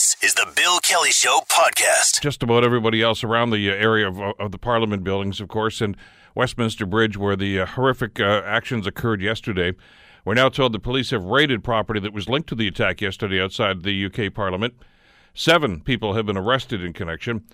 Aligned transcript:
This 0.00 0.16
is 0.22 0.32
the 0.32 0.50
Bill 0.56 0.78
Kelly 0.78 1.10
Show 1.10 1.40
podcast. 1.46 2.22
Just 2.22 2.42
about 2.42 2.64
everybody 2.64 3.02
else 3.02 3.22
around 3.22 3.50
the 3.50 3.70
uh, 3.70 3.74
area 3.74 4.08
of, 4.08 4.18
of 4.18 4.50
the 4.50 4.56
Parliament 4.56 5.04
buildings, 5.04 5.42
of 5.42 5.48
course, 5.48 5.82
and 5.82 5.94
Westminster 6.34 6.86
Bridge, 6.86 7.18
where 7.18 7.36
the 7.36 7.60
uh, 7.60 7.66
horrific 7.66 8.18
uh, 8.18 8.40
actions 8.46 8.86
occurred 8.86 9.20
yesterday. 9.20 9.74
We're 10.24 10.32
now 10.32 10.48
told 10.48 10.72
the 10.72 10.78
police 10.78 11.10
have 11.10 11.24
raided 11.24 11.62
property 11.62 12.00
that 12.00 12.14
was 12.14 12.30
linked 12.30 12.48
to 12.48 12.54
the 12.54 12.66
attack 12.66 13.02
yesterday 13.02 13.42
outside 13.42 13.82
the 13.82 14.06
UK 14.06 14.32
Parliament. 14.32 14.72
Seven 15.34 15.82
people 15.82 16.14
have 16.14 16.24
been 16.24 16.38
arrested 16.38 16.82
in 16.82 16.94
connection. 16.94 17.44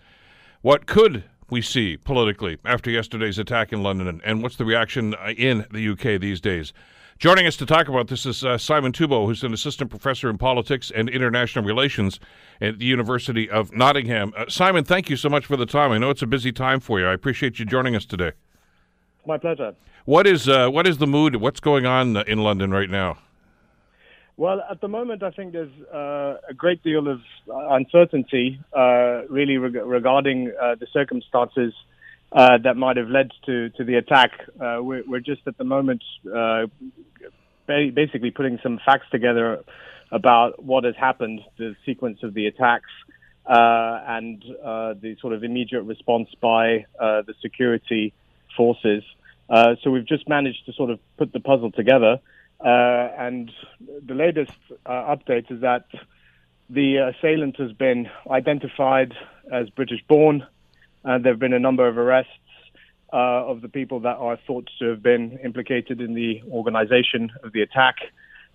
What 0.62 0.86
could 0.86 1.24
we 1.50 1.60
see 1.62 1.96
politically 1.96 2.58
after 2.64 2.92
yesterday's 2.92 3.40
attack 3.40 3.72
in 3.72 3.82
London, 3.82 4.20
and 4.24 4.40
what's 4.40 4.54
the 4.54 4.64
reaction 4.64 5.16
uh, 5.16 5.32
in 5.36 5.66
the 5.72 5.88
UK 5.88 6.20
these 6.20 6.40
days? 6.40 6.72
Joining 7.18 7.46
us 7.46 7.56
to 7.56 7.64
talk 7.64 7.88
about 7.88 8.08
this 8.08 8.26
is 8.26 8.44
uh, 8.44 8.58
Simon 8.58 8.92
Toubeau, 8.92 9.24
who's 9.24 9.42
an 9.42 9.54
assistant 9.54 9.88
professor 9.88 10.28
in 10.28 10.36
politics 10.36 10.92
and 10.94 11.08
international 11.08 11.64
relations 11.64 12.20
at 12.60 12.78
the 12.78 12.84
University 12.84 13.48
of 13.48 13.72
Nottingham. 13.72 14.34
Uh, 14.36 14.44
Simon, 14.50 14.84
thank 14.84 15.08
you 15.08 15.16
so 15.16 15.30
much 15.30 15.46
for 15.46 15.56
the 15.56 15.64
time. 15.64 15.92
I 15.92 15.98
know 15.98 16.10
it's 16.10 16.20
a 16.20 16.26
busy 16.26 16.52
time 16.52 16.78
for 16.78 17.00
you. 17.00 17.06
I 17.06 17.14
appreciate 17.14 17.58
you 17.58 17.64
joining 17.64 17.96
us 17.96 18.04
today. 18.04 18.32
My 19.26 19.38
pleasure. 19.38 19.74
What 20.04 20.26
is 20.26 20.46
uh, 20.46 20.68
what 20.68 20.86
is 20.86 20.98
the 20.98 21.06
mood? 21.06 21.36
What's 21.36 21.58
going 21.58 21.86
on 21.86 22.18
in 22.28 22.42
London 22.42 22.70
right 22.70 22.90
now? 22.90 23.16
Well, 24.36 24.62
at 24.70 24.82
the 24.82 24.88
moment, 24.88 25.22
I 25.22 25.30
think 25.30 25.54
there's 25.54 25.72
uh, 25.92 26.36
a 26.46 26.54
great 26.54 26.82
deal 26.82 27.08
of 27.08 27.22
uncertainty, 27.48 28.60
uh, 28.76 29.22
really 29.30 29.56
reg- 29.56 29.86
regarding 29.86 30.52
uh, 30.60 30.74
the 30.74 30.86
circumstances 30.92 31.72
uh, 32.32 32.58
that 32.58 32.76
might 32.76 32.96
have 32.96 33.08
led 33.08 33.30
to, 33.46 33.70
to 33.70 33.84
the 33.84 33.94
attack. 33.94 34.32
Uh, 34.60 34.78
we're, 34.80 35.02
we're, 35.06 35.20
just 35.20 35.42
at 35.46 35.56
the 35.58 35.64
moment 35.64 36.02
uh, 36.34 36.66
basically 37.66 38.30
putting 38.30 38.58
some 38.62 38.80
facts 38.84 39.06
together 39.10 39.64
about 40.10 40.62
what 40.62 40.84
has 40.84 40.94
happened, 40.96 41.40
the 41.56 41.74
sequence 41.84 42.22
of 42.22 42.34
the 42.34 42.46
attacks, 42.46 42.90
uh, 43.46 44.00
and 44.08 44.44
uh, 44.64 44.94
the 45.00 45.16
sort 45.20 45.32
of 45.32 45.44
immediate 45.44 45.82
response 45.82 46.28
by 46.40 46.84
uh, 46.98 47.22
the 47.22 47.34
security 47.40 48.12
forces. 48.56 49.04
so 49.82 49.90
we've 49.90 50.06
just 50.06 50.28
managed 50.28 50.64
to 50.66 50.72
sort 50.72 50.90
of 50.90 50.98
put 51.16 51.32
the 51.32 51.40
puzzle 51.40 51.70
together. 51.70 52.18
and 52.60 53.52
the 54.04 54.14
latest 54.14 54.58
update 54.86 55.50
is 55.50 55.60
that 55.60 55.86
the 56.68 56.96
assailant 56.96 57.56
has 57.58 57.72
been 57.72 58.08
identified 58.28 59.14
as 59.52 59.70
British 59.70 60.02
born. 60.08 60.44
Uh, 61.06 61.18
there 61.18 61.32
have 61.32 61.38
been 61.38 61.52
a 61.52 61.58
number 61.58 61.86
of 61.86 61.96
arrests 61.96 62.32
uh, 63.12 63.16
of 63.46 63.62
the 63.62 63.68
people 63.68 64.00
that 64.00 64.16
are 64.16 64.36
thought 64.46 64.68
to 64.80 64.86
have 64.86 65.02
been 65.02 65.38
implicated 65.44 66.00
in 66.00 66.14
the 66.14 66.42
organization 66.50 67.30
of 67.44 67.52
the 67.52 67.62
attack. 67.62 67.96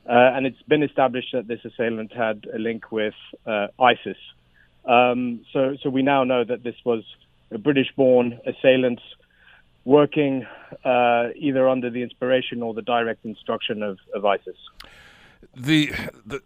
Uh, 0.08 0.12
and 0.36 0.46
it's 0.46 0.62
been 0.64 0.84
established 0.84 1.30
that 1.32 1.48
this 1.48 1.64
assailant 1.64 2.12
had 2.12 2.46
a 2.54 2.60
link 2.60 2.92
with 2.92 3.14
uh, 3.46 3.68
ISIS. 3.80 4.18
Um, 4.84 5.46
so, 5.54 5.78
so 5.82 5.90
we 5.90 6.02
now 6.02 6.24
know 6.24 6.44
that 6.44 6.64
this 6.64 6.76
was 6.84 7.04
a 7.52 7.58
British-born 7.58 8.40
assailant 8.46 9.00
working 9.86 10.46
uh, 10.84 11.30
either 11.36 11.70
under 11.70 11.90
the 11.90 12.04
inspiration 12.04 12.62
or 12.62 12.74
the 12.74 12.82
direct 12.82 13.24
instruction 13.26 13.84
of, 13.84 14.00
of 14.14 14.26
ISIS. 14.26 14.58
The, 15.56 15.92
the 16.26 16.42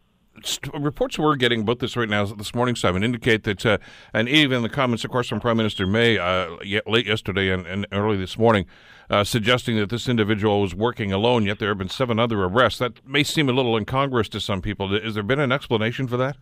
reports 0.73 1.17
we're 1.17 1.35
getting 1.35 1.61
about 1.61 1.79
this 1.79 1.95
right 1.95 2.09
now 2.09 2.25
this 2.25 2.53
morning, 2.53 2.75
Simon, 2.75 3.03
indicate 3.03 3.43
that, 3.43 3.65
uh, 3.65 3.77
and 4.13 4.27
even 4.27 4.61
the 4.61 4.69
comments, 4.69 5.03
of 5.03 5.11
course, 5.11 5.27
from 5.27 5.39
Prime 5.39 5.57
Minister 5.57 5.87
May 5.87 6.17
uh, 6.17 6.55
late 6.85 7.05
yesterday 7.05 7.49
and, 7.49 7.65
and, 7.65 7.87
early 7.91 8.17
this 8.17 8.37
morning, 8.37 8.65
uh, 9.09 9.23
suggesting 9.23 9.77
that 9.77 9.89
this 9.89 10.09
individual 10.09 10.61
was 10.61 10.75
working 10.75 11.11
alone. 11.11 11.45
Yet 11.45 11.59
there 11.59 11.69
have 11.69 11.77
been 11.77 11.89
seven 11.89 12.19
other 12.19 12.43
arrests. 12.43 12.79
That 12.79 13.05
may 13.07 13.23
seem 13.23 13.49
a 13.49 13.53
little 13.53 13.77
incongruous 13.77 14.29
to 14.29 14.39
some 14.39 14.61
people. 14.61 14.89
Has 14.99 15.15
there 15.15 15.23
been 15.23 15.39
an 15.39 15.51
explanation 15.51 16.07
for 16.07 16.17
that? 16.17 16.37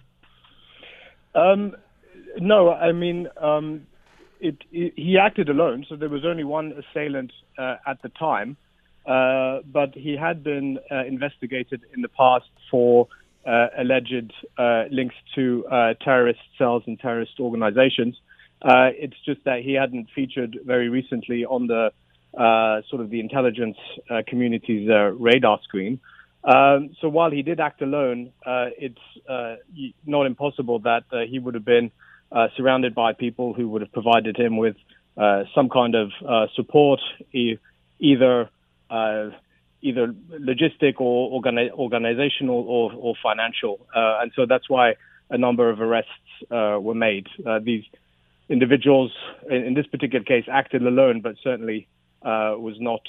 Um, 1.35 1.75
no, 2.38 2.72
I 2.72 2.91
mean. 2.91 3.28
Um, 3.39 3.88
it, 4.44 4.57
it, 4.73 4.94
he 4.97 5.17
acted 5.17 5.47
alone, 5.47 5.85
so 5.88 5.95
there 5.95 6.09
was 6.09 6.25
only 6.25 6.44
one 6.44 6.73
assailant 6.73 7.31
uh, 7.57 7.78
at 7.88 8.02
the 8.02 8.09
time, 8.09 8.57
uh, 9.06 9.59
but 9.72 9.96
he 9.96 10.17
had 10.17 10.44
been 10.44 10.79
uh, 10.91 11.06
investigated 11.06 11.81
in 11.96 12.01
the 12.01 12.09
past 12.09 12.50
for 12.69 13.07
uh, 13.45 13.67
alleged 13.77 14.31
uh, 14.57 14.85
links 14.89 15.15
to 15.35 15.65
uh, 15.69 15.93
terrorist 16.01 16.39
cells 16.57 16.83
and 16.87 16.99
terrorist 16.99 17.39
organizations. 17.39 18.15
Uh, 18.61 18.89
it's 18.93 19.17
just 19.25 19.43
that 19.43 19.61
he 19.61 19.73
hadn't 19.73 20.07
featured 20.15 20.57
very 20.65 20.87
recently 20.87 21.43
on 21.43 21.67
the 21.67 21.91
uh, 22.37 22.81
sort 22.89 23.01
of 23.01 23.09
the 23.09 23.19
intelligence 23.19 23.77
uh, 24.09 24.21
community's 24.25 24.89
radar 25.19 25.59
screen. 25.63 25.99
Um, 26.43 26.95
so 26.99 27.09
while 27.09 27.31
he 27.31 27.41
did 27.41 27.59
act 27.59 27.81
alone, 27.81 28.31
it's 28.45 28.99
not 30.05 30.25
impossible 30.25 30.79
that 30.79 31.03
he 31.27 31.39
would 31.39 31.53
have 31.53 31.65
been 31.65 31.91
surrounded 32.55 32.95
by 32.95 33.13
people 33.13 33.53
who 33.53 33.67
would 33.69 33.81
have 33.81 33.91
provided 33.91 34.37
him 34.37 34.57
with 34.57 34.75
some 35.53 35.69
kind 35.69 35.95
of 35.95 36.11
support, 36.55 37.01
e- 37.33 37.57
either 37.99 38.49
either 39.83 40.16
logistic 40.31 40.95
or 40.99 41.39
organi- 41.39 41.71
organizational 41.71 42.61
or, 42.67 42.91
or 42.94 43.13
financial. 43.21 43.85
Uh, 43.95 44.19
and 44.21 44.31
so 44.35 44.45
that's 44.47 44.69
why 44.69 44.95
a 45.29 45.38
number 45.38 45.69
of 45.69 45.81
arrests 45.81 46.09
uh, 46.49 46.77
were 46.79 46.95
made. 46.95 47.27
Uh, 47.45 47.59
these 47.59 47.83
individuals, 48.49 49.11
in, 49.49 49.63
in, 49.63 49.73
this 49.73 49.85
particular 49.88 50.23
case, 50.23 50.45
acted 50.51 50.81
alone, 50.81 51.22
but 51.22 51.35
certainly 51.43 51.88
uh, 52.23 52.55
was 52.57 52.75
not 52.79 53.01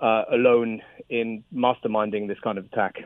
uh, 0.00 0.24
alone 0.32 0.82
in 1.08 1.44
masterminding 1.54 2.28
this 2.28 2.38
kind 2.40 2.58
of 2.58 2.66
attack. 2.66 2.96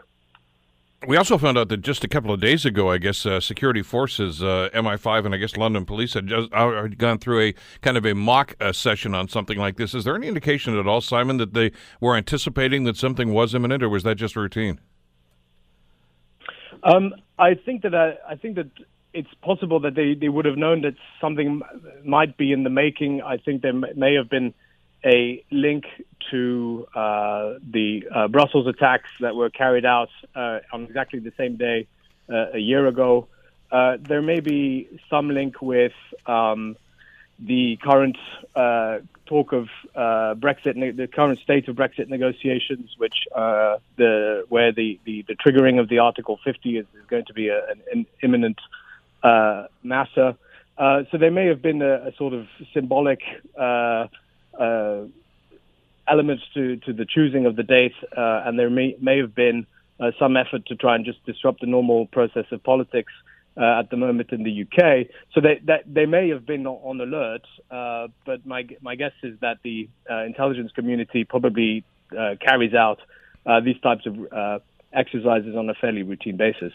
We 1.07 1.17
also 1.17 1.37
found 1.37 1.59
out 1.59 1.69
that 1.71 1.79
just 1.79 2.05
a 2.05 2.09
couple 2.09 2.33
of 2.33 2.41
days 2.41 2.65
ago, 2.65 2.91
I 2.91 2.99
guess, 2.99 3.27
uh, 3.27 3.41
security 3.41 3.83
forces, 3.83 4.41
uh, 4.41 4.69
MI5 4.73 5.27
and 5.27 5.35
I 5.35 5.39
guess 5.39 5.57
London 5.57 5.85
police 5.85 6.15
had 6.15 6.29
just 6.29 6.53
uh, 6.53 6.87
gone 6.97 7.19
through 7.19 7.41
a 7.41 7.55
kind 7.81 7.97
of 7.97 8.07
a 8.07 8.15
mock 8.15 8.55
uh, 8.61 8.73
session 8.73 9.13
on 9.13 9.29
something 9.29 9.59
like 9.59 9.77
this. 9.77 9.95
Is 9.95 10.05
there 10.05 10.15
any 10.15 10.29
indication 10.29 10.79
at 10.79 10.87
all, 10.87 11.01
Simon, 11.01 11.39
that 11.39 11.55
they 11.55 11.73
were 12.01 12.17
anticipating 12.17 12.85
that 12.85 12.97
something 12.97 13.33
was 13.33 13.53
imminent, 13.53 13.83
or 13.83 13.89
was 13.89 14.05
that 14.05 14.15
just 14.15 14.37
routine? 14.37 14.81
Um, 16.85 17.15
I 17.37 17.55
think 17.55 17.83
that 17.83 17.95
uh, 17.95 18.13
I 18.29 18.37
think 18.37 18.55
that 18.57 18.71
it's 19.13 19.33
possible 19.43 19.81
that 19.81 19.97
they, 19.97 20.15
they 20.15 20.29
would 20.29 20.45
have 20.45 20.57
known 20.57 20.83
that 20.83 20.95
something 21.21 21.63
might 22.05 22.37
be 22.37 22.53
in 22.53 22.63
the 22.63 22.71
making. 22.71 23.23
I 23.23 23.39
think 23.39 23.63
there 23.63 23.73
may 23.73 24.15
have 24.15 24.31
been 24.31 24.55
a 25.05 25.45
link 25.51 25.85
to 26.31 26.87
uh, 26.95 27.55
the 27.71 28.05
uh, 28.15 28.29
Brussels 28.29 28.67
attacks 28.67 29.11
that 29.21 29.35
were 29.35 29.51
carried 29.51 29.85
out 29.85 30.11
uh, 30.35 30.61
on 30.73 30.85
exactly 30.85 31.19
the 31.19 31.33
same 31.37 31.57
day 31.57 31.87
uh, 32.29 32.53
a 32.55 32.59
year 32.59 32.87
ago. 32.87 33.27
Uh, 33.71 33.97
there 34.01 34.23
may 34.23 34.41
be 34.41 34.89
some 35.09 35.31
link 35.31 35.61
with 35.63 35.93
um, 36.27 36.77
the 37.39 37.77
current 37.83 38.17
uh, 38.55 38.99
talk 39.27 39.53
of 39.53 39.69
Brexit, 39.97 40.77
ne- 40.77 40.91
the 40.91 41.07
current 41.07 41.39
state 41.41 41.69
of 41.69 41.77
Brexit 41.77 42.09
negotiations, 42.09 42.95
which 42.99 43.27
the 43.35 44.45
where 44.49 44.73
the, 44.73 45.01
the, 45.05 45.25
the, 45.27 45.35
triggering 45.35 45.81
of 45.81 45.89
the 45.89 45.99
Article 45.99 46.39
50 46.45 46.79
is, 46.79 46.87
is 46.95 47.07
going 47.09 47.25
to 47.25 47.33
be 47.33 47.49
a, 47.49 47.59
an, 47.71 47.81
an, 47.93 48.07
imminent 48.23 48.61
matter. 49.83 50.37
so 50.79 51.19
there 51.19 51.31
may 51.31 51.47
have 51.47 51.63
been 51.63 51.81
a, 51.81 52.09
a 52.09 52.15
sort 52.17 52.35
of 52.35 52.47
symbolic 52.75 53.23
uh, 54.59 55.03
elements 56.09 56.43
to, 56.55 56.77
to 56.77 56.93
the 56.93 57.07
choosing 57.07 57.47
of 57.47 57.57
the 57.57 57.63
date, 57.63 57.95
uh, 58.17 58.43
and 58.45 58.59
there 58.59 58.71
may, 58.71 58.97
may 59.01 59.19
have 59.19 59.35
been 59.35 59.67
uh, 60.01 60.11
some 60.19 60.37
effort 60.37 60.67
to 60.67 60.77
try 60.77 60.95
and 60.95 61.05
just 61.05 61.25
disrupt 61.25 61.61
the 61.61 61.67
normal 61.67 62.07
process 62.07 62.45
of 62.51 62.63
politics 62.63 63.13
uh, 63.57 63.79
at 63.79 63.91
the 63.91 63.97
moment 63.97 64.33
in 64.33 64.43
the 64.43 64.63
UK. 64.63 65.07
So 65.35 65.41
they, 65.41 65.61
that, 65.67 65.83
they 65.87 66.07
may 66.07 66.31
have 66.31 66.47
been 66.47 66.67
on 66.67 67.01
alert, 67.01 67.43
uh, 67.71 68.09
but 68.25 68.45
my, 68.47 68.67
my 68.81 68.95
guess 68.95 69.13
is 69.23 69.39
that 69.41 69.59
the 69.63 69.89
uh, 70.11 70.25
intelligence 70.25 70.73
community 70.73 71.25
probably 71.25 71.85
carries 72.47 72.75
out 72.75 72.99
these 73.65 73.81
types 73.81 74.07
of 74.07 74.63
exercises 74.93 75.57
on 75.57 75.71
a 75.71 75.75
fairly 75.75 76.03
routine 76.03 76.37
basis 76.37 76.73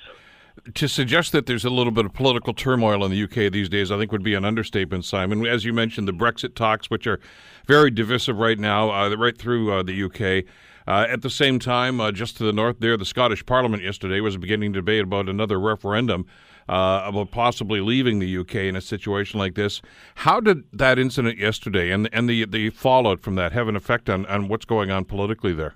to 0.73 0.87
suggest 0.87 1.31
that 1.31 1.45
there's 1.45 1.65
a 1.65 1.69
little 1.69 1.91
bit 1.91 2.05
of 2.05 2.13
political 2.13 2.53
turmoil 2.53 3.03
in 3.03 3.11
the 3.11 3.23
UK 3.23 3.51
these 3.51 3.69
days, 3.69 3.91
I 3.91 3.97
think 3.97 4.11
would 4.11 4.23
be 4.23 4.33
an 4.33 4.45
understatement, 4.45 5.05
Simon. 5.05 5.45
As 5.45 5.65
you 5.65 5.73
mentioned, 5.73 6.07
the 6.07 6.13
Brexit 6.13 6.55
talks, 6.55 6.89
which 6.89 7.07
are 7.07 7.19
very 7.65 7.91
divisive 7.91 8.37
right 8.37 8.59
now, 8.59 8.89
uh, 8.91 9.15
right 9.15 9.37
through 9.37 9.71
uh, 9.71 9.83
the 9.83 10.03
UK. 10.03 10.45
Uh, 10.87 11.05
at 11.09 11.21
the 11.21 11.29
same 11.29 11.59
time, 11.59 11.99
uh, 11.99 12.11
just 12.11 12.37
to 12.37 12.43
the 12.43 12.53
north 12.53 12.77
there, 12.79 12.95
the 12.95 13.05
Scottish 13.05 13.45
Parliament 13.45 13.83
yesterday 13.83 14.21
was 14.21 14.37
beginning 14.37 14.71
to 14.73 14.79
debate 14.79 15.03
about 15.03 15.27
another 15.27 15.59
referendum 15.59 16.25
uh, 16.69 17.01
about 17.05 17.31
possibly 17.31 17.81
leaving 17.81 18.19
the 18.19 18.37
UK 18.37 18.55
in 18.55 18.75
a 18.75 18.81
situation 18.81 19.39
like 19.39 19.55
this. 19.55 19.81
How 20.15 20.39
did 20.39 20.63
that 20.73 20.99
incident 20.99 21.37
yesterday 21.37 21.91
and 21.91 22.09
and 22.13 22.29
the 22.29 22.45
the 22.45 22.69
fallout 22.69 23.21
from 23.21 23.35
that 23.35 23.51
have 23.51 23.67
an 23.67 23.75
effect 23.75 24.09
on, 24.09 24.25
on 24.27 24.47
what's 24.47 24.65
going 24.65 24.91
on 24.91 25.05
politically 25.05 25.53
there? 25.53 25.75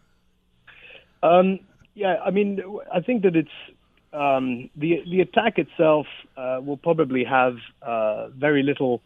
Um, 1.23 1.59
yeah, 1.93 2.15
I 2.25 2.31
mean, 2.31 2.61
I 2.93 2.99
think 2.99 3.23
that 3.23 3.35
it's 3.35 3.51
um, 4.13 4.69
the 4.75 5.03
the 5.09 5.21
attack 5.21 5.57
itself 5.57 6.05
uh, 6.35 6.59
will 6.61 6.77
probably 6.77 7.23
have 7.23 7.55
uh, 7.81 8.27
very 8.29 8.63
little 8.63 9.01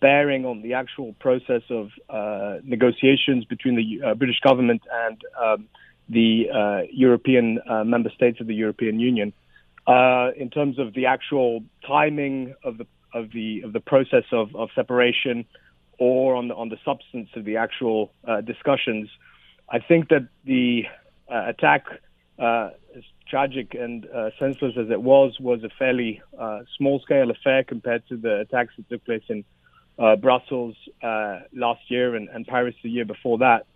bearing 0.00 0.44
on 0.44 0.62
the 0.62 0.74
actual 0.74 1.14
process 1.20 1.62
of 1.70 1.90
uh, 2.08 2.58
negotiations 2.64 3.44
between 3.44 3.76
the 3.76 4.06
uh, 4.06 4.14
British 4.14 4.40
government 4.40 4.82
and 4.90 5.22
um, 5.42 5.68
the 6.08 6.46
uh, 6.52 6.82
European 6.90 7.60
uh, 7.68 7.84
member 7.84 8.10
states 8.10 8.40
of 8.40 8.46
the 8.46 8.54
European 8.54 8.98
Union. 8.98 9.32
in 10.36 10.50
terms 10.50 10.78
of 10.78 10.94
the 10.94 11.06
actual 11.06 11.62
timing 11.86 12.54
of 12.64 12.78
the 12.78 12.86
of 13.14 13.30
the 13.32 13.62
of 13.62 13.72
the 13.72 13.80
process 13.80 14.24
of, 14.32 14.54
of 14.54 14.68
separation, 14.74 15.44
or 15.98 16.34
on 16.34 16.48
the 16.48 16.54
on 16.54 16.68
the 16.68 16.78
substance 16.84 17.28
of 17.36 17.44
the 17.44 17.56
actual 17.56 18.10
discussions. 18.44 19.08
I 19.68 19.80
think 19.80 20.08
that 20.08 20.28
the 20.44 20.84
attack, 21.28 21.84
as 22.96 23.02
tragic 23.28 23.74
and 23.74 24.06
uh, 24.06 24.30
senseless 24.38 24.74
as 24.78 24.90
it 24.90 25.02
was, 25.02 25.38
was 25.40 25.62
a 25.64 25.68
fairly 25.78 26.22
uh, 26.38 26.60
small 26.76 27.00
scale 27.00 27.30
affair 27.30 27.62
compared 27.64 28.06
to 28.08 28.16
the 28.16 28.40
attacks 28.40 28.74
that 28.76 28.88
took 28.88 29.04
place 29.04 29.24
in 29.28 29.44
Brussels 30.20 30.76
last 31.52 31.80
year 31.88 32.14
and, 32.14 32.28
and, 32.28 32.46
Paris 32.46 32.74
the 32.82 32.90
year 32.90 33.06
before 33.06 33.38
that. 33.38 33.66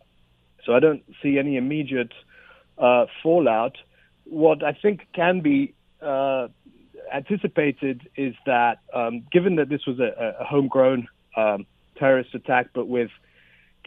So 0.64 0.74
I 0.74 0.80
don't 0.80 1.02
see 1.22 1.38
any 1.38 1.56
immediate 1.56 2.12
fallout. 3.22 3.76
What 4.24 4.62
I 4.62 4.72
think 4.72 5.06
can 5.14 5.40
be 5.40 5.74
uh, 6.02 6.48
anticipated 7.12 8.08
is 8.16 8.34
that 8.46 8.78
um, 8.94 9.26
given 9.32 9.56
that 9.56 9.68
this 9.68 9.86
was 9.86 9.98
a, 9.98 10.36
a 10.40 10.44
homegrown 10.44 11.08
um, 11.36 11.66
terrorist 11.98 12.34
attack, 12.34 12.68
but 12.74 12.86
with 12.88 13.10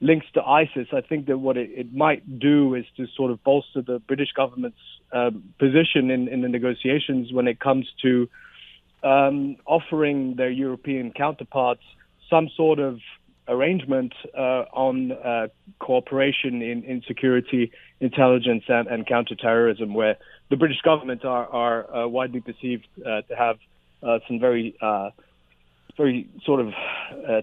links 0.01 0.25
to 0.33 0.41
ISIS, 0.43 0.87
I 0.91 1.01
think 1.01 1.27
that 1.27 1.37
what 1.37 1.57
it, 1.57 1.69
it, 1.73 1.93
might 1.93 2.39
do 2.39 2.75
is 2.75 2.85
to 2.97 3.07
sort 3.15 3.31
of 3.31 3.43
bolster 3.43 3.81
the 3.81 3.99
British 3.99 4.31
government's 4.35 4.77
um, 5.11 5.53
position 5.59 6.09
in, 6.09 6.27
in, 6.27 6.41
the 6.41 6.49
negotiations 6.49 7.31
when 7.31 7.47
it 7.47 7.59
comes 7.59 7.87
to 8.01 8.27
um, 9.03 9.57
offering 9.65 10.35
their 10.35 10.49
European 10.49 11.11
counterparts 11.11 11.83
some 12.29 12.49
sort 12.55 12.79
of 12.79 12.99
arrangement 13.47 14.13
uh, 14.37 14.63
on 14.73 15.11
uh, 15.11 15.47
cooperation 15.79 16.61
in, 16.61 16.83
in 16.83 17.01
security, 17.07 17.71
intelligence, 17.99 18.63
and, 18.67 18.87
and 18.87 19.05
counterterrorism, 19.05 19.93
where 19.93 20.17
the 20.49 20.55
British 20.55 20.81
government 20.81 21.25
are, 21.25 21.47
are 21.47 21.95
uh, 21.95 22.07
widely 22.07 22.39
perceived 22.39 22.87
uh, 23.05 23.21
to 23.21 23.35
have 23.37 23.57
uh, 24.01 24.19
some 24.27 24.39
very 24.39 24.75
uh, 24.81 25.09
very 25.97 26.29
sort 26.45 26.59
of 26.59 26.73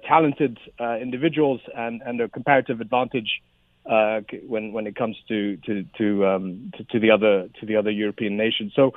talented 0.03 0.59
individuals 1.01 1.61
and, 1.77 2.03
and 2.03 2.21
a 2.21 2.29
comparative 2.29 2.81
advantage 2.81 3.43
when 3.85 4.73
when 4.73 4.87
it 4.87 4.97
comes 4.97 5.17
to 5.29 5.57
to 5.67 5.85
to, 5.99 6.27
um, 6.27 6.71
to 6.77 6.85
to 6.85 7.01
the 7.01 7.11
other 7.11 7.49
to 7.61 7.67
the 7.67 7.77
other 7.77 7.91
European 7.91 8.37
nations. 8.37 8.73
So 8.75 8.93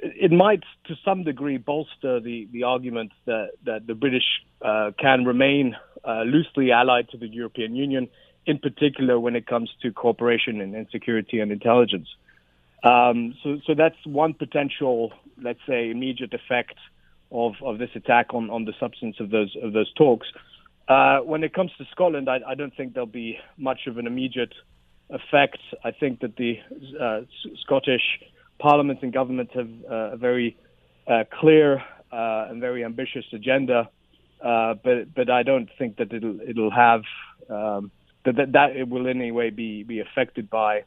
it 0.00 0.32
might, 0.32 0.62
to 0.86 0.94
some 1.04 1.24
degree, 1.24 1.58
bolster 1.58 2.20
the, 2.20 2.48
the 2.52 2.64
argument 2.64 3.12
that, 3.26 3.50
that 3.64 3.86
the 3.86 3.94
British 3.94 4.24
uh, 4.64 4.92
can 4.98 5.24
remain 5.24 5.76
uh, 6.04 6.22
loosely 6.22 6.72
allied 6.72 7.08
to 7.10 7.18
the 7.18 7.28
European 7.28 7.76
Union, 7.76 8.08
in 8.46 8.58
particular 8.58 9.20
when 9.20 9.36
it 9.36 9.46
comes 9.46 9.70
to 9.82 9.92
cooperation 9.92 10.60
in, 10.60 10.74
in 10.74 10.88
security 10.90 11.40
and 11.40 11.52
intelligence. 11.52 12.08
Um, 12.82 13.34
so, 13.42 13.60
so 13.66 13.74
that's 13.74 13.96
one 14.04 14.34
potential, 14.34 15.12
let's 15.40 15.60
say, 15.68 15.90
immediate 15.90 16.34
effect 16.34 16.74
of, 17.32 17.54
of 17.62 17.78
this 17.78 17.90
attack 17.94 18.34
on, 18.34 18.50
on 18.50 18.64
the 18.64 18.72
substance 18.78 19.16
of 19.18 19.30
those 19.30 19.56
of 19.62 19.72
those 19.72 19.92
talks. 19.94 20.26
Uh, 20.88 21.18
when 21.18 21.42
it 21.44 21.54
comes 21.54 21.70
to 21.78 21.84
Scotland, 21.92 22.28
I, 22.28 22.40
I, 22.46 22.54
don't 22.54 22.76
think 22.76 22.92
there'll 22.92 23.06
be 23.06 23.38
much 23.56 23.86
of 23.86 23.98
an 23.98 24.06
immediate 24.06 24.52
effect. 25.10 25.58
I 25.84 25.92
think 25.92 26.20
that 26.20 26.36
the 26.36 26.58
uh, 27.00 27.20
Scottish 27.62 28.02
Parliament 28.58 28.98
and 29.02 29.12
government 29.12 29.50
have 29.54 29.68
uh, 29.90 29.94
a 30.12 30.16
very 30.16 30.56
uh, 31.06 31.24
clear 31.32 31.78
uh, 32.12 32.46
and 32.50 32.60
very 32.60 32.84
ambitious 32.84 33.24
agenda, 33.32 33.88
but 34.40 35.14
but 35.14 35.30
I 35.30 35.42
don't 35.44 35.70
think 35.78 35.96
that 35.96 36.12
it'll 36.12 36.40
it'll 36.40 36.70
have 36.70 37.02
um, 37.48 37.90
that, 38.24 38.36
that 38.36 38.52
that 38.52 38.76
it 38.76 38.88
will 38.88 39.06
in 39.06 39.20
any 39.20 39.32
way 39.32 39.50
be 39.50 39.84
be 39.84 40.00
affected 40.00 40.50
by 40.50 40.84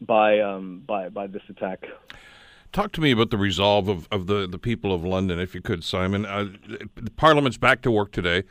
by 0.00 0.40
um, 0.40 0.82
by 0.86 1.08
by 1.08 1.26
this 1.26 1.42
attack. 1.48 1.86
Talk 2.72 2.92
to 2.92 3.00
me 3.00 3.10
about 3.10 3.30
the 3.30 3.38
resolve 3.38 3.88
of, 3.88 4.06
of 4.12 4.26
the, 4.28 4.46
the 4.46 4.58
people 4.58 4.94
of 4.94 5.04
London, 5.04 5.40
if 5.40 5.54
you 5.54 5.60
could, 5.60 5.82
Simon. 5.82 6.24
Uh, 6.24 6.50
Parliament's 7.16 7.58
back 7.58 7.82
to 7.82 7.90
work 7.90 8.12
today, 8.12 8.44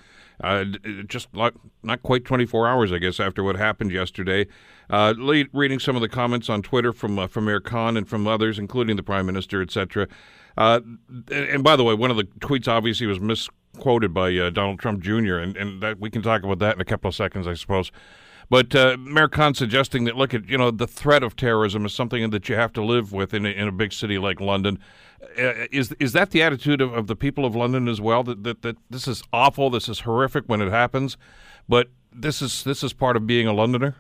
uh, 0.44 0.66
just 1.08 1.34
not, 1.34 1.54
not 1.84 2.04
quite 2.04 2.26
24 2.26 2.68
hours, 2.68 2.92
I 2.92 2.98
guess, 2.98 3.22
after 3.22 3.44
what 3.44 3.56
happened 3.56 3.92
yesterday. 3.92 4.48
Uh, 4.90 5.14
reading 5.54 5.80
some 5.80 5.96
of 5.96 6.02
the 6.02 6.10
comments 6.10 6.50
on 6.50 6.62
Twitter 6.62 6.92
from 6.92 7.18
uh, 7.18 7.28
from 7.28 7.46
Mayor 7.46 7.62
Khan 7.62 7.96
and 7.96 8.08
from 8.10 8.28
others, 8.28 8.60
including 8.60 8.98
the 8.98 9.04
Prime 9.04 9.26
Minister, 9.26 9.62
etc. 9.62 10.08
Uh, 10.58 10.82
and 11.32 11.64
by 11.64 11.78
the 11.78 11.84
way, 11.86 11.94
one 11.94 12.12
of 12.12 12.18
the 12.18 12.26
tweets 12.40 12.68
obviously 12.68 13.08
was 13.08 13.22
misquoted 13.22 14.14
by 14.14 14.36
uh, 14.36 14.50
Donald 14.50 14.80
Trump 14.80 15.02
Jr., 15.02 15.38
and, 15.38 15.56
and 15.56 15.82
that, 15.82 16.00
we 16.00 16.10
can 16.10 16.22
talk 16.22 16.44
about 16.44 16.60
that 16.60 16.76
in 16.76 16.82
a 16.82 16.86
couple 16.86 17.08
of 17.08 17.16
seconds, 17.16 17.48
I 17.48 17.54
suppose. 17.54 17.92
But 18.50 18.74
uh, 18.74 18.98
Mayor 19.00 19.28
Khan 19.28 19.54
suggesting 19.54 20.06
that 20.06 20.16
look 20.16 20.34
at 20.34 20.50
you 20.50 20.58
know 20.58 20.72
the 20.72 20.88
threat 20.88 21.24
of 21.24 21.36
terrorism 21.36 21.86
is 21.86 21.94
something 21.94 22.30
that 22.32 22.50
you 22.50 22.56
have 22.56 22.74
to 22.74 22.84
live 22.84 23.14
with 23.14 23.34
in 23.34 23.46
a, 23.46 23.50
in 23.50 23.68
a 23.68 23.72
big 23.72 23.94
city 23.94 24.18
like 24.18 24.40
London. 24.40 24.80
Uh, 25.38 25.68
is 25.72 25.92
is 26.00 26.14
that 26.14 26.32
the 26.32 26.42
attitude 26.42 26.82
of, 26.82 26.92
of 26.94 27.08
the 27.08 27.16
people 27.16 27.46
of 27.46 27.56
London 27.56 27.88
as 27.88 28.02
well? 28.02 28.24
That, 28.24 28.44
that 28.44 28.62
that 28.64 28.78
this 28.90 29.08
is 29.08 29.22
awful, 29.32 29.70
this 29.70 29.88
is 29.88 30.02
horrific 30.02 30.46
when 30.48 30.62
it 30.62 30.72
happens, 30.72 31.16
but 31.68 31.90
this 32.12 32.42
is 32.42 32.64
this 32.64 32.84
is 32.84 32.92
part 32.92 33.16
of 33.16 33.28
being 33.28 33.48
a 33.48 33.54
Londoner. 33.54 33.96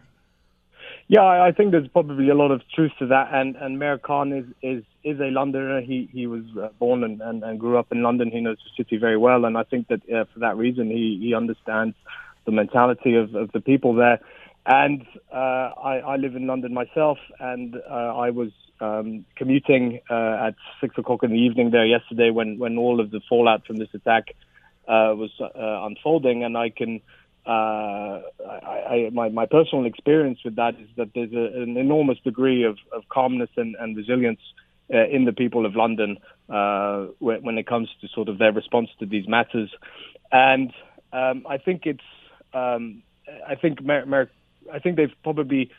Yeah, 1.07 1.23
I 1.23 1.51
think 1.51 1.71
there's 1.71 1.87
probably 1.87 2.29
a 2.29 2.35
lot 2.35 2.51
of 2.51 2.61
truth 2.73 2.91
to 2.99 3.07
that, 3.07 3.29
and 3.33 3.55
and 3.55 3.77
Mayor 3.77 3.99
Khan 3.99 4.31
is 4.33 4.45
is 4.63 4.83
is 5.03 5.19
a 5.19 5.31
Londoner. 5.31 5.81
He 5.81 6.09
he 6.11 6.25
was 6.25 6.43
uh, 6.59 6.69
born 6.79 7.03
and, 7.03 7.21
and, 7.21 7.43
and 7.43 7.59
grew 7.59 7.77
up 7.77 7.91
in 7.91 8.01
London. 8.01 8.31
He 8.31 8.41
knows 8.41 8.57
the 8.57 8.83
city 8.83 8.97
very 8.97 9.17
well, 9.17 9.45
and 9.45 9.57
I 9.57 9.63
think 9.63 9.87
that 9.89 10.01
uh, 10.11 10.25
for 10.33 10.39
that 10.39 10.57
reason 10.57 10.89
he 10.89 11.19
he 11.21 11.35
understands 11.35 11.95
the 12.45 12.51
mentality 12.51 13.15
of, 13.15 13.35
of 13.35 13.51
the 13.51 13.59
people 13.59 13.93
there. 13.93 14.19
And 14.69 15.03
uh, 15.33 15.71
I, 15.83 16.01
I 16.05 16.15
live 16.17 16.35
in 16.35 16.45
London 16.45 16.75
myself, 16.75 17.17
and 17.39 17.75
uh, 17.75 17.89
I 17.89 18.29
was 18.29 18.51
um, 18.79 19.25
commuting 19.35 19.99
uh, 20.11 20.45
at 20.47 20.55
six 20.79 20.95
o'clock 20.95 21.23
in 21.23 21.31
the 21.31 21.39
evening 21.39 21.71
there 21.71 21.87
yesterday 21.87 22.29
when, 22.29 22.59
when 22.59 22.77
all 22.77 22.99
of 22.99 23.09
the 23.09 23.19
fallout 23.27 23.65
from 23.65 23.77
this 23.77 23.87
attack 23.95 24.35
uh, 24.87 25.17
was 25.17 25.31
uh, 25.41 25.47
unfolding, 25.87 26.43
and 26.43 26.55
I 26.55 26.69
can. 26.69 27.01
Uh, 27.47 28.21
I, 28.47 29.07
I, 29.07 29.09
my, 29.11 29.29
my 29.29 29.47
personal 29.47 29.85
experience 29.85 30.37
with 30.45 30.57
that 30.57 30.75
is 30.79 30.87
that 30.97 31.15
there's 31.15 31.33
a, 31.33 31.63
an 31.63 31.77
enormous 31.77 32.19
degree 32.23 32.63
of, 32.63 32.77
of 32.93 33.09
calmness 33.09 33.49
and, 33.57 33.75
and 33.79 33.97
resilience 33.97 34.41
in 34.89 35.25
the 35.25 35.31
people 35.31 35.65
of 35.65 35.75
London 35.75 36.17
when, 37.17 37.41
when, 37.41 37.57
it 37.57 37.65
comes 37.65 37.89
to 38.01 38.07
sort 38.09 38.29
of 38.29 38.37
their 38.37 38.51
response 38.51 38.89
to 38.99 39.07
these 39.07 39.27
matters. 39.27 39.71
And 40.31 40.71
um, 41.11 41.47
I 41.49 41.57
think 41.57 41.83
it's, 41.85 42.03
um, 42.53 43.01
I 43.47 43.55
think 43.55 43.81
Mer- 43.81 44.05
I 44.71 44.79
think 44.79 44.95
they've 44.97 45.13
probably 45.23 45.71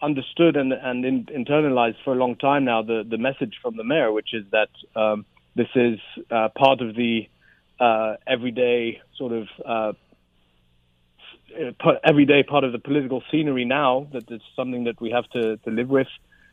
understood 0.00 0.56
and, 0.56 0.72
and 0.72 1.04
in, 1.04 1.24
internalized 1.26 1.96
for 2.04 2.12
a 2.12 2.16
long 2.16 2.36
time 2.36 2.64
now 2.64 2.82
the, 2.82 3.04
the 3.08 3.18
message 3.18 3.54
from 3.62 3.76
the 3.76 3.84
mayor, 3.84 4.12
which 4.12 4.32
is 4.32 4.44
that 4.52 4.68
um, 4.94 5.24
this 5.54 5.68
is 5.74 5.98
uh, 6.30 6.48
part 6.56 6.80
of 6.80 6.94
the 6.94 7.28
uh, 7.80 8.16
everyday 8.26 9.00
sort 9.16 9.32
of 9.32 9.48
uh, 9.64 9.92
everyday 12.04 12.42
part 12.42 12.64
of 12.64 12.72
the 12.72 12.78
political 12.78 13.22
scenery 13.30 13.64
now. 13.64 14.06
That 14.12 14.30
it's 14.30 14.44
something 14.54 14.84
that 14.84 15.00
we 15.00 15.10
have 15.10 15.28
to, 15.30 15.56
to 15.58 15.70
live 15.70 15.88
with. 15.88 16.08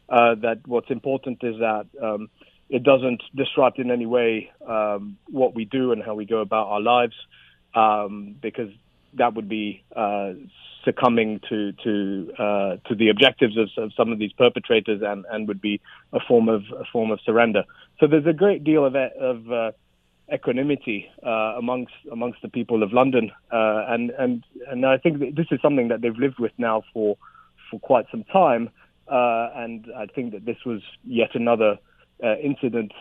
Uh, 0.07 0.35
that 0.35 0.67
what's 0.67 0.89
important 0.91 1.43
is 1.43 1.57
that 1.59 1.87
um, 2.01 2.29
it 2.69 2.83
doesn't 2.83 3.21
disrupt 3.35 3.79
in 3.79 3.91
any 3.91 4.05
way 4.05 4.51
um, 4.67 5.17
what 5.27 5.55
we 5.55 5.65
do 5.65 5.91
and 5.91 6.03
how 6.03 6.13
we 6.15 6.25
go 6.25 6.39
about 6.39 6.67
our 6.67 6.81
lives, 6.81 7.15
um, 7.73 8.35
because 8.41 8.71
that 9.17 9.33
would 9.33 9.49
be 9.49 9.83
uh, 9.95 10.33
succumbing 10.83 11.41
to 11.49 11.71
to 11.83 12.31
uh, 12.37 12.77
to 12.87 12.95
the 12.95 13.09
objectives 13.09 13.57
of, 13.57 13.69
of, 13.77 13.91
some 13.97 14.11
of 14.11 14.19
these 14.19 14.31
perpetrators 14.33 15.01
and, 15.03 15.25
and 15.31 15.47
would 15.47 15.61
be 15.61 15.81
a 16.13 16.19
form 16.19 16.47
of 16.47 16.63
a 16.77 16.85
form 16.91 17.11
of 17.11 17.19
surrender. 17.25 17.63
So 17.99 18.07
there's 18.07 18.27
a 18.27 18.33
great 18.33 18.63
deal 18.63 18.85
of 18.85 18.95
of 18.95 19.51
uh, 19.51 19.71
equanimity 20.33 21.09
uh, 21.25 21.55
amongst 21.57 21.93
amongst 22.11 22.41
the 22.41 22.49
people 22.49 22.83
of 22.83 22.93
London, 22.93 23.31
uh, 23.51 23.85
and 23.87 24.11
and 24.11 24.43
and 24.67 24.85
I 24.85 24.97
think 24.97 25.19
this 25.35 25.47
is 25.51 25.59
something 25.61 25.87
that 25.89 26.01
they've 26.01 26.17
lived 26.17 26.39
with 26.39 26.53
now 26.57 26.83
for 26.93 27.17
for 27.69 27.79
quite 27.79 28.05
some 28.11 28.23
time, 28.25 28.69
uh, 29.07 29.49
and 29.55 29.87
I 29.97 30.05
think 30.05 30.33
that 30.33 30.45
this 30.45 30.57
was 30.65 30.81
yet 31.03 31.33
another 31.33 31.77
incident 32.41 32.93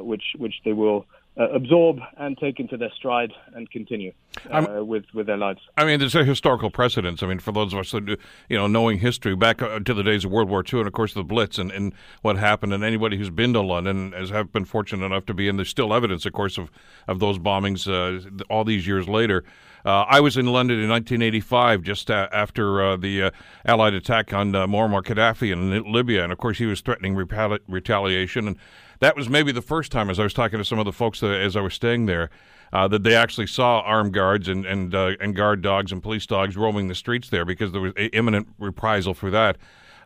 which 0.00 0.34
which 0.36 0.54
they 0.64 0.72
will 0.72 1.06
uh, 1.38 1.48
absorb 1.50 1.98
and 2.16 2.38
take 2.38 2.58
into 2.60 2.76
their 2.76 2.90
stride 2.96 3.32
and 3.54 3.70
continue 3.70 4.12
uh, 4.50 4.84
with 4.84 5.04
with 5.12 5.26
their 5.26 5.36
lives. 5.36 5.60
I 5.76 5.84
mean, 5.84 5.98
there's 5.98 6.14
a 6.14 6.24
historical 6.24 6.70
precedence. 6.70 7.22
I 7.22 7.26
mean, 7.26 7.40
for 7.40 7.52
those 7.52 7.72
of 7.72 7.80
us 7.80 7.90
that 7.92 8.18
you 8.48 8.56
know, 8.56 8.66
knowing 8.66 8.98
history 8.98 9.36
back 9.36 9.60
uh, 9.60 9.80
to 9.80 9.94
the 9.94 10.02
days 10.02 10.24
of 10.24 10.30
World 10.30 10.48
War 10.48 10.64
II 10.64 10.80
and 10.80 10.86
of 10.86 10.92
course 10.92 11.14
the 11.14 11.24
Blitz 11.24 11.58
and, 11.58 11.70
and 11.70 11.92
what 12.22 12.36
happened, 12.36 12.72
and 12.72 12.82
anybody 12.82 13.16
who's 13.18 13.30
been 13.30 13.52
to 13.52 13.60
London 13.60 14.12
has 14.12 14.30
have 14.30 14.52
been 14.52 14.64
fortunate 14.64 15.04
enough 15.04 15.26
to 15.26 15.34
be 15.34 15.48
in. 15.48 15.56
There's 15.56 15.68
still 15.68 15.92
evidence, 15.92 16.24
of 16.26 16.32
course, 16.32 16.58
of 16.58 16.70
of 17.06 17.18
those 17.18 17.38
bombings 17.38 17.86
uh, 17.86 18.44
all 18.48 18.64
these 18.64 18.86
years 18.86 19.08
later. 19.08 19.44
Uh, 19.86 20.04
I 20.08 20.18
was 20.18 20.36
in 20.36 20.46
London 20.46 20.80
in 20.80 20.90
1985, 20.90 21.82
just 21.82 22.10
uh, 22.10 22.28
after 22.32 22.82
uh, 22.84 22.96
the 22.96 23.22
uh, 23.22 23.30
Allied 23.64 23.94
attack 23.94 24.32
on 24.34 24.52
uh, 24.52 24.66
Muammar 24.66 25.00
Gaddafi 25.00 25.52
in 25.52 25.92
Libya, 25.92 26.24
and 26.24 26.32
of 26.32 26.38
course 26.38 26.58
he 26.58 26.66
was 26.66 26.80
threatening 26.80 27.14
repali- 27.14 27.60
retaliation. 27.68 28.48
And 28.48 28.56
that 29.00 29.16
was 29.16 29.28
maybe 29.28 29.52
the 29.52 29.62
first 29.62 29.92
time, 29.92 30.10
as 30.10 30.18
I 30.18 30.22
was 30.22 30.34
talking 30.34 30.58
to 30.58 30.64
some 30.64 30.78
of 30.78 30.84
the 30.84 30.92
folks 30.92 31.20
that, 31.20 31.30
as 31.30 31.56
I 31.56 31.60
was 31.60 31.74
staying 31.74 32.06
there, 32.06 32.30
uh, 32.72 32.88
that 32.88 33.02
they 33.02 33.14
actually 33.14 33.46
saw 33.46 33.80
armed 33.80 34.12
guards 34.12 34.48
and 34.48 34.66
and 34.66 34.92
and 34.94 35.34
guard 35.34 35.62
dogs 35.62 35.92
and 35.92 36.02
police 36.02 36.26
dogs 36.26 36.56
roaming 36.56 36.88
the 36.88 36.94
streets 36.94 37.30
there 37.30 37.44
because 37.44 37.72
there 37.72 37.80
was 37.80 37.92
imminent 38.12 38.48
reprisal 38.58 39.14
for 39.14 39.30
that. 39.30 39.56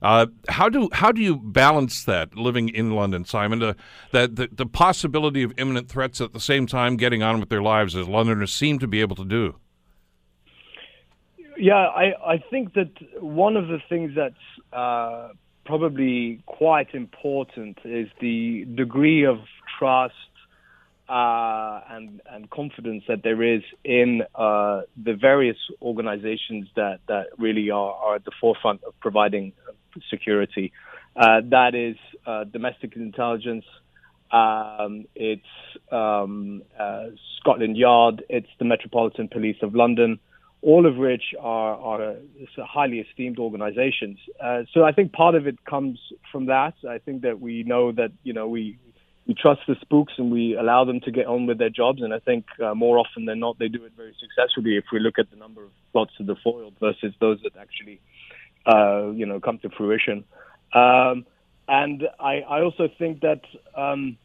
Uh, 0.02 0.26
how 0.48 0.68
do 0.68 0.88
how 0.92 1.12
do 1.12 1.20
you 1.20 1.36
balance 1.36 2.04
that 2.04 2.34
living 2.34 2.68
in 2.70 2.92
London, 2.92 3.24
Simon? 3.24 3.62
Uh, 3.62 3.74
that 4.12 4.36
the, 4.36 4.48
the 4.50 4.66
possibility 4.66 5.42
of 5.42 5.52
imminent 5.58 5.88
threats 5.88 6.20
at 6.20 6.32
the 6.32 6.40
same 6.40 6.66
time 6.66 6.96
getting 6.96 7.22
on 7.22 7.38
with 7.38 7.50
their 7.50 7.62
lives, 7.62 7.94
as 7.94 8.08
Londoners 8.08 8.52
seem 8.52 8.78
to 8.78 8.86
be 8.86 9.00
able 9.00 9.16
to 9.16 9.24
do. 9.24 9.56
Yeah, 11.58 11.74
I, 11.74 12.14
I 12.24 12.38
think 12.50 12.72
that 12.72 12.90
one 13.20 13.58
of 13.58 13.68
the 13.68 13.80
things 13.90 14.12
that's 14.16 14.34
uh, 14.72 15.28
probably 15.64 16.42
quite 16.46 16.94
important 16.94 17.78
is 17.84 18.08
the 18.20 18.66
degree 18.74 19.24
of 19.24 19.38
trust 19.78 20.14
uh, 21.08 21.80
and 21.90 22.20
and 22.30 22.48
confidence 22.50 23.02
that 23.08 23.22
there 23.24 23.42
is 23.42 23.62
in 23.84 24.22
uh, 24.34 24.82
the 25.02 25.14
various 25.14 25.56
organizations 25.82 26.68
that 26.76 27.00
that 27.08 27.26
really 27.38 27.70
are, 27.70 27.94
are 27.94 28.14
at 28.16 28.24
the 28.24 28.30
forefront 28.40 28.82
of 28.84 28.98
providing 29.00 29.52
security. 30.08 30.72
Uh, 31.16 31.40
that 31.50 31.74
is 31.74 31.96
uh, 32.26 32.44
domestic 32.44 32.94
intelligence. 32.94 33.64
Um, 34.30 35.06
it's 35.16 35.42
um, 35.90 36.62
uh, 36.78 37.06
Scotland 37.40 37.76
Yard. 37.76 38.24
It's 38.28 38.46
the 38.60 38.64
Metropolitan 38.64 39.26
Police 39.26 39.56
of 39.62 39.74
London. 39.74 40.20
All 40.62 40.84
of 40.86 40.96
which 40.96 41.22
are, 41.40 41.74
are 41.76 42.16
highly 42.58 42.98
esteemed 43.00 43.38
organizations. 43.38 44.18
Uh, 44.42 44.64
so 44.74 44.84
I 44.84 44.92
think 44.92 45.12
part 45.12 45.34
of 45.34 45.46
it 45.46 45.64
comes 45.64 45.98
from 46.30 46.46
that. 46.46 46.74
I 46.88 46.98
think 46.98 47.22
that 47.22 47.40
we 47.40 47.62
know 47.62 47.92
that 47.92 48.12
you 48.22 48.34
know 48.34 48.46
we 48.46 48.78
we 49.26 49.34
trust 49.34 49.60
the 49.68 49.76
spooks 49.80 50.14
and 50.18 50.32
we 50.32 50.56
allow 50.56 50.84
them 50.84 51.00
to 51.00 51.10
get 51.10 51.26
on 51.26 51.46
with 51.46 51.58
their 51.58 51.70
jobs. 51.70 52.02
And 52.02 52.12
I 52.12 52.18
think 52.18 52.46
uh, 52.60 52.74
more 52.74 52.98
often 52.98 53.26
than 53.26 53.38
not, 53.38 53.58
they 53.58 53.68
do 53.68 53.84
it 53.84 53.92
very 53.96 54.14
successfully. 54.18 54.76
If 54.76 54.84
we 54.92 54.98
look 54.98 55.18
at 55.18 55.30
the 55.30 55.36
number 55.36 55.62
of 55.62 55.70
plots 55.92 56.12
that 56.18 56.28
are 56.28 56.40
foiled 56.42 56.74
versus 56.80 57.14
those 57.20 57.38
that 57.44 57.56
actually, 57.56 58.00
uh, 58.66 59.10
you 59.10 59.26
know, 59.26 59.38
come 59.38 59.58
to 59.60 59.70
fruition. 59.70 60.24
Um, 60.74 61.26
and 61.68 62.08
I, 62.18 62.40
I 62.40 62.62
also 62.62 62.88
think 62.98 63.20
that 63.20 63.42
um, 63.76 64.16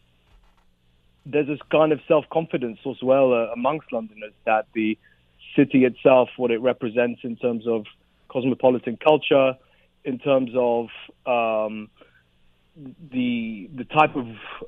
there's 1.26 1.48
this 1.48 1.60
kind 1.72 1.92
of 1.92 2.00
self-confidence 2.08 2.80
as 2.90 2.98
well 3.04 3.34
uh, 3.34 3.54
amongst 3.54 3.92
Londoners 3.92 4.34
that 4.46 4.66
the 4.74 4.98
city 5.56 5.86
itself, 5.86 6.30
what 6.38 6.52
it 6.52 6.62
represents 6.62 7.22
in 7.24 7.36
terms 7.36 7.66
of 7.68 7.86
cosmopolitan 8.30 8.98
culture, 8.98 9.54
in 10.04 10.20
terms 10.20 10.52
of 10.56 10.88
um, 11.26 11.90
the 13.12 13.70
the 13.76 13.86
type 13.86 14.16
of 14.16 14.28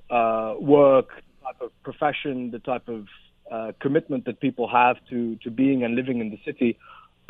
uh, 0.10 0.60
work, 0.60 1.10
type 1.44 1.62
of 1.62 1.72
profession, 1.84 2.52
the 2.52 2.60
type 2.60 2.88
of 2.88 3.08
uh, 3.52 3.72
commitment 3.80 4.26
that 4.26 4.40
people 4.40 4.68
have 4.68 4.98
to 5.10 5.36
to 5.44 5.52
being 5.52 5.84
and 5.84 5.96
living 5.96 6.20
in 6.20 6.30
the 6.30 6.40
city, 6.46 6.78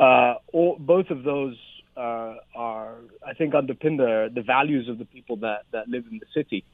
uh, 0.00 0.34
all, 0.52 0.76
both 0.78 1.10
of 1.10 1.22
those 1.24 1.56
uh, 1.96 2.34
are, 2.54 2.94
I 3.26 3.34
think, 3.34 3.54
underpin 3.54 3.96
the 3.96 4.30
the 4.32 4.42
values 4.42 4.88
of 4.88 4.98
the 4.98 5.04
people 5.04 5.36
that 5.38 5.62
that 5.72 5.88
live 5.88 6.04
in 6.10 6.18
the 6.18 6.26
city 6.32 6.64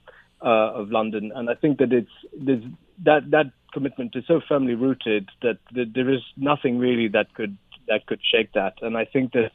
uh, 0.44 0.72
of 0.74 0.90
London, 0.90 1.32
and 1.34 1.48
I 1.48 1.54
think 1.54 1.78
that 1.78 1.92
it's 1.92 2.10
that 3.04 3.30
that 3.30 3.46
commitment 3.72 4.14
is 4.14 4.24
so 4.28 4.40
firmly 4.46 4.74
rooted 4.74 5.28
that, 5.42 5.58
that 5.74 5.92
there 5.94 6.10
is 6.10 6.20
nothing 6.36 6.78
really 6.78 7.08
that 7.08 7.34
could 7.34 7.56
that 7.88 8.06
could 8.06 8.20
shake 8.22 8.52
that, 8.52 8.74
and 8.82 8.96
I 8.96 9.04
think 9.04 9.32
that 9.32 9.50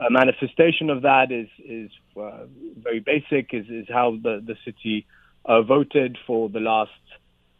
a 0.00 0.10
manifestation 0.10 0.90
of 0.90 1.02
that 1.02 1.32
is 1.32 1.48
is 1.64 1.90
uh, 2.16 2.44
very 2.76 3.00
basic. 3.00 3.52
Is 3.52 3.66
is 3.68 3.86
how 3.88 4.16
the 4.22 4.42
the 4.44 4.56
city 4.64 5.06
uh, 5.44 5.62
voted 5.62 6.18
for 6.26 6.48
the 6.48 6.60
last 6.60 6.90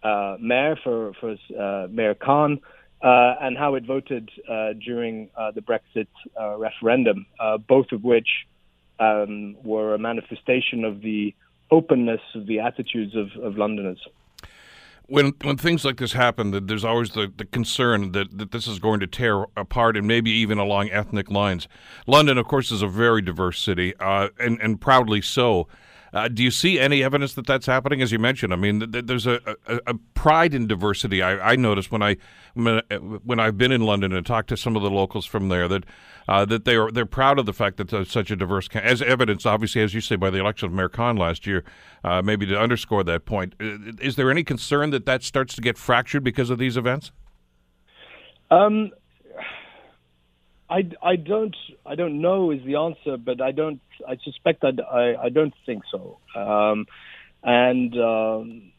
uh, 0.03 0.37
mayor 0.41 0.77
for 0.83 1.13
for 1.21 1.37
uh, 1.59 1.89
Mayor 1.91 2.15
Khan, 2.15 2.61
uh, 3.03 3.35
and 3.41 3.57
how 3.57 3.75
it 3.75 3.85
voted 3.85 4.31
uh, 4.49 4.75
during 4.75 5.31
the 5.55 5.63
Brexit 5.63 6.09
referendum. 6.59 7.27
both 7.67 7.93
of 7.93 8.05
which 8.05 8.29
um, 9.01 9.57
were 9.63 9.95
a 9.95 9.99
manifestation 9.99 10.85
of 10.85 11.01
the 11.01 11.35
openness 11.71 12.21
of 12.35 12.47
the 12.47 12.61
attitudes 12.61 13.15
of, 13.15 13.29
of 13.43 13.59
Londoners 13.59 13.99
when 15.09 15.33
when 15.43 15.57
things 15.57 15.85
like 15.85 15.97
this 15.97 16.13
happen, 16.13 16.67
there's 16.67 16.85
always 16.85 17.11
the, 17.11 17.33
the 17.35 17.47
concern 17.47 18.13
that, 18.13 18.37
that 18.37 18.53
this 18.53 18.67
is 18.69 18.79
going 18.79 19.01
to 19.01 19.07
tear 19.07 19.45
apart 19.57 19.97
and 19.97 20.07
maybe 20.07 20.31
even 20.31 20.59
along 20.59 20.91
ethnic 20.91 21.31
lines. 21.31 21.67
London, 22.07 22.39
of 22.39 22.47
course, 22.47 22.71
is 22.71 22.83
a 22.83 22.87
very 22.87 23.23
diverse 23.23 23.59
city, 23.59 23.95
uh, 23.99 24.29
and 24.39 24.61
and 24.61 24.81
proudly 24.81 25.21
so. 25.21 25.67
Uh, 26.12 26.29
do 26.29 26.43
you 26.43 26.50
see 26.50 26.79
any 26.79 27.03
evidence 27.03 27.35
that 27.35 27.47
that's 27.47 27.67
happening? 27.67 28.00
As 28.00 28.12
you 28.12 28.19
mentioned, 28.19 28.53
I 28.53 28.57
mean, 28.57 28.93
th- 28.93 29.07
there's 29.07 29.27
a, 29.27 29.41
a, 29.67 29.81
a, 29.88 29.95
pride 30.15 30.55
in 30.55 30.67
diversity. 30.67 31.23
I, 31.23 31.53
I 31.53 31.57
notice 31.57 31.91
when 31.91 32.03
I 32.03 32.17
when 32.55 33.38
I've 33.38 33.59
been 33.59 33.73
in 33.73 33.83
London 33.83 34.12
and 34.12 34.25
talked 34.25 34.49
to 34.49 34.57
some 34.57 34.75
of 34.75 34.83
the 34.83 34.91
locals 34.91 35.27
from 35.27 35.49
there 35.49 35.69
that 35.69 35.85
uh, 36.27 36.45
that 36.47 36.65
they 36.65 36.77
are 36.77 36.91
they're 36.91 37.07
proud 37.07 37.38
of 37.38 37.47
the 37.47 37.53
fact 37.53 37.77
that 37.77 37.88
there's 37.88 38.11
such 38.11 38.31
a 38.31 38.37
diverse 38.37 38.69
as 38.75 39.03
evidence, 39.03 39.47
obviously, 39.47 39.83
as 39.83 39.95
you 39.95 40.00
say, 40.00 40.17
by 40.17 40.31
the 40.31 40.38
election 40.38 40.67
of 40.67 40.73
Mayor 40.73 40.88
Khan 40.88 41.17
last 41.17 41.47
year. 41.47 41.65
Uh, 42.03 42.23
maybe 42.23 42.47
to 42.47 42.59
underscore 42.59 43.05
that 43.05 43.25
point, 43.25 43.55
uh, 43.61 43.77
is 44.00 44.17
there 44.17 44.31
any 44.31 44.45
concern 44.45 44.91
that 44.91 45.05
that 45.07 45.23
starts 45.23 45.55
to 45.55 45.61
get 45.61 45.77
fractured 45.77 46.25
because 46.25 46.50
of 46.50 46.59
these 46.59 46.77
events? 46.77 47.12
Um, 48.50 48.93
I, 50.71 50.91
I 51.03 51.17
don't 51.17 51.57
I 51.87 51.95
don't 51.95 52.21
know 52.21 52.51
is 52.51 52.61
the 52.65 52.77
answer, 52.77 53.17
but 53.17 53.41
I 53.41 53.53
don't 53.53 53.81
I 54.07 54.17
suspect 54.23 54.65
I, 54.65 54.71
I, 54.83 55.25
I 55.25 55.29
don't 55.31 55.55
think 55.65 55.83
so. 55.91 56.19
Um, 56.35 56.87
and 57.43 57.95
um, 57.99 58.73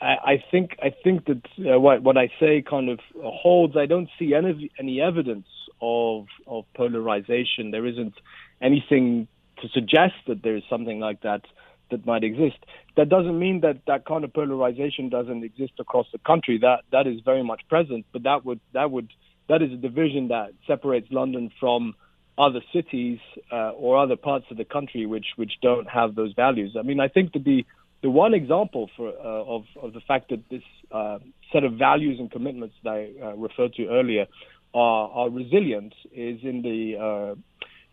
I, 0.00 0.32
I 0.32 0.44
think 0.50 0.76
I 0.82 0.94
think 1.02 1.26
that 1.26 1.42
uh, 1.58 1.80
what 1.80 2.02
what 2.02 2.16
I 2.16 2.30
say 2.38 2.62
kind 2.62 2.88
of 2.88 3.00
holds. 3.22 3.76
I 3.76 3.86
don't 3.86 4.08
see 4.18 4.34
any 4.34 4.70
any 4.78 5.00
evidence 5.00 5.48
of 5.80 6.26
of 6.46 6.64
polarization. 6.74 7.70
There 7.70 7.86
isn't 7.86 8.14
anything 8.60 9.28
to 9.62 9.68
suggest 9.68 10.14
that 10.26 10.42
there 10.42 10.56
is 10.56 10.62
something 10.68 11.00
like 11.00 11.22
that 11.22 11.42
that 11.90 12.04
might 12.04 12.24
exist. 12.24 12.58
That 12.96 13.08
doesn't 13.08 13.38
mean 13.38 13.60
that 13.60 13.78
that 13.86 14.04
kind 14.04 14.24
of 14.24 14.32
polarization 14.32 15.08
doesn't 15.08 15.44
exist 15.44 15.72
across 15.78 16.06
the 16.12 16.18
country. 16.18 16.58
That 16.58 16.80
that 16.92 17.06
is 17.06 17.20
very 17.24 17.42
much 17.42 17.62
present, 17.68 18.06
but 18.12 18.22
that 18.24 18.44
would 18.44 18.60
that 18.72 18.90
would 18.90 19.10
that 19.48 19.62
is 19.62 19.72
a 19.72 19.76
division 19.76 20.28
that 20.28 20.52
separates 20.66 21.10
London 21.10 21.50
from 21.60 21.94
other 22.38 22.60
cities 22.72 23.18
uh, 23.50 23.70
or 23.70 23.98
other 23.98 24.16
parts 24.16 24.46
of 24.50 24.56
the 24.56 24.64
country 24.64 25.06
which 25.06 25.26
which 25.36 25.52
don't 25.62 25.88
have 25.88 26.14
those 26.14 26.32
values. 26.34 26.76
I 26.78 26.82
mean, 26.82 27.00
I 27.00 27.08
think 27.08 27.32
the 27.32 27.64
the 28.02 28.10
one 28.10 28.34
example 28.34 28.90
for 28.96 29.08
uh, 29.08 29.54
of 29.54 29.64
of 29.80 29.92
the 29.92 30.00
fact 30.00 30.30
that 30.30 30.48
this 30.50 30.62
uh, 30.92 31.18
set 31.52 31.64
of 31.64 31.74
values 31.74 32.18
and 32.20 32.30
commitments 32.30 32.74
that 32.84 32.90
I 32.90 33.24
uh, 33.24 33.36
referred 33.36 33.72
to 33.74 33.86
earlier 33.86 34.26
are, 34.74 35.08
are 35.08 35.30
resilient 35.30 35.94
is 36.12 36.40
in 36.42 36.62
the 36.62 36.96
uh, 36.98 37.34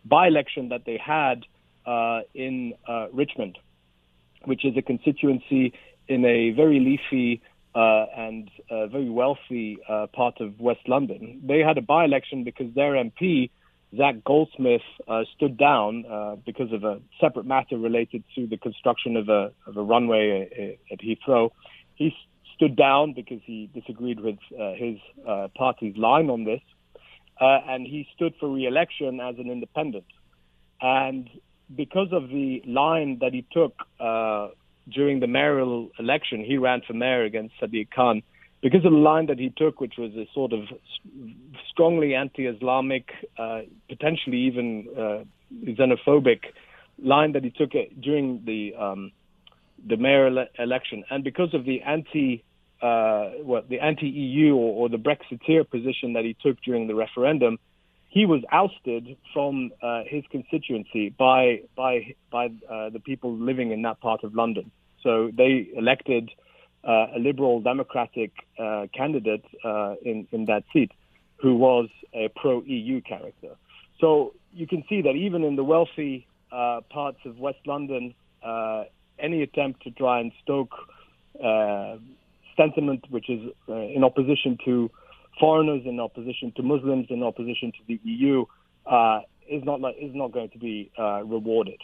by-election 0.04 0.68
that 0.68 0.84
they 0.84 0.98
had 0.98 1.44
uh, 1.86 2.20
in 2.34 2.74
Richmond, 3.12 3.58
which 4.44 4.64
is 4.64 4.76
a 4.76 4.82
constituency 4.82 5.72
in 6.08 6.24
a 6.26 6.50
very 6.50 6.78
leafy 6.80 7.40
uh, 7.74 8.06
and 8.16 8.50
a 8.70 8.86
very 8.86 9.10
wealthy 9.10 9.78
uh, 9.88 10.06
part 10.12 10.40
of 10.40 10.60
West 10.60 10.88
London. 10.88 11.40
They 11.44 11.58
had 11.58 11.76
a 11.76 11.82
by 11.82 12.04
election 12.04 12.44
because 12.44 12.72
their 12.74 12.92
MP, 12.92 13.50
Zac 13.96 14.22
Goldsmith, 14.24 14.82
uh, 15.08 15.22
stood 15.36 15.56
down 15.56 16.04
uh, 16.06 16.36
because 16.46 16.72
of 16.72 16.84
a 16.84 17.00
separate 17.20 17.46
matter 17.46 17.76
related 17.76 18.22
to 18.36 18.46
the 18.46 18.56
construction 18.56 19.16
of 19.16 19.28
a, 19.28 19.52
of 19.66 19.76
a 19.76 19.82
runway 19.82 20.76
uh, 20.90 20.92
at 20.92 21.00
Heathrow. 21.00 21.50
He 21.96 22.14
stood 22.54 22.76
down 22.76 23.12
because 23.12 23.40
he 23.44 23.68
disagreed 23.74 24.20
with 24.20 24.38
uh, 24.58 24.74
his 24.74 24.98
party's 25.56 25.96
line 25.96 26.30
on 26.30 26.44
this, 26.44 26.60
and 27.40 27.86
he 27.86 28.06
stood 28.14 28.34
for 28.38 28.48
re 28.48 28.66
election 28.66 29.18
as 29.20 29.34
an 29.38 29.50
independent. 29.50 30.06
And 30.80 31.28
because 31.74 32.08
of 32.12 32.28
the 32.28 32.62
line 32.66 33.18
that 33.20 33.32
he 33.32 33.44
took 33.52 33.74
during 34.88 35.20
the 35.20 35.26
mayoral 35.26 35.90
election, 35.98 36.44
he 36.44 36.56
ran 36.58 36.82
for 36.86 36.92
mayor 36.92 37.24
against 37.24 37.54
Sadiq 37.60 37.90
Khan 37.90 38.22
because 38.62 38.84
of 38.84 38.92
the 38.92 38.98
line 38.98 39.26
that 39.26 39.38
he 39.38 39.50
took, 39.50 39.80
which 39.80 39.94
was 39.98 40.12
a 40.14 40.26
sort 40.32 40.54
of 40.54 40.60
strongly 41.70 42.14
anti-Islamic, 42.14 43.10
uh, 43.38 43.60
potentially 43.90 44.38
even 44.38 44.88
uh, 44.96 45.24
xenophobic 45.66 46.40
line 47.02 47.32
that 47.32 47.44
he 47.44 47.50
took 47.50 47.72
during 48.00 48.42
the 48.46 48.74
um, 48.74 49.12
the 49.86 49.98
mayoral 49.98 50.46
election, 50.58 51.04
and 51.10 51.22
because 51.22 51.52
of 51.52 51.66
the 51.66 51.82
anti 51.82 52.42
uh, 52.80 53.30
what 53.42 53.68
the 53.68 53.80
anti-EU 53.80 54.54
or, 54.54 54.84
or 54.84 54.88
the 54.88 54.96
Brexiteer 54.96 55.68
position 55.68 56.14
that 56.14 56.24
he 56.24 56.34
took 56.42 56.60
during 56.62 56.86
the 56.86 56.94
referendum, 56.94 57.58
he 58.14 58.26
was 58.26 58.42
ousted 58.52 59.16
from 59.32 59.72
uh, 59.82 60.02
his 60.06 60.22
constituency 60.30 61.10
by 61.10 61.62
by 61.76 62.14
by 62.30 62.46
uh, 62.46 62.88
the 62.90 63.00
people 63.00 63.36
living 63.36 63.72
in 63.72 63.82
that 63.82 64.00
part 64.00 64.22
of 64.22 64.36
London. 64.36 64.70
So 65.02 65.32
they 65.36 65.68
elected 65.76 66.30
uh, 66.84 67.16
a 67.16 67.18
liberal 67.18 67.60
democratic 67.60 68.30
uh, 68.56 68.86
candidate 68.94 69.44
uh, 69.64 69.96
in 70.04 70.28
in 70.30 70.44
that 70.44 70.62
seat, 70.72 70.92
who 71.42 71.56
was 71.56 71.88
a 72.14 72.28
pro 72.36 72.62
EU 72.62 73.00
character. 73.00 73.56
So 74.00 74.32
you 74.52 74.68
can 74.68 74.84
see 74.88 75.02
that 75.02 75.16
even 75.16 75.42
in 75.42 75.56
the 75.56 75.64
wealthy 75.64 76.28
uh, 76.52 76.82
parts 76.90 77.18
of 77.24 77.40
West 77.40 77.66
London, 77.66 78.14
any 79.18 79.42
attempt 79.42 79.82
to 79.82 79.90
try 79.90 80.20
and 80.20 80.30
stoke 80.42 80.74
sentiment 82.56 83.04
which 83.10 83.28
is 83.28 83.40
in 83.66 84.04
opposition 84.04 84.56
to 84.64 84.88
foreigners 85.38 85.82
in 85.84 86.00
opposition 86.00 86.52
to 86.56 86.62
Muslims, 86.62 87.06
in 87.10 87.22
opposition 87.22 87.72
to 87.72 87.78
the 87.86 88.00
EU, 88.04 88.44
uh, 88.86 89.20
is 89.48 89.62
not 89.64 89.80
like, 89.80 89.96
is 90.00 90.14
not 90.14 90.32
going 90.32 90.50
to 90.50 90.58
be 90.58 90.90
uh, 90.98 91.22
rewarded. 91.24 91.80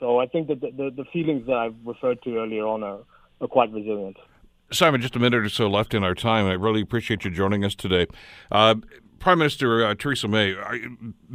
So 0.00 0.18
I 0.18 0.26
think 0.26 0.48
that 0.48 0.60
the, 0.60 0.70
the, 0.70 0.90
the, 0.90 1.04
feelings 1.12 1.46
that 1.46 1.56
I've 1.56 1.74
referred 1.84 2.22
to 2.22 2.36
earlier 2.36 2.66
on 2.66 2.82
are, 2.82 3.00
are 3.40 3.48
quite 3.48 3.72
resilient. 3.72 4.16
Simon, 4.70 5.00
just 5.00 5.16
a 5.16 5.18
minute 5.18 5.44
or 5.44 5.48
so 5.48 5.68
left 5.68 5.94
in 5.94 6.04
our 6.04 6.14
time. 6.14 6.46
I 6.46 6.52
really 6.52 6.82
appreciate 6.82 7.24
you 7.24 7.30
joining 7.30 7.64
us 7.64 7.74
today. 7.74 8.06
Uh, 8.50 8.76
Prime 9.18 9.38
Minister 9.38 9.84
uh, 9.84 9.94
Theresa 9.94 10.28
May 10.28 10.54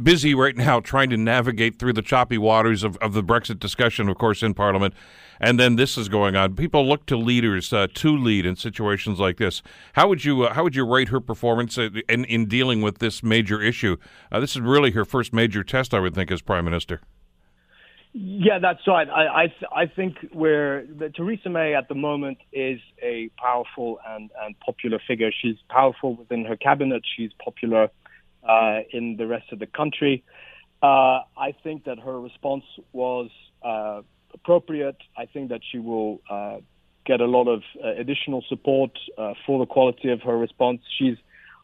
busy 0.02 0.34
right 0.34 0.56
now 0.56 0.80
trying 0.80 1.10
to 1.10 1.16
navigate 1.16 1.78
through 1.78 1.92
the 1.92 2.02
choppy 2.02 2.38
waters 2.38 2.82
of, 2.82 2.96
of 2.98 3.12
the 3.12 3.22
Brexit 3.22 3.58
discussion, 3.58 4.08
of 4.08 4.16
course, 4.18 4.42
in 4.42 4.54
Parliament, 4.54 4.94
and 5.40 5.60
then 5.60 5.76
this 5.76 5.98
is 5.98 6.08
going 6.08 6.36
on. 6.36 6.54
People 6.56 6.86
look 6.86 7.06
to 7.06 7.16
leaders 7.16 7.72
uh, 7.72 7.86
to 7.94 8.16
lead 8.16 8.46
in 8.46 8.56
situations 8.56 9.18
like 9.20 9.36
this. 9.36 9.62
How 9.94 10.08
would 10.08 10.24
you 10.24 10.44
uh, 10.44 10.54
how 10.54 10.62
would 10.62 10.76
you 10.76 10.86
rate 10.86 11.08
her 11.08 11.20
performance 11.20 11.76
in, 11.76 12.02
in 12.08 12.46
dealing 12.46 12.82
with 12.82 12.98
this 12.98 13.22
major 13.22 13.60
issue? 13.60 13.96
Uh, 14.32 14.40
this 14.40 14.56
is 14.56 14.60
really 14.60 14.92
her 14.92 15.04
first 15.04 15.32
major 15.32 15.62
test, 15.62 15.92
I 15.92 16.00
would 16.00 16.14
think, 16.14 16.30
as 16.30 16.42
Prime 16.42 16.64
Minister. 16.64 17.00
Yeah, 18.16 18.60
that's 18.60 18.86
right. 18.86 19.08
I 19.10 19.42
I, 19.42 19.46
th- 19.48 19.70
I 19.74 19.86
think 19.86 20.18
where 20.32 20.86
Theresa 21.16 21.50
May 21.50 21.74
at 21.74 21.88
the 21.88 21.96
moment 21.96 22.38
is 22.52 22.78
a 23.02 23.28
powerful 23.36 23.98
and, 24.06 24.30
and 24.40 24.54
popular 24.60 25.00
figure. 25.04 25.30
She's 25.32 25.56
powerful 25.68 26.14
within 26.14 26.44
her 26.44 26.56
cabinet. 26.56 27.02
She's 27.16 27.32
popular 27.44 27.88
uh, 28.48 28.78
in 28.92 29.16
the 29.16 29.26
rest 29.26 29.52
of 29.52 29.58
the 29.58 29.66
country. 29.66 30.22
Uh, 30.80 31.22
I 31.36 31.56
think 31.64 31.84
that 31.86 31.98
her 31.98 32.20
response 32.20 32.62
was 32.92 33.30
uh, 33.64 34.02
appropriate. 34.32 34.98
I 35.18 35.26
think 35.26 35.48
that 35.48 35.62
she 35.72 35.80
will 35.80 36.20
uh, 36.30 36.58
get 37.04 37.20
a 37.20 37.26
lot 37.26 37.48
of 37.48 37.62
uh, 37.82 37.94
additional 37.98 38.44
support 38.48 38.92
uh, 39.18 39.34
for 39.44 39.58
the 39.58 39.66
quality 39.66 40.10
of 40.10 40.20
her 40.22 40.38
response. 40.38 40.82
She's 40.98 41.16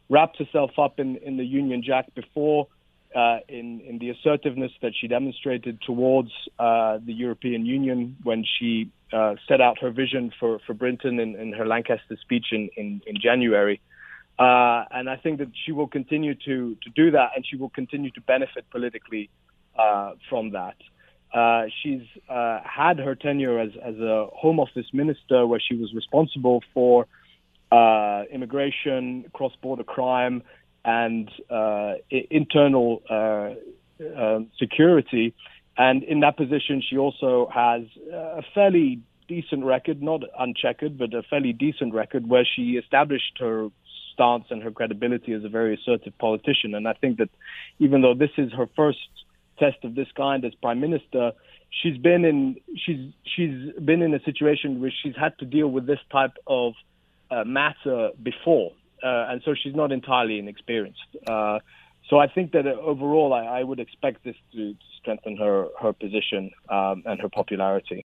wrapped 0.09 0.37
herself 0.37 0.71
up 0.77 0.99
in, 0.99 1.15
in 1.17 1.37
the 1.37 1.45
Union 1.45 1.81
Jack 1.81 2.13
before 2.13 2.67
uh, 3.15 3.39
in, 3.49 3.81
in 3.81 3.99
the 3.99 4.09
assertiveness 4.09 4.71
that 4.81 4.93
she 4.99 5.07
demonstrated 5.07 5.81
towards 5.81 6.31
uh, 6.59 6.97
the 7.05 7.13
European 7.13 7.65
Union 7.65 8.15
when 8.23 8.45
she 8.57 8.89
uh, 9.11 9.35
set 9.47 9.59
out 9.59 9.79
her 9.79 9.91
vision 9.91 10.31
for, 10.39 10.59
for 10.65 10.73
Britain 10.73 11.19
in, 11.19 11.35
in 11.35 11.51
her 11.51 11.65
Lancaster 11.65 12.17
speech 12.21 12.47
in, 12.51 12.69
in, 12.77 13.01
in 13.05 13.15
January. 13.21 13.81
Uh, 14.39 14.85
and 14.91 15.09
I 15.09 15.17
think 15.17 15.39
that 15.39 15.49
she 15.65 15.73
will 15.73 15.87
continue 15.87 16.35
to, 16.35 16.75
to 16.75 16.89
do 16.95 17.11
that 17.11 17.31
and 17.35 17.45
she 17.45 17.57
will 17.57 17.69
continue 17.69 18.11
to 18.11 18.21
benefit 18.21 18.65
politically 18.71 19.29
uh, 19.77 20.13
from 20.29 20.51
that. 20.51 20.77
Uh, 21.33 21.65
she's 21.83 22.01
had 22.27 22.97
her 22.99 23.15
tenure 23.15 23.59
as, 23.59 23.71
as 23.83 23.95
a 23.95 24.27
Home 24.33 24.59
Office 24.59 24.87
minister 24.93 25.45
where 25.45 25.59
she 25.59 25.75
was 25.75 25.93
responsible 25.93 26.61
for 26.73 27.07
immigration, 28.31 29.25
cross 29.33 29.53
border 29.61 29.83
crime, 29.83 30.43
and 30.83 31.29
uh, 31.49 31.93
internal 32.09 33.01
uh, 33.09 33.53
uh, 34.03 34.39
security. 34.57 35.33
And 35.77 36.03
in 36.03 36.21
that 36.21 36.37
position, 36.37 36.81
she 36.87 36.97
also 36.97 37.49
has 37.53 37.83
a 38.11 38.43
fairly 38.53 39.01
decent 39.27 39.63
record, 39.63 40.01
not 40.01 40.21
uncheckered, 40.37 40.97
but 40.97 41.13
a 41.13 41.23
fairly 41.23 41.53
decent 41.53 41.93
record 41.93 42.27
where 42.27 42.45
she 42.45 42.73
established 42.73 43.37
her 43.39 43.69
stance 44.13 44.45
and 44.49 44.61
her 44.61 44.71
credibility 44.71 45.33
as 45.33 45.43
a 45.43 45.49
very 45.49 45.75
assertive 45.75 46.17
politician. 46.17 46.75
And 46.75 46.87
I 46.87 46.93
think 46.93 47.17
that 47.19 47.29
even 47.79 48.01
though 48.01 48.13
this 48.13 48.31
is 48.37 48.51
her 48.53 48.67
first 48.75 48.99
test 49.57 49.77
of 49.83 49.95
this 49.95 50.07
kind 50.17 50.43
as 50.43 50.53
prime 50.55 50.81
minister, 50.81 51.31
she's 51.69 51.97
been 51.97 52.25
in 52.25 52.57
she's 52.75 53.13
she's 53.23 53.71
been 53.83 54.01
in 54.01 54.13
a 54.13 54.21
situation 54.23 54.81
where 54.81 54.91
she's 55.01 55.15
had 55.15 55.37
to 55.39 55.45
deal 55.45 55.67
with 55.67 55.85
this 55.85 55.99
type 56.11 56.33
of 56.47 56.73
uh, 57.29 57.43
matter 57.45 58.09
before 58.21 58.71
uh, 58.71 58.75
and 59.07 59.41
so 59.43 59.53
she's 59.53 59.75
not 59.75 59.91
entirely 59.91 60.39
inexperienced. 60.39 60.99
Uh, 61.27 61.59
so 62.09 62.19
I 62.19 62.27
think 62.27 62.51
that 62.51 62.67
uh, 62.67 62.71
overall, 62.71 63.33
I, 63.33 63.59
I, 63.59 63.63
would 63.63 63.79
expect 63.79 64.23
this 64.23 64.35
to, 64.53 64.75
strengthen 65.01 65.35
her 65.37 65.67
her 65.81 65.93
position 65.93 66.51
um, 66.69 67.01
and 67.07 67.19
her 67.19 67.29
popularity. 67.29 68.05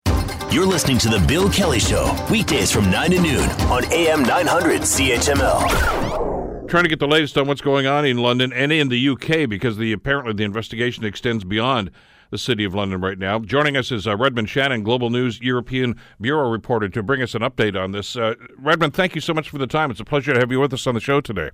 You're 0.52 0.68
listening 0.68 1.00
to 1.00 1.10
the 1.10 1.18
Bill 1.28 1.50
Kelly 1.50 1.80
Show 1.80 2.16
weekdays 2.30 2.72
from 2.72 2.92
nine 2.92 3.10
to 3.12 3.20
noon 3.20 3.50
on 3.72 3.92
AM 3.92 4.22
900 4.22 4.82
CHML. 4.82 6.70
Trying 6.70 6.84
to 6.84 6.90
get 6.90 7.00
the 7.00 7.08
latest 7.08 7.36
on 7.38 7.48
what's 7.48 7.62
going 7.62 7.88
on 7.88 8.06
in 8.06 8.18
London 8.18 8.54
and 8.54 8.72
in 8.72 8.90
the 8.90 9.10
UK 9.10 9.50
because 9.50 9.78
the 9.78 9.92
apparently 9.92 10.34
the 10.34 10.44
investigation 10.44 11.04
extends 11.04 11.44
beyond 11.44 11.90
the 12.34 12.38
City 12.40 12.66
of 12.66 12.74
London 12.74 13.00
right 13.00 13.20
now. 13.20 13.38
Joining 13.38 13.78
us 13.78 13.92
is 13.92 14.08
uh, 14.08 14.18
Redmond 14.18 14.50
Shannon, 14.50 14.82
Global 14.82 15.12
News 15.12 15.40
European 15.40 15.96
Bureau 16.20 16.50
reporter, 16.50 16.90
to 16.90 17.04
bring 17.04 17.22
us 17.22 17.36
an 17.36 17.44
update 17.44 17.80
on 17.80 17.92
this. 17.92 18.16
Uh, 18.16 18.34
Redmond, 18.58 18.96
thank 18.96 19.14
you 19.14 19.22
so 19.22 19.36
much 19.36 19.52
for 19.52 19.60
the 19.60 19.68
time. 19.68 19.92
It's 19.92 20.00
a 20.00 20.06
pleasure 20.06 20.34
to 20.34 20.40
have 20.40 20.52
you 20.52 20.60
with 20.60 20.74
us 20.74 20.88
on 20.88 20.96
the 20.96 21.00
show 21.00 21.22
today. 21.22 21.52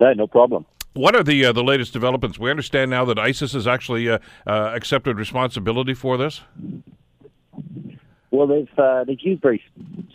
Yeah, 0.00 0.12
no 0.12 0.28
problem. 0.28 0.64
What 0.92 1.16
are 1.16 1.24
the 1.24 1.44
uh, 1.44 1.52
the 1.52 1.64
latest 1.64 1.92
developments? 1.92 2.38
We 2.38 2.50
understand 2.50 2.90
now 2.90 3.04
that 3.04 3.18
ISIS 3.18 3.52
has 3.52 3.66
actually 3.66 4.08
uh, 4.08 4.18
uh, 4.46 4.72
accepted 4.74 5.18
responsibility 5.18 5.94
for 5.94 6.16
this. 6.16 6.42
Well, 8.30 8.46
they've 8.46 8.78
uh, 8.78 9.04
they've 9.04 9.20
used 9.20 9.42
very 9.42 9.62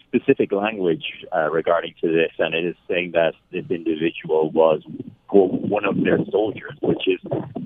specific 0.08 0.52
language 0.54 1.04
uh, 1.36 1.50
regarding 1.52 1.96
to 2.02 2.08
this, 2.08 2.32
and 2.40 2.56
it 2.56 2.64
is 2.64 2.76
saying 2.88 3.12
that 3.12 3.34
this 3.52 3.66
individual 3.70 4.52
was 4.52 4.82
one 5.30 5.84
of 5.84 6.02
their 6.02 6.20
soldiers, 6.32 6.74
which 6.82 7.08
is 7.08 7.20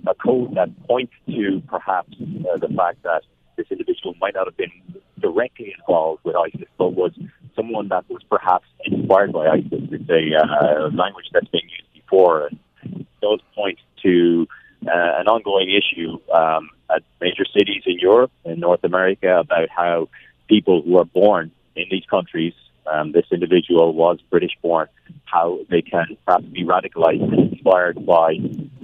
a 0.08 0.16
code 0.16 0.56
that 0.56 0.70
points 0.88 1.14
to 1.28 1.62
perhaps 1.68 2.16
uh, 2.20 2.58
the 2.58 2.68
fact 2.76 3.04
that 3.04 3.22
this 3.58 3.68
individual 3.70 4.16
might 4.20 4.34
not 4.34 4.48
have 4.48 4.58
been 4.58 4.72
directly 5.20 5.76
involved 5.78 6.22
with 6.24 6.36
ISIS, 6.36 6.68
but 6.78 6.96
was 6.96 7.12
someone 7.56 7.90
that 7.90 8.10
was 8.10 8.24
perhaps 8.30 8.66
inspired 8.86 9.32
by 9.32 9.48
ISIS. 9.48 9.84
It's 9.92 10.10
a 10.10 10.36
uh, 10.36 10.90
language 10.96 11.26
that's 11.32 11.50
been 11.50 11.70
used 11.70 11.94
before, 11.94 12.48
and 12.48 13.06
those 13.22 13.40
point 13.54 13.78
to 14.02 14.48
uh, 14.88 15.20
an 15.20 15.28
ongoing 15.28 15.70
issue 15.70 16.18
um, 16.34 16.70
at 16.90 17.04
major 17.22 17.46
cities 17.46 17.84
in 17.86 18.00
Europe 18.00 18.32
and 18.46 18.60
North 18.60 18.84
America 18.84 19.40
about 19.40 19.70
how 19.70 20.08
people 20.50 20.82
who 20.82 20.98
are 20.98 21.06
born 21.06 21.52
in 21.76 21.86
these 21.90 22.06
countries, 22.10 22.54
um, 22.92 23.12
this 23.14 23.26
individual 23.32 23.94
was 23.94 24.20
British 24.30 24.52
born, 24.62 24.88
how 25.26 25.60
they 25.70 25.82
can 25.82 26.18
perhaps 26.26 26.46
be 26.46 26.66
radicalized 26.66 27.32
inspired 27.54 28.06
by 28.06 28.32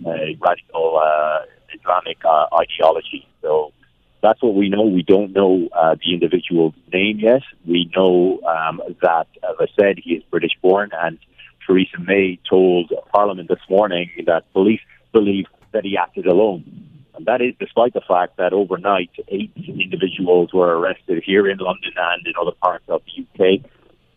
a 0.06 0.38
radical 0.40 1.02
uh, 1.04 1.40
Islamic 1.78 2.18
uh, 2.24 2.46
ideology. 2.56 3.28
So 3.42 3.74
that's 4.22 4.42
what 4.42 4.54
we 4.56 4.70
know. 4.70 4.84
We 4.84 5.04
don't 5.04 5.34
know 5.34 5.68
uh, 5.74 5.96
the 5.96 6.14
individual's 6.14 6.76
name 6.94 7.20
yet. 7.20 7.42
We 7.66 7.92
know 7.96 8.40
um, 8.48 8.82
that, 9.02 9.28
as 9.44 9.56
I 9.60 9.68
said, 9.80 9.98
he 9.98 10.12
is 10.14 10.24
British 10.30 10.54
born, 10.62 10.92
and 10.94 11.18
Theresa 11.66 12.00
May 12.00 12.40
told 12.48 12.94
Parliament 13.12 13.50
this 13.50 13.60
morning 13.70 14.10
that 14.28 14.52
police 14.54 14.82
believe 15.12 15.46
that 15.74 15.84
he 15.84 15.98
acted 15.98 16.28
alone. 16.28 16.85
And 17.16 17.26
that 17.28 17.42
is 17.42 17.54
despite 17.60 17.94
the 17.94 18.02
fact 18.02 18.38
that 18.38 18.54
overnight 18.54 19.12
eight 19.30 19.52
individuals 19.56 20.54
were 20.54 20.78
arrested 20.78 21.24
here 21.26 21.50
in 21.50 21.58
London 21.60 21.92
and 21.96 22.28
in 22.28 22.34
other 22.40 22.52
parts 22.62 22.86
of 22.88 23.02
the 23.06 23.26
UK. 23.46 23.62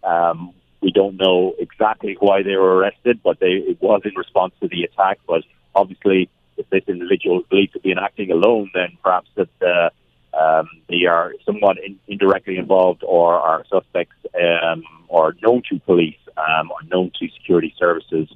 Um, 0.03 0.53
we 0.81 0.91
don't 0.93 1.17
know 1.17 1.55
exactly 1.59 2.17
why 2.19 2.43
they 2.43 2.57
were 2.57 2.77
arrested, 2.77 3.21
but 3.23 3.41
they, 3.41 3.53
it 3.53 3.81
was 3.81 4.03
in 4.05 4.15
response 4.17 4.55
to 4.61 4.69
the 4.69 4.85
attack. 4.85 5.19
But 5.27 5.43
obviously, 5.75 6.29
if 6.57 6.69
this 6.71 6.83
individual 6.89 7.41
is 7.41 7.47
believed 7.49 7.73
to 7.75 7.81
be 7.81 7.95
acting 8.01 8.31
alone, 8.31 8.71
then 8.75 8.97
perhaps 9.03 9.29
that 9.37 9.49
uh, 9.63 9.91
um, 10.37 10.69
they 10.89 11.07
are 11.07 11.33
somewhat 11.45 11.79
in, 11.85 11.99
indirectly 12.09 12.59
involved 12.59 13.03
or 13.07 13.35
are 13.35 13.65
suspects 13.69 14.17
um, 14.35 14.83
or 15.09 15.35
known 15.43 15.63
to 15.71 15.79
police 15.81 16.19
um, 16.37 16.71
or 16.71 16.83
known 16.89 17.11
to 17.19 17.29
security 17.31 17.75
services, 17.79 18.29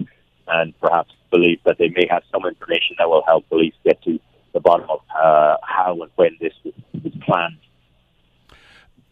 and 0.49 0.79
perhaps 0.81 1.13
believe 1.31 1.61
that 1.65 1.79
they 1.79 1.89
may 1.89 2.07
have 2.11 2.23
some 2.31 2.45
information 2.45 2.97
that 2.99 3.09
will 3.09 3.23
help 3.25 3.49
police 3.49 3.75
get 3.85 4.03
to 4.03 4.19
the 4.53 4.61
bottom 4.61 4.89
of 4.91 5.01
uh, 5.11 5.57
how 5.63 5.99
and 6.01 6.11
when 6.17 6.37
this 6.41 6.53
was, 6.65 6.75
was 7.03 7.13
planned. 7.25 7.57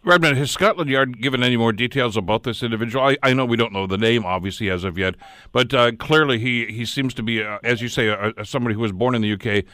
Redmond, 0.03 0.39
has 0.39 0.51
Scotland 0.51 0.89
Yard 0.89 1.21
given 1.21 1.43
any 1.43 1.59
more 1.59 1.75
details 1.75 2.17
about 2.17 2.45
this 2.45 2.63
individual? 2.63 3.05
I, 3.05 3.19
I 3.23 3.35
know 3.35 3.45
we 3.45 3.59
don't 3.59 3.73
know 3.73 3.87
the 3.87 3.99
name, 3.99 4.25
obviously, 4.25 4.71
as 4.71 4.83
of 4.83 4.97
yet, 4.97 5.15
but 5.53 5.75
uh, 5.75 5.93
clearly 5.93 6.39
he, 6.39 6.65
he 6.67 6.87
seems 6.87 7.13
to 7.15 7.23
be, 7.23 7.43
uh, 7.43 7.59
as 7.63 7.83
you 7.83 7.89
say, 7.89 8.09
a, 8.09 8.33
a, 8.39 8.47
somebody 8.47 8.75
who 8.75 8.81
was 8.81 8.93
born 8.93 9.15
in 9.15 9.21
the 9.21 9.35
UK, 9.35 9.65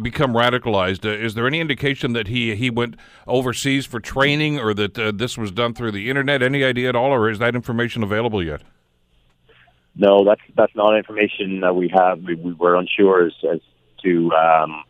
become 0.00 0.32
radicalized. 0.32 1.04
Uh, 1.04 1.10
is 1.10 1.34
there 1.34 1.46
any 1.46 1.60
indication 1.60 2.14
that 2.14 2.28
he, 2.28 2.56
he 2.56 2.70
went 2.70 2.96
overseas 3.26 3.84
for 3.84 4.00
training 4.00 4.58
or 4.58 4.72
that 4.72 4.98
uh, 4.98 5.12
this 5.14 5.36
was 5.36 5.50
done 5.50 5.74
through 5.74 5.92
the 5.92 6.08
internet? 6.08 6.42
Any 6.42 6.64
idea 6.64 6.88
at 6.88 6.96
all, 6.96 7.12
or 7.12 7.28
is 7.28 7.38
that 7.40 7.54
information 7.54 8.02
available 8.02 8.42
yet? 8.42 8.62
No, 9.96 10.24
that's 10.24 10.40
that's 10.56 10.74
not 10.74 10.96
information 10.96 11.60
that 11.60 11.76
we 11.76 11.92
have. 11.94 12.20
We, 12.22 12.34
we 12.34 12.52
were 12.54 12.74
unsure 12.74 13.26
as, 13.26 13.32
as 13.52 13.60
to 14.02 14.32
um, 14.32 14.82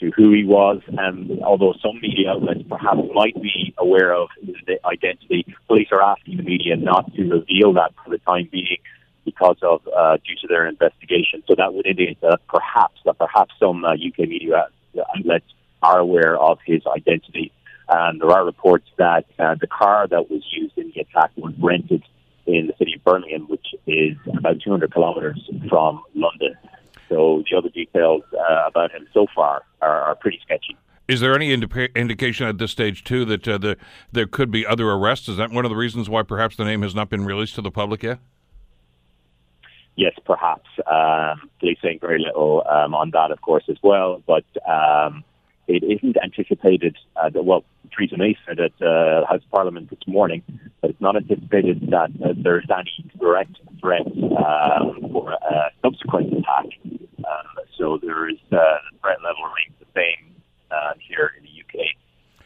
to 0.00 0.10
who 0.16 0.32
he 0.32 0.44
was, 0.44 0.82
and 0.88 1.42
although 1.42 1.74
some 1.82 2.00
media 2.00 2.30
outlets 2.30 2.62
perhaps 2.68 3.00
might 3.14 3.40
be 3.40 3.74
aware 3.78 4.14
of 4.14 4.28
his 4.40 4.56
identity, 4.84 5.46
police 5.66 5.88
are 5.90 6.02
asking 6.02 6.36
the 6.36 6.42
media 6.42 6.76
not 6.76 7.12
to 7.14 7.22
reveal 7.22 7.72
that 7.74 7.92
for 8.04 8.10
the 8.10 8.18
time 8.18 8.48
being 8.52 8.78
because 9.24 9.56
of 9.62 9.82
uh, 9.88 10.16
due 10.18 10.36
to 10.40 10.46
their 10.48 10.66
investigation. 10.66 11.42
So 11.46 11.54
that 11.56 11.74
would 11.74 11.86
indicate 11.86 12.20
that 12.20 12.40
perhaps 12.48 13.00
that 13.04 13.18
perhaps 13.18 13.52
some 13.58 13.84
uh, 13.84 13.94
UK 13.94 14.28
media 14.28 14.68
outlets 15.16 15.46
are 15.82 15.98
aware 15.98 16.38
of 16.38 16.58
his 16.64 16.82
identity. 16.86 17.52
And 17.88 18.20
there 18.20 18.30
are 18.30 18.44
reports 18.44 18.86
that 18.96 19.26
uh, 19.38 19.54
the 19.60 19.66
car 19.66 20.06
that 20.08 20.30
was 20.30 20.42
used 20.50 20.76
in 20.76 20.92
the 20.94 21.02
attack 21.02 21.30
was 21.36 21.54
rented 21.58 22.02
in 22.46 22.68
the 22.68 22.74
city 22.78 22.94
of 22.96 23.04
Birmingham, 23.04 23.46
which 23.48 23.66
is 23.86 24.16
about 24.26 24.60
200 24.60 24.92
kilometres 24.92 25.50
from 25.68 26.02
London. 26.14 26.54
So 27.08 27.42
the 27.48 27.56
other 27.56 27.68
details 27.68 28.22
uh, 28.32 28.66
about 28.66 28.90
him 28.92 29.06
so 29.14 29.26
far 29.34 29.62
are, 29.80 30.02
are 30.02 30.14
pretty 30.14 30.40
sketchy. 30.42 30.76
Is 31.08 31.20
there 31.20 31.34
any 31.36 31.52
indi- 31.52 31.88
indication 31.94 32.46
at 32.48 32.58
this 32.58 32.72
stage 32.72 33.04
too 33.04 33.24
that 33.26 33.46
uh, 33.46 33.58
the, 33.58 33.76
there 34.10 34.26
could 34.26 34.50
be 34.50 34.66
other 34.66 34.90
arrests? 34.90 35.28
Is 35.28 35.36
that 35.36 35.52
one 35.52 35.64
of 35.64 35.70
the 35.70 35.76
reasons 35.76 36.08
why 36.08 36.22
perhaps 36.22 36.56
the 36.56 36.64
name 36.64 36.82
has 36.82 36.94
not 36.94 37.08
been 37.08 37.24
released 37.24 37.54
to 37.56 37.62
the 37.62 37.70
public 37.70 38.02
yet? 38.02 38.18
Yes, 39.94 40.14
perhaps. 40.24 40.68
Um, 40.90 41.48
police 41.60 41.78
saying 41.82 42.00
very 42.00 42.18
little 42.18 42.64
um, 42.68 42.94
on 42.94 43.10
that, 43.12 43.30
of 43.30 43.40
course, 43.40 43.64
as 43.68 43.76
well. 43.82 44.22
But 44.26 44.44
um, 44.68 45.24
it 45.68 45.82
isn't 45.82 46.16
anticipated 46.22 46.96
uh, 47.16 47.28
that, 47.30 47.44
well, 47.44 47.64
Theresa 47.92 48.16
May 48.16 48.36
said 48.46 48.60
at 48.60 48.72
uh, 48.80 49.26
House 49.26 49.42
of 49.42 49.50
Parliament 49.50 49.90
this 49.90 49.98
morning 50.06 50.42
that 50.80 50.90
it's 50.90 51.00
not 51.00 51.16
anticipated 51.16 51.80
that 51.90 52.10
uh, 52.24 52.34
there's 52.36 52.66
any 52.70 53.10
direct 53.18 53.56
threat 53.80 54.06
um, 54.06 55.08
for 55.12 55.32
a 55.32 55.70
subsequent 55.82 56.32
attack. 56.32 56.66
Um, 57.18 57.64
so 57.76 57.98
there 58.00 58.28
is 58.28 58.38
uh, 58.52 58.58
the 58.90 58.98
threat 59.02 59.18
level 59.24 59.42
remains 59.42 59.74
the 59.80 59.86
same 59.94 60.34
uh, 60.70 60.92
here 60.98 61.32
in 61.36 61.44
the 61.44 61.50
UK, 61.50 61.86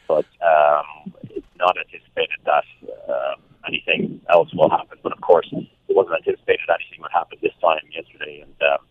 but 0.07 0.25
um, 0.41 1.13
it's 1.29 1.45
not 1.57 1.77
anticipated 1.77 2.39
that 2.45 2.65
uh, 3.07 3.35
anything 3.67 4.19
else 4.29 4.49
will 4.53 4.69
happen. 4.69 4.97
But 5.03 5.11
of 5.11 5.21
course, 5.21 5.47
it 5.51 5.95
wasn't 5.95 6.15
anticipated 6.15 6.65
anything 6.69 7.01
would 7.01 7.11
happen 7.11 7.37
this 7.41 7.53
time 7.61 7.85
yesterday, 7.93 8.41
and 8.41 8.55
um, 8.73 8.85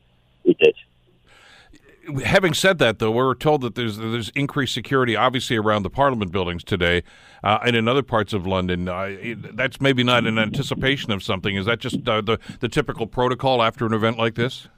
it 0.45 0.59
did 0.59 0.77
having 2.19 2.55
said 2.55 2.79
that, 2.79 2.99
though, 2.99 3.11
we're 3.11 3.35
told 3.35 3.63
that 3.63 3.75
there's 3.75 3.97
there's 3.97 4.31
increased 4.31 4.75
security, 4.75 5.17
obviously 5.17 5.57
around 5.57 5.83
the 5.83 5.91
Parliament 5.91 6.33
buildings 6.33 6.65
today, 6.65 7.03
uh, 7.43 7.59
and 7.65 7.77
in 7.77 7.89
other 7.89 8.03
parts 8.03 8.33
of 8.33 8.47
London. 8.47 8.89
Uh, 8.89 9.35
that's 9.55 9.81
maybe 9.81 10.03
not 10.03 10.27
an 10.27 10.39
anticipation 10.39 11.11
of 11.13 11.23
something. 11.23 11.57
Is 11.57 11.67
that 11.67 11.81
just 11.81 12.07
uh, 12.09 12.21
the 12.21 12.39
the 12.61 12.69
typical 12.69 13.07
protocol 13.07 13.63
after 13.63 13.87
an 13.87 13.93
event 13.93 14.19
like 14.19 14.35
this? 14.35 14.69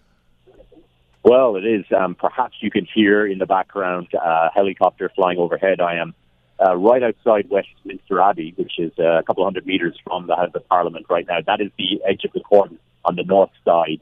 Well, 1.25 1.57
it 1.57 1.65
is. 1.65 1.85
Um, 1.97 2.15
perhaps 2.15 2.57
you 2.61 2.71
can 2.71 2.87
hear 2.93 3.27
in 3.27 3.39
the 3.39 3.47
background 3.47 4.09
uh, 4.15 4.49
helicopter 4.55 5.11
flying 5.15 5.39
overhead. 5.39 5.81
I 5.81 5.97
am 5.97 6.15
uh, 6.61 6.77
right 6.77 7.03
outside 7.03 7.49
Westminster 7.49 8.21
Abbey, 8.21 8.55
which 8.57 8.79
is 8.79 8.93
uh, 8.99 9.19
a 9.19 9.23
couple 9.23 9.45
hundred 9.45 9.67
meters 9.67 9.97
from 10.05 10.27
the 10.27 10.37
House 10.37 10.51
of 10.55 10.69
Parliament 10.69 11.07
right 11.09 11.27
now. 11.27 11.39
That 11.47 11.61
is 11.61 11.71
the 11.79 12.03
edge 12.07 12.25
of 12.25 12.33
the 12.33 12.41
cordon 12.41 12.79
on 13.05 13.17
the 13.17 13.25
north 13.25 13.51
side 13.65 14.01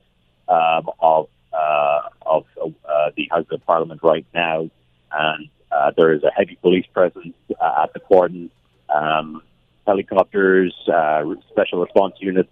um, 0.49 0.91
of 1.01 1.29
uh, 1.53 2.01
of 2.27 2.45
uh, 2.61 3.11
the 3.17 3.29
House 3.31 3.47
of 3.51 3.65
Parliament 3.67 4.01
right 4.03 4.27
now, 4.35 4.71
and 5.13 5.49
uh, 5.73 5.93
there 5.97 6.13
is 6.13 6.23
a 6.23 6.31
heavy 6.31 6.57
police 6.61 6.87
presence 6.93 7.35
uh, 7.61 7.83
at 7.83 7.93
the 7.93 8.01
cordon, 8.01 8.51
um, 8.95 9.43
helicopters, 9.87 10.75
uh, 10.93 11.23
special 11.51 11.81
response 11.81 12.15
units. 12.19 12.51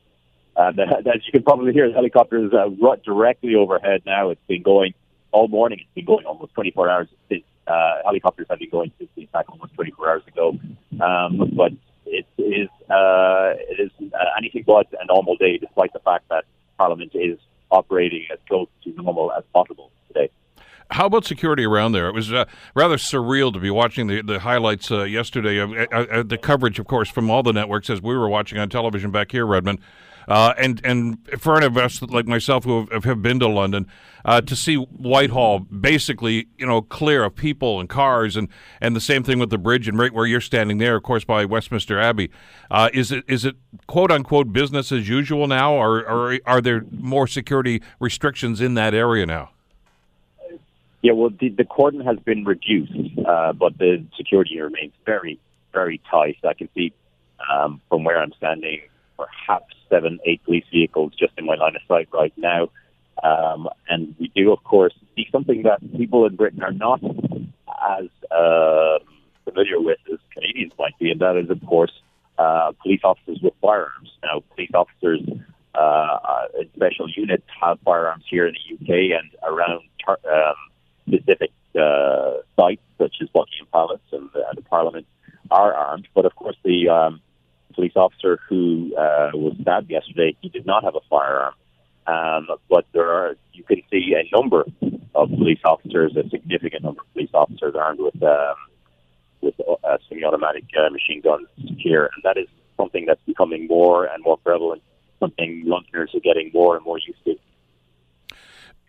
Uh, 0.56 0.72
the, 0.76 0.82
as 0.82 1.24
you 1.26 1.32
can 1.32 1.42
probably 1.42 1.72
hear, 1.72 1.88
the 1.88 1.94
helicopters 1.94 2.52
uh, 2.52 2.68
directly 3.04 3.54
overhead 3.54 4.02
now. 4.06 4.30
It's 4.30 4.40
been 4.48 4.62
going 4.62 4.94
all 5.32 5.48
morning. 5.48 5.80
It's 5.80 5.94
been 5.94 6.04
going 6.04 6.26
almost 6.26 6.54
24 6.54 6.90
hours. 6.90 7.08
Since, 7.28 7.44
uh, 7.66 7.98
helicopters 8.04 8.46
have 8.48 8.58
been 8.58 8.70
going 8.70 8.92
since 8.98 9.10
the 9.14 9.24
attack 9.24 9.46
almost 9.48 9.74
24 9.74 10.10
hours 10.10 10.22
ago. 10.26 10.58
Um, 11.00 11.52
but 11.54 11.72
it 12.06 12.26
is 12.38 12.68
uh, 12.90 13.52
it 13.68 13.78
is 13.78 13.90
uh, 14.12 14.24
anything 14.38 14.64
but 14.66 14.86
a 14.98 15.04
normal 15.06 15.36
day, 15.36 15.58
despite 15.58 15.92
the 15.92 15.98
fact 16.00 16.28
that 16.30 16.44
Parliament 16.78 17.12
is 17.14 17.38
operating 17.70 18.26
as 18.32 18.38
close 18.48 18.68
to 18.84 18.90
normal 19.02 19.32
as 19.32 19.44
possible 19.52 19.90
today. 20.08 20.30
How 20.90 21.06
about 21.06 21.24
security 21.24 21.64
around 21.64 21.92
there? 21.92 22.08
It 22.08 22.14
was 22.14 22.32
uh, 22.32 22.46
rather 22.74 22.96
surreal 22.96 23.52
to 23.52 23.58
be 23.58 23.70
watching 23.70 24.06
the 24.06 24.22
the 24.22 24.40
highlights 24.40 24.90
uh, 24.90 25.02
yesterday. 25.02 25.60
Uh, 25.60 25.86
uh, 25.92 26.06
uh 26.10 26.22
the 26.22 26.38
coverage, 26.38 26.78
of 26.78 26.86
course, 26.86 27.08
from 27.10 27.30
all 27.30 27.42
the 27.42 27.52
networks 27.52 27.90
as 27.90 28.00
we 28.00 28.16
were 28.16 28.28
watching 28.28 28.58
on 28.58 28.70
television 28.70 29.10
back 29.10 29.32
here, 29.32 29.46
Redmond. 29.46 29.80
Uh, 30.28 30.52
and 30.58 30.80
and 30.84 31.18
for 31.40 31.56
an 31.56 31.64
investor 31.64 32.06
like 32.06 32.26
myself 32.26 32.64
who 32.64 32.86
have, 32.92 33.04
have 33.04 33.22
been 33.22 33.40
to 33.40 33.48
London, 33.48 33.86
to 34.44 34.54
see 34.54 34.76
Whitehall 34.76 35.60
basically 35.60 36.48
you 36.58 36.66
know 36.66 36.82
clear 36.82 37.24
of 37.24 37.34
people 37.34 37.80
and 37.80 37.88
cars, 37.88 38.36
and, 38.36 38.48
and 38.80 38.94
the 38.94 39.00
same 39.00 39.24
thing 39.24 39.38
with 39.38 39.48
the 39.48 39.56
bridge 39.56 39.88
and 39.88 39.98
right 39.98 40.12
where 40.12 40.26
you're 40.26 40.42
standing 40.42 40.76
there, 40.76 40.96
of 40.96 41.02
course, 41.02 41.24
by 41.24 41.46
Westminster 41.46 41.98
Abbey. 41.98 42.30
is 42.92 43.10
it 43.10 43.24
is 43.26 43.46
it 43.46 43.56
quote 43.86 44.12
unquote 44.12 44.52
business 44.52 44.92
as 44.92 45.08
usual 45.08 45.46
now, 45.46 45.72
or, 45.72 46.00
or 46.06 46.38
are 46.44 46.60
there 46.60 46.84
more 46.90 47.26
security 47.26 47.82
restrictions 47.98 48.60
in 48.60 48.74
that 48.74 48.92
area 48.92 49.24
now? 49.24 49.50
Yeah, 51.00 51.12
well, 51.12 51.30
the, 51.30 51.48
the 51.50 51.64
cordon 51.64 52.00
has 52.00 52.18
been 52.18 52.44
reduced, 52.44 52.92
uh, 53.26 53.52
but 53.52 53.78
the 53.78 54.04
security 54.16 54.60
remains 54.60 54.92
very, 55.06 55.38
very 55.72 56.00
tight. 56.10 56.38
I 56.44 56.54
can 56.54 56.68
see 56.74 56.92
um, 57.50 57.80
from 57.88 58.02
where 58.02 58.20
I'm 58.20 58.32
standing, 58.32 58.80
perhaps 59.16 59.74
seven, 59.88 60.18
eight 60.24 60.42
police 60.44 60.64
vehicles 60.70 61.12
just 61.18 61.32
in 61.38 61.46
my 61.46 61.54
line 61.54 61.76
of 61.76 61.82
sight 61.88 62.08
right 62.12 62.32
now. 62.36 62.68
Um, 63.22 63.68
and 63.88 64.14
we 64.18 64.30
do, 64.34 64.52
of 64.52 64.62
course, 64.64 64.94
see 65.16 65.26
something 65.32 65.62
that 65.62 65.80
people 65.96 66.26
in 66.26 66.36
Britain 66.36 66.62
are 66.62 66.72
not 66.72 67.02
as 67.02 68.08
uh, 68.30 68.98
familiar 69.44 69.80
with 69.80 69.98
as 70.12 70.18
Canadians 70.32 70.72
might 70.78 70.96
be, 70.98 71.10
and 71.10 71.20
that 71.20 71.36
is, 71.36 71.50
of 71.50 71.64
course, 71.66 71.92
uh, 72.38 72.72
police 72.82 73.00
officers 73.02 73.40
with 73.42 73.54
firearms. 73.60 74.10
Now, 74.22 74.42
police 74.54 74.70
officers 74.74 75.20
uh, 75.74 75.78
uh 75.78 76.46
in 76.60 76.68
special 76.74 77.08
units 77.14 77.44
have 77.60 77.78
firearms 77.84 78.24
here 78.28 78.46
in 78.46 78.54
the 78.54 78.74
UK 78.74 79.20
and 79.20 79.30
around 79.46 79.82
tar- 80.04 80.18
um, 80.32 80.54
specific 81.06 81.50
uh, 81.78 82.38
sites 82.56 82.82
such 82.98 83.16
as 83.20 83.28
Buckingham 83.28 83.66
Palace 83.72 84.00
and, 84.12 84.28
uh, 84.34 84.52
the 84.54 84.62
Parliament 84.62 85.06
are 85.50 85.72
armed. 85.74 86.08
But 86.14 86.26
of 86.26 86.34
course, 86.36 86.56
the 86.64 86.88
um, 86.88 87.20
police 87.78 87.92
officer 87.94 88.40
who 88.48 88.92
uh, 88.96 89.30
was 89.34 89.54
stabbed 89.62 89.88
yesterday, 89.88 90.36
he 90.42 90.48
did 90.48 90.66
not 90.66 90.82
have 90.82 90.96
a 90.96 91.04
firearm. 91.08 91.54
Um, 92.08 92.48
but 92.68 92.86
there 92.92 93.08
are, 93.08 93.36
you 93.52 93.62
can 93.62 93.82
see 93.88 94.16
a 94.16 94.24
number 94.36 94.64
of 95.14 95.28
police 95.28 95.60
officers, 95.64 96.16
a 96.16 96.28
significant 96.28 96.82
number 96.82 97.02
of 97.02 97.12
police 97.12 97.30
officers 97.32 97.74
armed 97.78 98.00
with 98.00 98.20
um, 98.22 98.56
with 99.40 99.54
uh, 99.60 99.98
semi-automatic 100.08 100.64
uh, 100.76 100.90
machine 100.90 101.20
guns 101.22 101.46
here, 101.76 102.10
and 102.12 102.22
that 102.24 102.36
is 102.36 102.48
something 102.76 103.04
that's 103.06 103.20
becoming 103.26 103.68
more 103.68 104.06
and 104.06 104.24
more 104.24 104.36
prevalent. 104.38 104.82
Something 105.20 105.62
Londoners 105.64 106.10
are 106.14 106.20
getting 106.20 106.50
more 106.52 106.74
and 106.76 106.84
more 106.84 106.98
used 106.98 107.24
to 107.26 107.36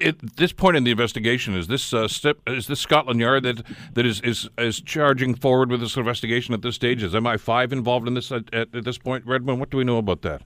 at 0.02 0.20
this 0.38 0.52
point 0.52 0.78
in 0.78 0.84
the 0.84 0.92
investigation, 0.92 1.56
is 1.56 1.68
this 1.68 1.94
uh, 1.94 2.08
step, 2.08 2.38
is 2.48 2.68
this 2.68 2.80
Scotland 2.80 3.20
Yard 3.20 3.44
that 3.44 3.64
that 3.94 4.06
is, 4.06 4.22
is 4.22 4.50
is 4.58 4.82
charging 4.82 5.36
forward 5.36 5.70
with 5.70 5.82
this 5.82 5.98
investigation 5.98 6.54
at 6.54 6.62
this 6.62 6.76
stage? 6.76 7.04
Is 7.04 7.14
MI5 7.14 7.72
involved 7.72 8.08
in 8.08 8.14
this 8.14 8.32
at, 8.32 8.54
at, 8.54 8.72
this 8.72 8.98
point, 8.98 9.26
Redmond? 9.26 9.60
What 9.60 9.70
do 9.70 9.78
we 9.78 9.84
know 9.84 9.98
about 9.98 10.22
that? 10.22 10.42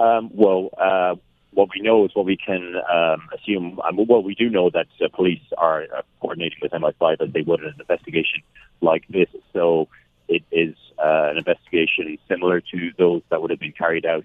Um, 0.00 0.30
well, 0.32 0.70
uh, 0.78 1.16
what 1.52 1.68
we 1.74 1.80
know 1.80 2.04
is 2.04 2.10
what 2.14 2.26
we 2.26 2.36
can 2.36 2.74
um, 2.92 3.28
assume. 3.34 3.80
Um, 3.80 3.98
well, 4.08 4.22
we 4.22 4.34
do 4.34 4.48
know 4.48 4.70
that 4.70 4.86
uh, 5.02 5.08
police 5.14 5.42
are 5.58 5.82
uh, 5.82 6.02
coordinating 6.20 6.58
with 6.62 6.72
MI5 6.72 7.20
as 7.20 7.32
they 7.32 7.42
would 7.42 7.60
in 7.60 7.66
an 7.66 7.74
investigation 7.78 8.42
like 8.80 9.06
this. 9.08 9.28
So 9.52 9.88
it 10.28 10.42
is 10.50 10.74
uh, 10.98 11.28
an 11.30 11.36
investigation 11.36 12.18
similar 12.28 12.60
to 12.60 12.90
those 12.98 13.22
that 13.28 13.42
would 13.42 13.50
have 13.50 13.60
been 13.60 13.72
carried 13.72 14.06
out 14.06 14.24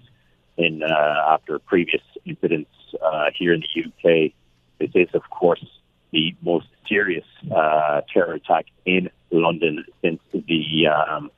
in 0.56 0.82
uh, 0.82 1.24
after 1.28 1.58
previous 1.58 2.02
incidents 2.24 2.70
uh, 3.02 3.26
here 3.36 3.52
in 3.52 3.62
the 3.62 3.84
UK. 3.84 4.32
This 4.78 4.90
is, 4.94 5.08
of 5.14 5.22
course, 5.30 5.64
the 6.12 6.34
most 6.42 6.66
serious 6.88 7.24
uh, 7.54 8.00
terror 8.12 8.34
attack 8.34 8.66
in 8.84 9.10
London 9.30 9.84
since 10.02 10.20
the 10.32 10.86
um, 10.88 11.30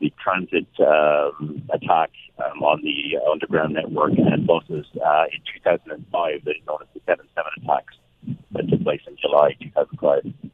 the 0.00 0.12
transit 0.22 0.66
um, 0.80 1.62
attack 1.72 2.10
um, 2.38 2.62
on 2.62 2.80
the 2.82 3.18
underground 3.30 3.74
network 3.74 4.12
and 4.16 4.46
buses 4.46 4.86
uh, 5.04 5.24
in 5.32 5.40
2005, 5.62 6.44
that 6.44 6.50
is 6.50 6.56
known 6.66 6.78
as 6.80 6.88
the 6.94 7.00
7-7 7.00 7.62
attacks 7.62 7.94
that 8.52 8.68
took 8.68 8.82
place 8.82 9.00
in 9.06 9.16
July 9.20 9.54
2005. 9.60 10.49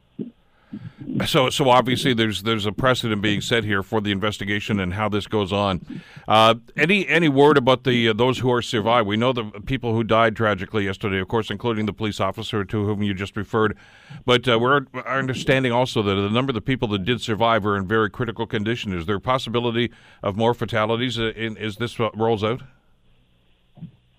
So, 1.25 1.49
so 1.49 1.69
obviously, 1.69 2.13
there's 2.13 2.43
there's 2.43 2.65
a 2.65 2.71
precedent 2.71 3.21
being 3.21 3.39
set 3.39 3.63
here 3.63 3.81
for 3.81 4.01
the 4.01 4.11
investigation 4.11 4.79
and 4.79 4.93
how 4.93 5.07
this 5.07 5.25
goes 5.25 5.53
on. 5.53 6.01
Uh, 6.27 6.55
any 6.75 7.07
any 7.07 7.29
word 7.29 7.57
about 7.57 7.85
the 7.85 8.09
uh, 8.09 8.13
those 8.13 8.39
who 8.39 8.51
are 8.51 8.61
survived? 8.61 9.07
We 9.07 9.15
know 9.15 9.31
the 9.31 9.45
people 9.65 9.93
who 9.93 10.03
died 10.03 10.35
tragically 10.35 10.85
yesterday, 10.85 11.19
of 11.19 11.27
course, 11.27 11.49
including 11.49 11.85
the 11.85 11.93
police 11.93 12.19
officer 12.19 12.65
to 12.65 12.85
whom 12.85 13.03
you 13.03 13.13
just 13.13 13.37
referred. 13.37 13.77
But 14.25 14.47
uh, 14.47 14.59
we're 14.59 14.81
understanding 15.05 15.71
also 15.71 16.01
that 16.03 16.15
the 16.15 16.29
number 16.29 16.51
of 16.51 16.55
the 16.55 16.61
people 16.61 16.89
that 16.89 17.05
did 17.05 17.21
survive 17.21 17.65
are 17.65 17.77
in 17.77 17.87
very 17.87 18.09
critical 18.09 18.45
condition. 18.45 18.93
Is 18.93 19.05
there 19.05 19.15
a 19.15 19.21
possibility 19.21 19.91
of 20.21 20.35
more 20.35 20.53
fatalities 20.53 21.17
uh, 21.17 21.31
as 21.59 21.77
this 21.77 21.97
rolls 21.99 22.43
out? 22.43 22.63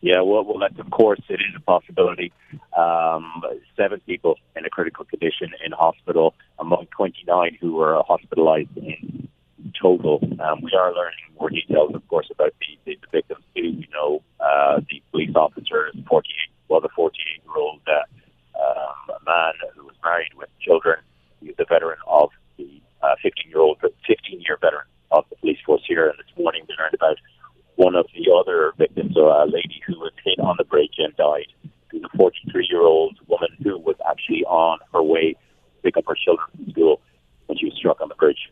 Yeah, 0.01 0.21
well, 0.21 0.45
well, 0.45 0.59
that's 0.59 0.79
of 0.79 0.91
course 0.91 1.21
it 1.29 1.41
is 1.41 1.55
a 1.57 1.61
possibility. 1.61 2.33
Um, 2.77 3.43
seven 3.77 4.01
people 4.07 4.37
in 4.55 4.65
a 4.65 4.71
critical 4.71 5.05
condition 5.05 5.51
in 5.65 5.73
hospital, 5.73 6.35
among 6.59 6.87
29 6.97 7.59
who 7.61 7.75
were 7.75 8.01
hospitalized 8.07 8.77
in 8.77 9.29
total. 9.81 10.21
Um, 10.41 10.61
we 10.63 10.73
are 10.79 10.95
learning 10.95 11.19
more 11.39 11.51
details, 11.51 11.95
of 11.95 12.07
course, 12.09 12.29
about 12.31 12.55
the, 12.61 12.79
the, 12.85 12.99
the 13.01 13.09
victims 13.11 13.45
too. 13.57 13.67
You 13.67 13.89
know, 13.93 14.23
uh, 14.39 14.81
the 14.89 15.03
police 15.11 15.35
officer, 15.35 15.91
48, 16.09 16.25
well, 16.69 16.81
the 16.81 16.89
48 16.95 17.43
year 17.43 17.57
old 17.57 17.81
uh, 17.89 18.63
um, 18.63 19.19
man 19.27 19.55
who 19.75 19.85
was 19.85 19.97
married 20.05 20.33
with 20.37 20.49
children. 20.61 20.99
He 21.41 21.49
was 21.49 21.57
a 21.59 21.65
veteran 21.65 21.99
of 22.07 22.31
the 22.57 22.81
15 23.23 23.33
uh, 23.47 23.49
year 23.49 23.61
old, 23.61 23.79
15 23.81 24.41
year 24.41 24.59
veteran 24.61 24.87
of 25.11 25.25
the 25.31 25.37
police 25.37 25.59
force 25.65 25.83
here. 25.87 26.09
And 26.09 26.19
this 26.19 26.33
morning 26.39 26.63
we 26.69 26.75
learned 26.79 26.95
about 26.95 27.17
one 27.79 27.95
of 27.95 28.07
the 28.13 28.31
other 28.33 28.73
victims, 28.77 29.17
a 29.17 29.47
lady 29.47 29.81
who 29.87 29.99
was 30.01 30.13
hit 30.25 30.39
on 30.41 30.57
the 30.59 30.65
bridge 30.65 30.95
and 30.99 31.17
died. 31.17 31.47
She's 31.93 32.03
a 32.03 32.09
43 32.17 32.67
year 32.69 32.83
old 32.83 33.17
woman 33.29 33.49
who 33.63 33.79
was 33.79 33.95
actually 34.11 34.45
on 34.45 34.81
her 34.93 35.03
way 35.03 35.33
to 35.33 35.39
pick 35.85 35.97
up 35.97 36.05
her 36.09 36.17
children 36.17 36.47
from 36.57 36.71
school 36.73 37.01
when 37.47 37.57
she 37.57 37.67
was 37.67 37.75
struck 37.77 38.01
on 38.01 38.09
the 38.09 38.17
bridge. 38.17 38.51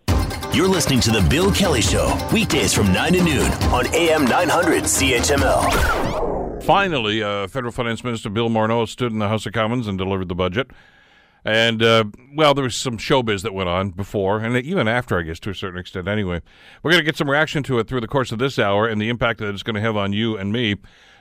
You're 0.54 0.68
listening 0.68 1.00
to 1.00 1.10
The 1.10 1.26
Bill 1.28 1.50
Kelly 1.52 1.82
Show, 1.82 2.16
weekdays 2.32 2.72
from 2.72 2.92
9 2.92 3.14
to 3.14 3.22
noon 3.22 3.50
on 3.74 3.92
AM 3.94 4.24
900 4.26 4.84
CHML. 4.84 6.62
Finally, 6.62 7.22
uh, 7.22 7.48
Federal 7.48 7.72
Finance 7.72 8.04
Minister 8.04 8.30
Bill 8.30 8.48
Morneau 8.48 8.88
stood 8.88 9.10
in 9.10 9.18
the 9.18 9.28
House 9.28 9.44
of 9.44 9.52
Commons 9.52 9.88
and 9.88 9.98
delivered 9.98 10.28
the 10.28 10.36
budget. 10.36 10.70
And, 11.46 11.80
uh, 11.80 12.04
well, 12.34 12.54
there 12.54 12.64
was 12.64 12.74
some 12.74 12.98
showbiz 12.98 13.42
that 13.42 13.54
went 13.54 13.68
on 13.68 13.90
before, 13.90 14.40
and 14.40 14.56
even 14.56 14.88
after, 14.88 15.16
I 15.16 15.22
guess, 15.22 15.38
to 15.40 15.50
a 15.50 15.54
certain 15.54 15.78
extent 15.78 16.08
anyway. 16.08 16.42
We're 16.82 16.90
going 16.90 17.00
to 17.00 17.04
get 17.04 17.16
some 17.16 17.30
reaction 17.30 17.62
to 17.64 17.78
it 17.78 17.86
through 17.86 18.00
the 18.00 18.08
course 18.08 18.32
of 18.32 18.40
this 18.40 18.58
hour 18.58 18.88
and 18.88 19.00
the 19.00 19.08
impact 19.08 19.38
that 19.38 19.50
it's 19.50 19.62
going 19.62 19.76
to 19.76 19.80
have 19.80 19.96
on 19.96 20.12
you 20.12 20.36
and 20.36 20.52
me. 20.52 20.74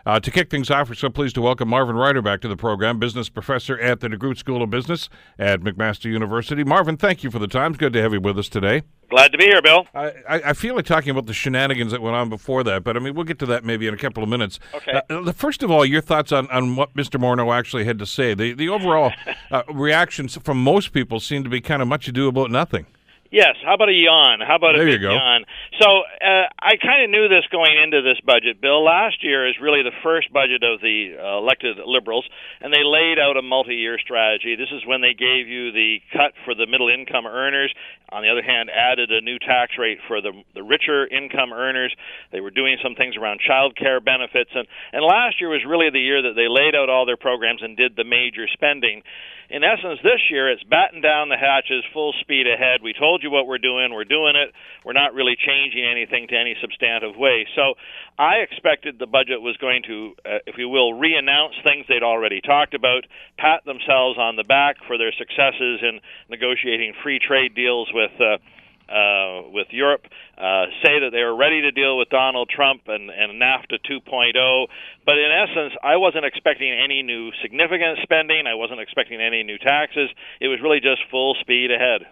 Uh, 0.05 0.19
to 0.19 0.29
kick 0.29 0.51
things 0.51 0.69
off, 0.69 0.87
we're 0.87 0.93
so 0.93 1.09
pleased 1.09 1.33
to 1.33 1.41
welcome 1.41 1.67
Marvin 1.67 1.95
Ryder 1.95 2.21
back 2.21 2.39
to 2.41 2.47
the 2.47 2.55
program, 2.55 2.99
business 2.99 3.27
professor 3.27 3.79
at 3.79 4.01
the 4.01 4.07
DeGroote 4.07 4.37
School 4.37 4.61
of 4.61 4.69
Business 4.69 5.09
at 5.39 5.61
McMaster 5.61 6.05
University. 6.05 6.63
Marvin, 6.63 6.95
thank 6.95 7.23
you 7.23 7.31
for 7.31 7.39
the 7.39 7.47
time. 7.47 7.71
It's 7.71 7.79
good 7.79 7.93
to 7.93 8.01
have 8.03 8.13
you 8.13 8.21
with 8.21 8.37
us 8.37 8.47
today. 8.47 8.83
Glad 9.09 9.31
to 9.31 9.39
be 9.39 9.45
here, 9.45 9.63
Bill. 9.63 9.87
I, 9.95 10.11
I 10.29 10.53
feel 10.53 10.75
like 10.75 10.85
talking 10.85 11.09
about 11.09 11.25
the 11.25 11.33
shenanigans 11.33 11.91
that 11.91 12.03
went 12.03 12.15
on 12.15 12.29
before 12.29 12.63
that, 12.65 12.83
but 12.83 12.95
I 12.95 12.99
mean, 12.99 13.15
we'll 13.15 13.23
get 13.23 13.39
to 13.39 13.47
that 13.47 13.63
maybe 13.63 13.87
in 13.87 13.95
a 13.95 13.97
couple 13.97 14.21
of 14.21 14.29
minutes. 14.29 14.59
Okay. 14.75 15.01
Uh, 15.09 15.31
first 15.31 15.63
of 15.63 15.71
all, 15.71 15.83
your 15.83 16.01
thoughts 16.01 16.31
on, 16.31 16.47
on 16.51 16.75
what 16.75 16.93
Mr. 16.93 17.19
Morneau 17.19 17.51
actually 17.55 17.85
had 17.85 17.97
to 17.97 18.05
say. 18.05 18.35
The, 18.35 18.53
the 18.53 18.69
overall 18.69 19.11
uh, 19.51 19.63
reactions 19.73 20.37
from 20.43 20.61
most 20.61 20.91
people 20.93 21.19
seem 21.19 21.43
to 21.43 21.49
be 21.49 21.61
kind 21.61 21.81
of 21.81 21.87
much 21.87 22.07
ado 22.07 22.27
about 22.27 22.51
nothing. 22.51 22.85
Yes. 23.31 23.57
How 23.65 23.73
about 23.73 23.89
a 23.89 23.97
yawn? 23.97 24.39
How 24.45 24.55
about 24.55 24.77
there 24.77 24.87
a 24.87 24.99
go. 24.99 25.11
yawn? 25.11 25.45
So 25.81 25.87
uh, 26.21 26.45
I 26.61 26.77
kind 26.77 27.03
of 27.03 27.09
knew 27.09 27.27
this 27.27 27.43
going 27.51 27.73
into 27.81 28.01
this 28.01 28.21
budget, 28.21 28.61
Bill. 28.61 28.83
Last 28.83 29.23
year 29.23 29.49
is 29.49 29.55
really 29.59 29.81
the 29.81 29.95
first 30.03 30.31
budget 30.31 30.61
of 30.61 30.79
the 30.79 31.17
uh, 31.17 31.41
elected 31.41 31.77
Liberals, 31.85 32.25
and 32.61 32.71
they 32.71 32.85
laid 32.85 33.17
out 33.17 33.35
a 33.35 33.41
multi-year 33.41 33.97
strategy. 33.97 34.55
This 34.55 34.69
is 34.71 34.85
when 34.85 35.01
they 35.01 35.13
gave 35.17 35.47
you 35.47 35.71
the 35.71 35.99
cut 36.13 36.33
for 36.45 36.53
the 36.53 36.67
middle-income 36.67 37.25
earners. 37.25 37.73
On 38.13 38.21
the 38.21 38.29
other 38.29 38.45
hand, 38.45 38.69
added 38.69 39.09
a 39.09 39.19
new 39.21 39.39
tax 39.39 39.73
rate 39.79 39.97
for 40.07 40.21
the 40.21 40.31
the 40.53 40.61
richer 40.61 41.07
income 41.09 41.51
earners. 41.51 41.93
They 42.31 42.39
were 42.39 42.51
doing 42.51 42.77
some 42.81 42.93
things 42.93 43.17
around 43.17 43.41
child 43.41 43.75
care 43.75 43.99
benefits, 43.99 44.51
and 44.53 44.67
and 44.93 45.03
last 45.03 45.41
year 45.41 45.49
was 45.49 45.65
really 45.67 45.89
the 45.89 45.99
year 45.99 46.21
that 46.21 46.37
they 46.37 46.47
laid 46.47 46.77
out 46.77 46.89
all 46.89 47.05
their 47.05 47.17
programs 47.17 47.63
and 47.63 47.75
did 47.75 47.97
the 47.97 48.05
major 48.05 48.45
spending 48.53 49.01
in 49.49 49.63
essence, 49.63 49.99
this 50.01 50.21
year 50.31 50.49
it's 50.49 50.63
batten 50.63 51.01
down 51.01 51.29
the 51.29 51.37
hatches, 51.37 51.83
full 51.93 52.13
speed 52.21 52.47
ahead. 52.47 52.81
We 52.81 52.93
told 52.97 53.14
you 53.23 53.31
what 53.31 53.47
we're 53.47 53.57
doing. 53.57 53.93
We're 53.93 54.03
doing 54.03 54.35
it. 54.35 54.53
We're 54.83 54.93
not 54.93 55.13
really 55.13 55.35
changing 55.35 55.85
anything 55.85 56.27
to 56.29 56.35
any 56.35 56.55
substantive 56.61 57.15
way. 57.15 57.45
So 57.55 57.75
I 58.17 58.45
expected 58.45 58.99
the 58.99 59.07
budget 59.07 59.41
was 59.41 59.57
going 59.57 59.83
to, 59.87 60.13
uh, 60.25 60.39
if 60.47 60.57
you 60.57 60.69
will, 60.69 60.93
re 60.93 61.15
announce 61.15 61.55
things 61.63 61.85
they'd 61.87 62.03
already 62.03 62.41
talked 62.41 62.73
about, 62.73 63.05
pat 63.37 63.65
themselves 63.65 64.17
on 64.17 64.35
the 64.35 64.43
back 64.43 64.77
for 64.87 64.97
their 64.97 65.13
successes 65.17 65.79
in 65.81 65.99
negotiating 66.29 66.93
free 67.03 67.19
trade 67.19 67.55
deals 67.55 67.89
with. 67.93 68.11
Uh, 68.19 68.37
uh, 68.85 69.49
with 69.49 69.67
Europe, 69.71 70.05
uh, 70.37 70.65
say 70.85 70.99
that 71.01 71.09
they 71.11 71.23
were 71.23 71.35
ready 71.35 71.61
to 71.61 71.71
deal 71.71 71.97
with 71.97 72.09
Donald 72.09 72.49
Trump 72.49 72.83
and, 72.87 73.09
and 73.09 73.41
NAFTA 73.41 73.81
2.0. 73.81 74.67
But 75.05 75.17
in 75.17 75.31
essence, 75.31 75.73
I 75.83 75.97
wasn't 75.97 76.25
expecting 76.25 76.71
any 76.71 77.01
new 77.01 77.31
significant 77.41 77.99
spending. 78.03 78.45
I 78.47 78.53
wasn't 78.53 78.81
expecting 78.81 79.21
any 79.21 79.43
new 79.43 79.57
taxes. 79.57 80.09
It 80.39 80.49
was 80.49 80.59
really 80.61 80.81
just 80.81 81.01
full 81.09 81.35
speed 81.41 81.71
ahead. 81.71 82.05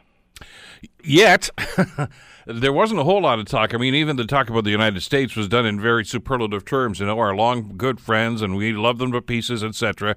Yet, 1.03 1.49
there 2.45 2.73
wasn't 2.73 2.99
a 2.99 3.03
whole 3.03 3.21
lot 3.21 3.39
of 3.39 3.45
talk. 3.45 3.73
I 3.73 3.77
mean, 3.77 3.95
even 3.95 4.15
the 4.15 4.25
talk 4.25 4.49
about 4.49 4.63
the 4.63 4.71
United 4.71 5.01
States 5.01 5.35
was 5.35 5.47
done 5.47 5.65
in 5.65 5.79
very 5.79 6.05
superlative 6.05 6.65
terms. 6.65 6.99
You 6.99 7.05
know, 7.05 7.19
our 7.19 7.35
long 7.35 7.73
good 7.77 7.99
friends, 7.99 8.41
and 8.41 8.55
we 8.55 8.73
love 8.73 8.97
them 8.97 9.11
to 9.11 9.21
pieces, 9.21 9.63
etc. 9.63 10.15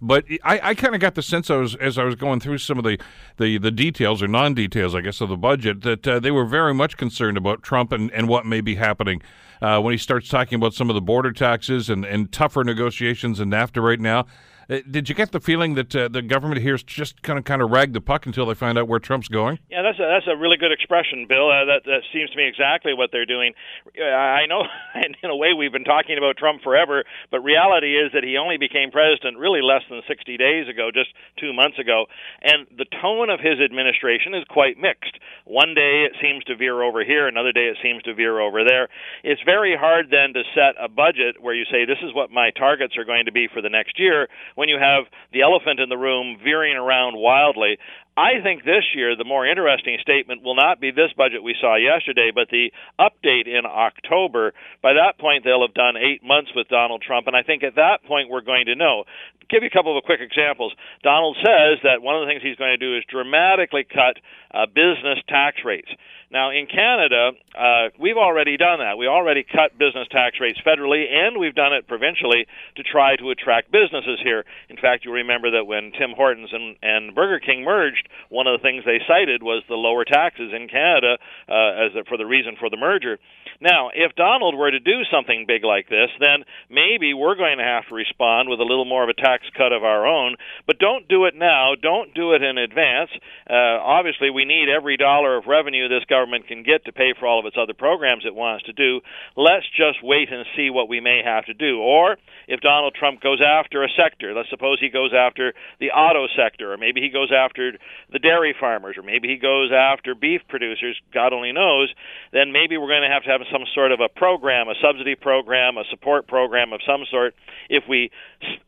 But 0.00 0.24
I, 0.44 0.60
I 0.62 0.74
kind 0.74 0.94
of 0.94 1.00
got 1.00 1.14
the 1.14 1.22
sense 1.22 1.50
I 1.50 1.56
was, 1.56 1.74
as 1.76 1.98
I 1.98 2.04
was 2.04 2.14
going 2.14 2.40
through 2.40 2.58
some 2.58 2.78
of 2.78 2.84
the, 2.84 2.98
the, 3.38 3.58
the 3.58 3.70
details 3.70 4.22
or 4.22 4.28
non 4.28 4.54
details, 4.54 4.94
I 4.94 5.00
guess, 5.00 5.20
of 5.20 5.28
the 5.28 5.36
budget 5.36 5.82
that 5.82 6.06
uh, 6.06 6.20
they 6.20 6.30
were 6.30 6.44
very 6.44 6.74
much 6.74 6.96
concerned 6.96 7.36
about 7.36 7.62
Trump 7.62 7.92
and, 7.92 8.10
and 8.12 8.28
what 8.28 8.46
may 8.46 8.60
be 8.60 8.74
happening 8.74 9.22
uh, 9.62 9.80
when 9.80 9.92
he 9.92 9.98
starts 9.98 10.28
talking 10.28 10.56
about 10.56 10.74
some 10.74 10.90
of 10.90 10.94
the 10.94 11.00
border 11.00 11.32
taxes 11.32 11.88
and, 11.88 12.04
and 12.04 12.30
tougher 12.30 12.62
negotiations 12.62 13.40
in 13.40 13.50
NAFTA 13.50 13.82
right 13.82 14.00
now. 14.00 14.26
Uh, 14.68 14.78
did 14.90 15.08
you 15.08 15.14
get 15.14 15.30
the 15.30 15.38
feeling 15.38 15.74
that 15.74 15.94
uh, 15.94 16.08
the 16.08 16.22
government 16.22 16.60
here 16.60 16.74
is 16.74 16.82
just 16.82 17.22
kind 17.22 17.38
of 17.38 17.44
kind 17.44 17.62
of 17.62 17.70
rag 17.70 17.92
the 17.92 18.00
puck 18.00 18.26
until 18.26 18.46
they 18.46 18.54
find 18.54 18.76
out 18.76 18.88
where 18.88 18.98
Trump's 18.98 19.28
going? 19.28 19.58
Yeah, 19.70 19.82
that's 19.82 19.98
a, 19.98 20.02
that's 20.02 20.26
a 20.26 20.36
really 20.36 20.56
good 20.56 20.72
expression, 20.72 21.26
Bill. 21.28 21.46
Uh, 21.46 21.64
that 21.66 21.82
that 21.86 22.02
seems 22.12 22.30
to 22.30 22.36
me 22.36 22.48
exactly 22.48 22.92
what 22.92 23.10
they're 23.12 23.26
doing. 23.26 23.54
I 23.94 24.46
know, 24.48 24.66
in 25.22 25.30
a 25.30 25.36
way, 25.36 25.52
we've 25.54 25.72
been 25.72 25.84
talking 25.84 26.18
about 26.18 26.36
Trump 26.36 26.62
forever, 26.62 27.04
but 27.30 27.40
reality 27.40 27.94
is 27.94 28.10
that 28.12 28.24
he 28.24 28.36
only 28.36 28.58
became 28.58 28.90
president 28.90 29.38
really 29.38 29.62
less 29.62 29.82
than 29.88 30.02
60 30.08 30.36
days 30.36 30.68
ago, 30.68 30.90
just 30.92 31.10
two 31.38 31.52
months 31.52 31.78
ago, 31.78 32.06
and 32.42 32.66
the 32.76 32.86
tone 33.00 33.30
of 33.30 33.38
his 33.38 33.60
administration 33.62 34.34
is 34.34 34.42
quite 34.50 34.78
mixed. 34.78 35.14
One 35.44 35.74
day 35.74 36.10
it 36.10 36.18
seems 36.20 36.42
to 36.44 36.56
veer 36.56 36.82
over 36.82 37.04
here, 37.04 37.28
another 37.28 37.52
day 37.52 37.70
it 37.70 37.78
seems 37.82 38.02
to 38.02 38.14
veer 38.14 38.40
over 38.40 38.64
there. 38.66 38.88
It's 39.22 39.42
very 39.46 39.76
hard 39.78 40.10
then 40.10 40.34
to 40.34 40.42
set 40.54 40.74
a 40.82 40.88
budget 40.88 41.38
where 41.40 41.54
you 41.54 41.64
say 41.70 41.84
this 41.84 42.02
is 42.02 42.14
what 42.14 42.34
my 42.34 42.50
targets 42.50 42.98
are 42.98 43.04
going 43.04 43.26
to 43.26 43.32
be 43.32 43.46
for 43.46 43.62
the 43.62 43.70
next 43.70 44.00
year 44.00 44.26
when 44.56 44.68
you 44.68 44.78
have 44.78 45.04
the 45.32 45.42
elephant 45.42 45.78
in 45.78 45.88
the 45.88 45.96
room 45.96 46.38
veering 46.42 46.76
around 46.76 47.14
wildly. 47.16 47.78
I 48.16 48.40
think 48.42 48.64
this 48.64 48.84
year 48.94 49.14
the 49.14 49.24
more 49.24 49.46
interesting 49.46 49.98
statement 50.00 50.42
will 50.42 50.56
not 50.56 50.80
be 50.80 50.90
this 50.90 51.12
budget 51.16 51.42
we 51.42 51.54
saw 51.60 51.76
yesterday, 51.76 52.30
but 52.34 52.48
the 52.48 52.72
update 52.98 53.46
in 53.46 53.66
October. 53.66 54.54
By 54.82 54.94
that 54.94 55.18
point, 55.20 55.44
they'll 55.44 55.60
have 55.60 55.74
done 55.74 55.96
eight 55.96 56.24
months 56.24 56.50
with 56.56 56.68
Donald 56.68 57.02
Trump, 57.02 57.26
and 57.26 57.36
I 57.36 57.42
think 57.42 57.62
at 57.62 57.76
that 57.76 58.04
point 58.08 58.30
we're 58.30 58.40
going 58.40 58.66
to 58.66 58.74
know. 58.74 59.04
Give 59.50 59.62
you 59.62 59.68
a 59.68 59.76
couple 59.76 59.96
of 59.96 60.02
quick 60.04 60.20
examples. 60.20 60.72
Donald 61.02 61.36
says 61.38 61.78
that 61.84 62.00
one 62.00 62.16
of 62.16 62.22
the 62.22 62.32
things 62.32 62.42
he's 62.42 62.56
going 62.56 62.72
to 62.72 62.80
do 62.80 62.96
is 62.96 63.04
dramatically 63.04 63.84
cut 63.84 64.16
uh, 64.50 64.66
business 64.66 65.20
tax 65.28 65.58
rates. 65.64 65.88
Now, 66.30 66.50
in 66.50 66.66
Canada, 66.66 67.30
uh, 67.54 67.88
we've 68.00 68.16
already 68.16 68.56
done 68.56 68.80
that. 68.80 68.98
We 68.98 69.06
already 69.06 69.44
cut 69.44 69.78
business 69.78 70.08
tax 70.10 70.40
rates 70.40 70.58
federally, 70.66 71.06
and 71.06 71.38
we've 71.38 71.54
done 71.54 71.72
it 71.72 71.86
provincially 71.86 72.46
to 72.74 72.82
try 72.82 73.14
to 73.16 73.30
attract 73.30 73.70
businesses 73.70 74.18
here. 74.24 74.44
In 74.68 74.76
fact, 74.76 75.04
you'll 75.04 75.14
remember 75.14 75.52
that 75.52 75.66
when 75.66 75.92
Tim 75.92 76.10
Hortons 76.16 76.50
and, 76.52 76.76
and 76.82 77.14
Burger 77.14 77.38
King 77.38 77.62
merged, 77.62 78.05
one 78.28 78.46
of 78.46 78.58
the 78.58 78.62
things 78.62 78.84
they 78.84 79.00
cited 79.06 79.42
was 79.42 79.62
the 79.68 79.74
lower 79.74 80.04
taxes 80.04 80.52
in 80.54 80.68
Canada 80.68 81.18
uh, 81.48 81.86
as 81.86 81.94
a, 81.94 82.04
for 82.08 82.16
the 82.16 82.26
reason 82.26 82.56
for 82.58 82.70
the 82.70 82.76
merger. 82.76 83.18
Now, 83.60 83.90
if 83.94 84.14
Donald 84.14 84.54
were 84.54 84.70
to 84.70 84.80
do 84.80 85.02
something 85.10 85.44
big 85.46 85.64
like 85.64 85.88
this, 85.88 86.10
then 86.20 86.44
maybe 86.68 87.14
we're 87.14 87.36
going 87.36 87.58
to 87.58 87.64
have 87.64 87.88
to 87.88 87.94
respond 87.94 88.48
with 88.48 88.60
a 88.60 88.68
little 88.68 88.84
more 88.84 89.02
of 89.02 89.08
a 89.08 89.14
tax 89.14 89.44
cut 89.56 89.72
of 89.72 89.84
our 89.84 90.06
own. 90.06 90.36
But 90.66 90.78
don't 90.78 91.08
do 91.08 91.24
it 91.24 91.34
now. 91.34 91.74
Don't 91.80 92.14
do 92.14 92.32
it 92.32 92.42
in 92.42 92.58
advance. 92.58 93.10
Uh, 93.48 93.80
obviously, 93.80 94.30
we 94.30 94.44
need 94.44 94.68
every 94.68 94.96
dollar 94.96 95.36
of 95.36 95.46
revenue 95.46 95.88
this 95.88 96.04
government 96.04 96.48
can 96.48 96.62
get 96.62 96.84
to 96.84 96.92
pay 96.92 97.14
for 97.18 97.26
all 97.26 97.40
of 97.40 97.46
its 97.46 97.56
other 97.60 97.74
programs 97.74 98.24
it 98.26 98.34
wants 98.34 98.64
to 98.64 98.72
do. 98.72 99.00
Let's 99.36 99.66
just 99.76 100.02
wait 100.02 100.32
and 100.32 100.44
see 100.56 100.70
what 100.70 100.88
we 100.88 101.00
may 101.00 101.22
have 101.24 101.46
to 101.46 101.54
do. 101.54 101.80
Or 101.80 102.16
if 102.48 102.60
Donald 102.60 102.94
Trump 102.94 103.20
goes 103.20 103.40
after 103.40 103.82
a 103.84 103.88
sector, 103.96 104.34
let's 104.34 104.50
suppose 104.50 104.78
he 104.80 104.90
goes 104.90 105.12
after 105.16 105.54
the 105.80 105.90
auto 105.90 106.26
sector, 106.36 106.72
or 106.72 106.76
maybe 106.76 107.00
he 107.00 107.08
goes 107.08 107.32
after 107.32 107.72
the 108.12 108.18
dairy 108.18 108.54
farmers, 108.58 108.96
or 108.96 109.02
maybe 109.02 109.28
he 109.28 109.36
goes 109.36 109.70
after 109.72 110.14
beef 110.14 110.42
producers, 110.48 111.00
God 111.12 111.32
only 111.32 111.52
knows, 111.52 111.92
then 112.32 112.52
maybe 112.52 112.76
we're 112.76 112.88
going 112.88 113.06
to 113.06 113.12
have 113.12 113.24
to 113.24 113.30
have 113.30 113.40
some 113.52 113.62
sort 113.74 113.92
of 113.92 114.00
a 114.00 114.08
program, 114.08 114.68
a 114.68 114.74
subsidy 114.80 115.14
program, 115.14 115.76
a 115.76 115.84
support 115.90 116.26
program 116.26 116.72
of 116.72 116.80
some 116.86 117.04
sort. 117.10 117.34
If 117.68 117.84
we 117.88 118.10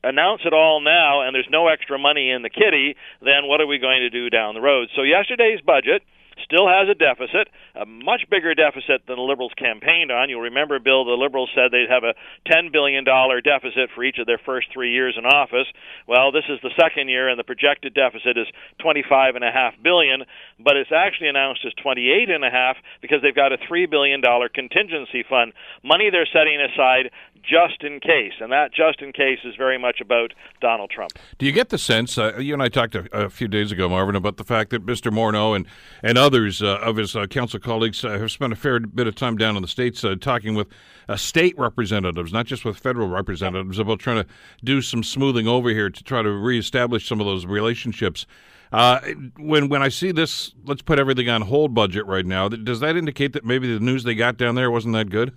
announce 0.03 0.43
it 0.45 0.53
all 0.53 0.81
now 0.81 1.23
and 1.23 1.35
there's 1.35 1.49
no 1.51 1.69
extra 1.69 1.99
money 1.99 2.31
in 2.31 2.43
the 2.43 2.51
kitty, 2.51 2.97
then 3.21 3.47
what 3.47 3.61
are 3.61 3.67
we 3.67 3.79
going 3.79 4.01
to 4.01 4.11
do 4.11 4.31
down 4.31 4.55
the 4.55 4.61
road? 4.61 4.89
So 4.97 5.03
yesterday's 5.03 5.61
budget 5.61 6.03
still 6.45 6.69
has 6.69 6.89
a 6.89 6.95
deficit, 6.95 7.49
a 7.75 7.87
much 7.87 8.23
bigger 8.31 8.55
deficit 8.55 9.07
than 9.07 9.17
the 9.17 9.23
Liberals 9.23 9.53
campaigned 9.57 10.11
on. 10.11 10.29
You'll 10.29 10.49
remember, 10.49 10.79
Bill, 10.79 11.05
the 11.05 11.19
Liberals 11.19 11.51
said 11.55 11.71
they'd 11.71 11.91
have 11.91 12.05
a 12.05 12.15
$10 12.49 12.73
billion 12.73 13.05
deficit 13.05 13.91
for 13.95 14.05
each 14.05 14.19
of 14.19 14.27
their 14.27 14.41
first 14.45 14.69
three 14.73 14.93
years 14.93 15.15
in 15.19 15.27
office. 15.27 15.67
Well, 16.07 16.33
this 16.33 16.45
is 16.49 16.59
the 16.63 16.75
second 16.79 17.09
year, 17.09 17.29
and 17.29 17.39
the 17.39 17.45
projected 17.45 17.95
deficit 17.95 18.37
is 18.37 18.47
25.5 18.81 19.43
billion, 19.83 20.25
but 20.59 20.77
it's 20.77 20.93
actually 20.95 21.29
announced 21.29 21.65
as 21.67 21.73
$28.5 21.85 22.75
because 23.01 23.19
they've 23.23 23.35
got 23.35 23.53
a 23.53 23.59
$3 23.59 23.91
billion 23.91 24.23
contingency 24.55 25.25
fund, 25.29 25.53
money 25.83 26.11
they're 26.11 26.29
setting 26.33 26.61
aside 26.61 27.11
just 27.43 27.83
in 27.83 28.01
case, 28.01 28.33
and 28.41 28.53
that 28.53 28.73
just 28.73 29.01
in 29.01 29.13
case 29.13 29.39
is 29.45 29.55
very 29.57 29.79
much 29.79 30.01
about 30.01 30.33
Donald 30.61 30.91
Trump. 30.91 31.13
Do 31.39 31.47
you 31.47 31.53
get 31.53 31.71
the 31.71 31.79
sense? 31.79 32.19
Uh, 32.19 32.37
you 32.39 32.53
and 32.53 32.63
I 32.63 32.69
talked 32.69 32.95
a, 32.95 33.09
a, 33.13 33.31
few 33.31 33.49
days 33.49 33.73
ago, 33.73 33.89
Marvin, 33.89 34.17
about 34.17 34.37
the 34.37 34.45
fact 34.45 34.71
that 34.71 34.85
Mr. 34.85 35.13
Morneau 35.13 35.55
and 35.55 35.67
and 36.03 36.19
others 36.19 36.28
uh, 36.35 36.79
of 36.79 36.97
his 36.97 37.17
uh, 37.17 37.27
council 37.27 37.61
colleagues 37.61 38.05
uh, 38.05 38.11
have 38.19 38.31
spent 38.31 38.53
a 38.53 38.57
fair 38.57 38.81
bit 38.81 39.07
of 39.07 39.15
time 39.15 39.37
down 39.37 39.57
in 39.57 39.63
the 39.63 39.69
states 39.69 40.05
uh, 40.05 40.15
talking 40.21 40.55
with 40.55 40.69
uh, 41.09 41.17
state 41.17 41.59
representatives, 41.59 42.33
not 42.33 42.47
just 42.47 42.65
with 42.65 42.79
federal 42.79 43.09
representatives, 43.09 43.79
about 43.79 43.99
trying 43.99 44.23
to 44.23 44.29
do 44.63 44.83
some 44.83 45.03
smoothing 45.03 45.49
over 45.49 45.71
here 45.71 45.91
to 45.91 46.05
try 46.05 46.23
to 46.23 46.31
reestablish 46.31 47.09
some 47.09 47.21
of 47.21 47.27
those 47.27 47.47
relationships. 47.47 48.27
when 48.71 49.69
when 49.69 49.83
I 49.83 49.89
see 49.89 50.13
this, 50.13 50.53
let's 50.65 50.83
put 50.83 50.99
everything 50.99 51.29
on 51.29 51.43
hold 51.43 51.75
budget 51.75 52.07
right 52.07 52.27
now. 52.27 52.49
Does 52.49 52.81
that 52.81 52.97
indicate 52.97 53.33
that 53.33 53.45
maybe 53.45 53.73
the 53.73 53.81
news 53.81 54.05
they 54.05 54.15
got 54.15 54.37
down 54.37 54.55
there 54.55 54.71
wasn't 54.71 54.95
that 54.95 55.11
good? 55.11 55.33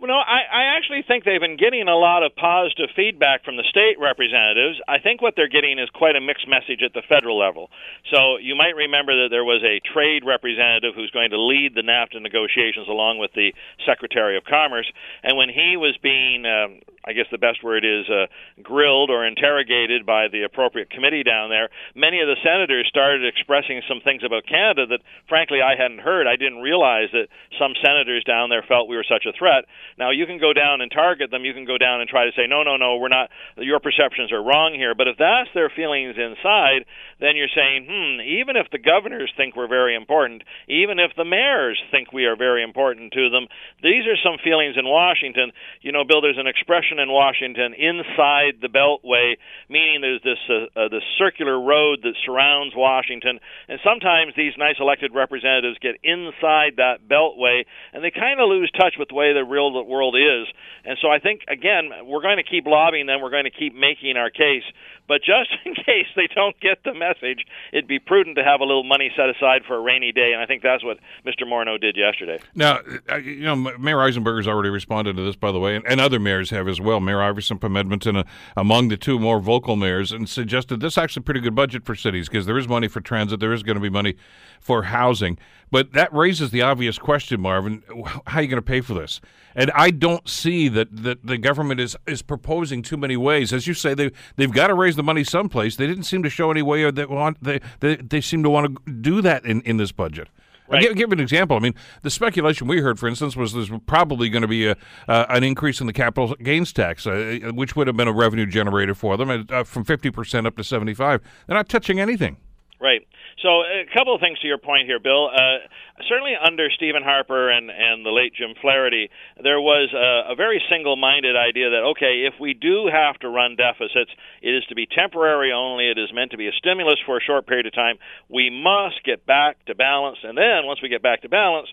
Well, 0.00 0.08
no, 0.08 0.16
I, 0.16 0.48
I 0.48 0.62
actually 0.80 1.04
think 1.04 1.28
they've 1.28 1.44
been 1.44 1.60
getting 1.60 1.84
a 1.84 1.94
lot 1.94 2.24
of 2.24 2.32
positive 2.34 2.88
feedback 2.96 3.44
from 3.44 3.60
the 3.60 3.68
state 3.68 4.00
representatives. 4.00 4.80
I 4.88 4.96
think 4.96 5.20
what 5.20 5.36
they're 5.36 5.52
getting 5.52 5.78
is 5.78 5.92
quite 5.92 6.16
a 6.16 6.24
mixed 6.24 6.48
message 6.48 6.80
at 6.80 6.94
the 6.96 7.02
federal 7.06 7.36
level. 7.36 7.68
So 8.08 8.40
you 8.40 8.56
might 8.56 8.72
remember 8.80 9.12
that 9.20 9.28
there 9.28 9.44
was 9.44 9.60
a 9.60 9.76
trade 9.92 10.24
representative 10.24 10.96
who's 10.96 11.10
going 11.12 11.36
to 11.36 11.38
lead 11.38 11.76
the 11.76 11.84
NAFTA 11.84 12.16
negotiations 12.16 12.88
along 12.88 13.20
with 13.20 13.36
the 13.36 13.52
Secretary 13.84 14.38
of 14.38 14.44
Commerce. 14.48 14.90
And 15.22 15.36
when 15.36 15.50
he 15.52 15.76
was 15.76 15.92
being, 16.00 16.48
um, 16.48 16.80
I 17.04 17.12
guess 17.12 17.26
the 17.30 17.38
best 17.38 17.64
word 17.64 17.84
is, 17.84 18.08
uh, 18.08 18.26
grilled 18.62 19.10
or 19.10 19.24
interrogated 19.26 20.04
by 20.04 20.28
the 20.28 20.42
appropriate 20.42 20.90
committee 20.90 21.22
down 21.22 21.48
there, 21.48 21.70
many 21.94 22.20
of 22.20 22.28
the 22.28 22.36
senators 22.42 22.86
started 22.88 23.24
expressing 23.24 23.80
some 23.88 24.00
things 24.00 24.22
about 24.22 24.46
Canada 24.46 24.86
that, 24.86 25.00
frankly, 25.28 25.62
I 25.62 25.76
hadn't 25.76 26.00
heard. 26.00 26.26
I 26.26 26.36
didn't 26.36 26.60
realize 26.60 27.08
that 27.12 27.28
some 27.58 27.72
senators 27.82 28.24
down 28.24 28.50
there 28.50 28.62
felt 28.62 28.88
we 28.88 28.96
were 28.96 29.06
such 29.08 29.24
a 29.24 29.32
threat. 29.32 29.64
Now 29.98 30.10
you 30.10 30.26
can 30.26 30.38
go 30.38 30.52
down 30.52 30.80
and 30.80 30.90
target 30.90 31.30
them. 31.30 31.44
You 31.44 31.54
can 31.54 31.64
go 31.64 31.78
down 31.78 32.00
and 32.00 32.08
try 32.08 32.26
to 32.26 32.32
say, 32.36 32.46
no, 32.46 32.62
no, 32.62 32.76
no, 32.76 32.96
we're 32.96 33.08
not. 33.08 33.30
Your 33.56 33.80
perceptions 33.80 34.32
are 34.32 34.42
wrong 34.42 34.74
here. 34.74 34.94
But 34.94 35.08
if 35.08 35.16
that's 35.16 35.48
their 35.54 35.70
feelings 35.70 36.16
inside, 36.16 36.84
then 37.18 37.36
you're 37.36 37.52
saying, 37.54 37.86
hmm, 37.88 38.20
even 38.20 38.56
if 38.56 38.68
the 38.70 38.78
governors 38.78 39.32
think 39.36 39.56
we're 39.56 39.68
very 39.68 39.94
important, 39.94 40.42
even 40.68 40.98
if 40.98 41.12
the 41.16 41.24
mayors 41.24 41.80
think 41.90 42.12
we 42.12 42.26
are 42.26 42.36
very 42.36 42.62
important 42.62 43.12
to 43.12 43.30
them, 43.30 43.46
these 43.82 44.04
are 44.06 44.16
some 44.22 44.36
feelings 44.42 44.76
in 44.76 44.84
Washington. 44.84 45.52
You 45.80 45.92
know, 45.92 46.04
Bill, 46.04 46.20
there's 46.20 46.38
an 46.38 46.46
expression 46.46 46.89
in 46.98 47.10
Washington 47.10 47.74
inside 47.74 48.58
the 48.60 48.68
Beltway, 48.68 49.36
meaning 49.68 50.00
there's 50.00 50.22
this 50.22 50.40
uh, 50.48 50.66
uh, 50.78 50.88
this 50.88 51.04
circular 51.18 51.60
road 51.60 52.00
that 52.02 52.14
surrounds 52.24 52.74
Washington, 52.74 53.38
and 53.68 53.78
sometimes 53.84 54.34
these 54.36 54.52
nice 54.58 54.76
elected 54.80 55.14
representatives 55.14 55.78
get 55.78 55.96
inside 56.02 56.76
that 56.76 57.06
Beltway, 57.08 57.64
and 57.92 58.02
they 58.02 58.10
kind 58.10 58.40
of 58.40 58.48
lose 58.48 58.70
touch 58.72 58.94
with 58.98 59.08
the 59.08 59.14
way 59.14 59.32
the 59.32 59.44
real 59.44 59.70
world 59.84 60.16
is. 60.16 60.48
And 60.84 60.98
so 61.00 61.08
I 61.08 61.18
think 61.18 61.42
again, 61.48 61.90
we're 62.04 62.22
going 62.22 62.38
to 62.38 62.48
keep 62.48 62.66
lobbying 62.66 63.06
them. 63.06 63.20
We're 63.20 63.30
going 63.30 63.44
to 63.44 63.54
keep 63.54 63.74
making 63.74 64.16
our 64.16 64.30
case. 64.30 64.64
But 65.10 65.22
just 65.22 65.50
in 65.64 65.74
case 65.74 66.06
they 66.14 66.28
don't 66.32 66.58
get 66.60 66.84
the 66.84 66.94
message, 66.94 67.44
it'd 67.72 67.88
be 67.88 67.98
prudent 67.98 68.36
to 68.36 68.44
have 68.44 68.60
a 68.60 68.64
little 68.64 68.84
money 68.84 69.10
set 69.16 69.28
aside 69.28 69.62
for 69.66 69.74
a 69.76 69.80
rainy 69.80 70.12
day, 70.12 70.32
and 70.32 70.40
I 70.40 70.46
think 70.46 70.62
that's 70.62 70.84
what 70.84 70.98
Mr. 71.26 71.42
Morneau 71.46 71.80
did 71.80 71.96
yesterday. 71.96 72.38
Now, 72.54 72.78
uh, 73.10 73.16
you 73.16 73.42
know, 73.42 73.56
Mayor 73.56 74.00
Eisenberger's 74.00 74.46
already 74.46 74.70
responded 74.70 75.16
to 75.16 75.22
this, 75.22 75.34
by 75.34 75.50
the 75.50 75.58
way, 75.58 75.74
and, 75.74 75.84
and 75.86 76.00
other 76.00 76.20
mayors 76.20 76.50
have 76.50 76.68
as 76.68 76.79
well. 76.80 77.00
Mayor 77.00 77.18
Iveson 77.18 77.60
from 77.60 77.76
Edmonton, 77.76 78.16
uh, 78.16 78.24
among 78.56 78.88
the 78.88 78.96
two 78.96 79.18
more 79.18 79.40
vocal 79.40 79.76
mayors, 79.76 80.12
and 80.12 80.28
suggested 80.28 80.80
this 80.80 80.94
is 80.94 80.98
actually 80.98 81.22
pretty 81.22 81.40
good 81.40 81.54
budget 81.54 81.84
for 81.84 81.94
cities 81.94 82.28
because 82.28 82.46
there 82.46 82.58
is 82.58 82.68
money 82.68 82.88
for 82.88 83.00
transit, 83.00 83.40
there 83.40 83.52
is 83.52 83.62
going 83.62 83.76
to 83.76 83.80
be 83.80 83.90
money 83.90 84.16
for 84.60 84.84
housing. 84.84 85.38
But 85.70 85.92
that 85.92 86.12
raises 86.12 86.50
the 86.50 86.62
obvious 86.62 86.98
question, 86.98 87.40
Marvin: 87.40 87.82
How 88.26 88.38
are 88.38 88.42
you 88.42 88.48
going 88.48 88.56
to 88.56 88.62
pay 88.62 88.80
for 88.80 88.94
this? 88.94 89.20
And 89.54 89.70
I 89.72 89.90
don't 89.90 90.28
see 90.28 90.68
that, 90.68 90.88
that 90.90 91.26
the 91.26 91.38
government 91.38 91.80
is, 91.80 91.96
is 92.06 92.22
proposing 92.22 92.82
too 92.82 92.96
many 92.96 93.16
ways. 93.16 93.52
As 93.52 93.66
you 93.66 93.74
say, 93.74 93.94
they 93.94 94.10
they've 94.36 94.52
got 94.52 94.68
to 94.68 94.74
raise 94.74 94.96
the 94.96 95.02
money 95.02 95.24
someplace. 95.24 95.76
They 95.76 95.86
didn't 95.86 96.04
seem 96.04 96.22
to 96.22 96.30
show 96.30 96.50
any 96.50 96.62
way 96.62 96.90
that 96.90 97.10
want 97.10 97.42
they, 97.42 97.60
they 97.80 97.96
they 97.96 98.20
seem 98.20 98.42
to 98.42 98.50
want 98.50 98.84
to 98.86 98.92
do 98.92 99.22
that 99.22 99.44
in, 99.44 99.60
in 99.62 99.76
this 99.76 99.92
budget. 99.92 100.28
Right. 100.70 100.82
Give, 100.82 100.96
give 100.96 101.12
an 101.12 101.20
example. 101.20 101.56
I 101.56 101.60
mean, 101.60 101.74
the 102.02 102.10
speculation 102.10 102.68
we 102.68 102.80
heard, 102.80 102.98
for 102.98 103.08
instance, 103.08 103.36
was 103.36 103.52
there's 103.52 103.70
probably 103.86 104.28
going 104.28 104.42
to 104.42 104.48
be 104.48 104.68
a, 104.68 104.76
uh, 105.08 105.26
an 105.28 105.42
increase 105.42 105.80
in 105.80 105.86
the 105.86 105.92
capital 105.92 106.36
gains 106.42 106.72
tax, 106.72 107.06
uh, 107.06 107.50
which 107.54 107.74
would 107.74 107.88
have 107.88 107.96
been 107.96 108.08
a 108.08 108.12
revenue 108.12 108.46
generator 108.46 108.94
for 108.94 109.16
them, 109.16 109.46
uh, 109.50 109.64
from 109.64 109.84
50% 109.84 110.46
up 110.46 110.56
to 110.56 110.64
75. 110.64 111.22
They're 111.46 111.56
not 111.56 111.68
touching 111.68 111.98
anything. 111.98 112.36
Right. 112.80 113.06
So 113.42 113.64
a 113.64 113.88
couple 113.96 114.14
of 114.14 114.20
things 114.20 114.38
to 114.40 114.46
your 114.46 114.58
point 114.58 114.84
here, 114.84 115.00
Bill. 115.00 115.30
Uh, 115.32 115.64
certainly 116.08 116.34
under 116.36 116.68
Stephen 116.76 117.02
Harper 117.02 117.48
and, 117.48 117.70
and 117.70 118.04
the 118.04 118.10
late 118.10 118.34
Jim 118.36 118.52
Flaherty, 118.60 119.08
there 119.42 119.60
was 119.60 119.88
a, 119.96 120.32
a 120.32 120.34
very 120.36 120.60
single-minded 120.68 121.36
idea 121.36 121.70
that 121.70 121.96
okay, 121.96 122.28
if 122.28 122.34
we 122.38 122.52
do 122.52 122.88
have 122.92 123.16
to 123.20 123.28
run 123.28 123.56
deficits, 123.56 124.12
it 124.42 124.50
is 124.50 124.64
to 124.68 124.74
be 124.74 124.86
temporary 124.86 125.52
only. 125.52 125.88
It 125.88 125.96
is 125.96 126.12
meant 126.12 126.32
to 126.32 126.36
be 126.36 126.48
a 126.48 126.52
stimulus 126.52 127.00
for 127.06 127.16
a 127.16 127.20
short 127.20 127.46
period 127.46 127.64
of 127.64 127.72
time. 127.72 127.96
We 128.28 128.50
must 128.50 129.02
get 129.04 129.24
back 129.24 129.64
to 129.66 129.74
balance, 129.74 130.18
and 130.22 130.36
then 130.36 130.66
once 130.66 130.82
we 130.82 130.90
get 130.90 131.02
back 131.02 131.22
to 131.22 131.30
balance, 131.30 131.68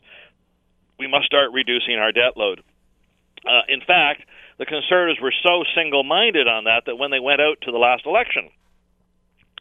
we 0.97 1.07
must 1.07 1.25
start 1.25 1.51
reducing 1.51 1.95
our 1.95 2.13
debt 2.13 2.37
load. 2.37 2.63
Uh, 3.45 3.67
in 3.67 3.81
fact, 3.81 4.23
the 4.57 4.65
conservatives 4.65 5.19
were 5.21 5.33
so 5.43 5.63
single-minded 5.75 6.47
on 6.47 6.63
that 6.63 6.83
that 6.85 6.95
when 6.95 7.11
they 7.11 7.19
went 7.19 7.41
out 7.41 7.59
to 7.63 7.71
the 7.71 7.77
last 7.77 8.05
election 8.05 8.49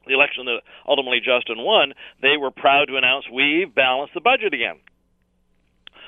the 0.06 0.14
election 0.14 0.46
that 0.46 0.62
ultimately 0.86 1.20
Justin 1.20 1.58
won, 1.58 1.92
they 2.22 2.36
were 2.36 2.50
proud 2.50 2.86
to 2.86 2.96
announce 2.96 3.24
we've 3.32 3.74
balanced 3.74 4.14
the 4.14 4.20
budget 4.20 4.54
again. 4.54 4.78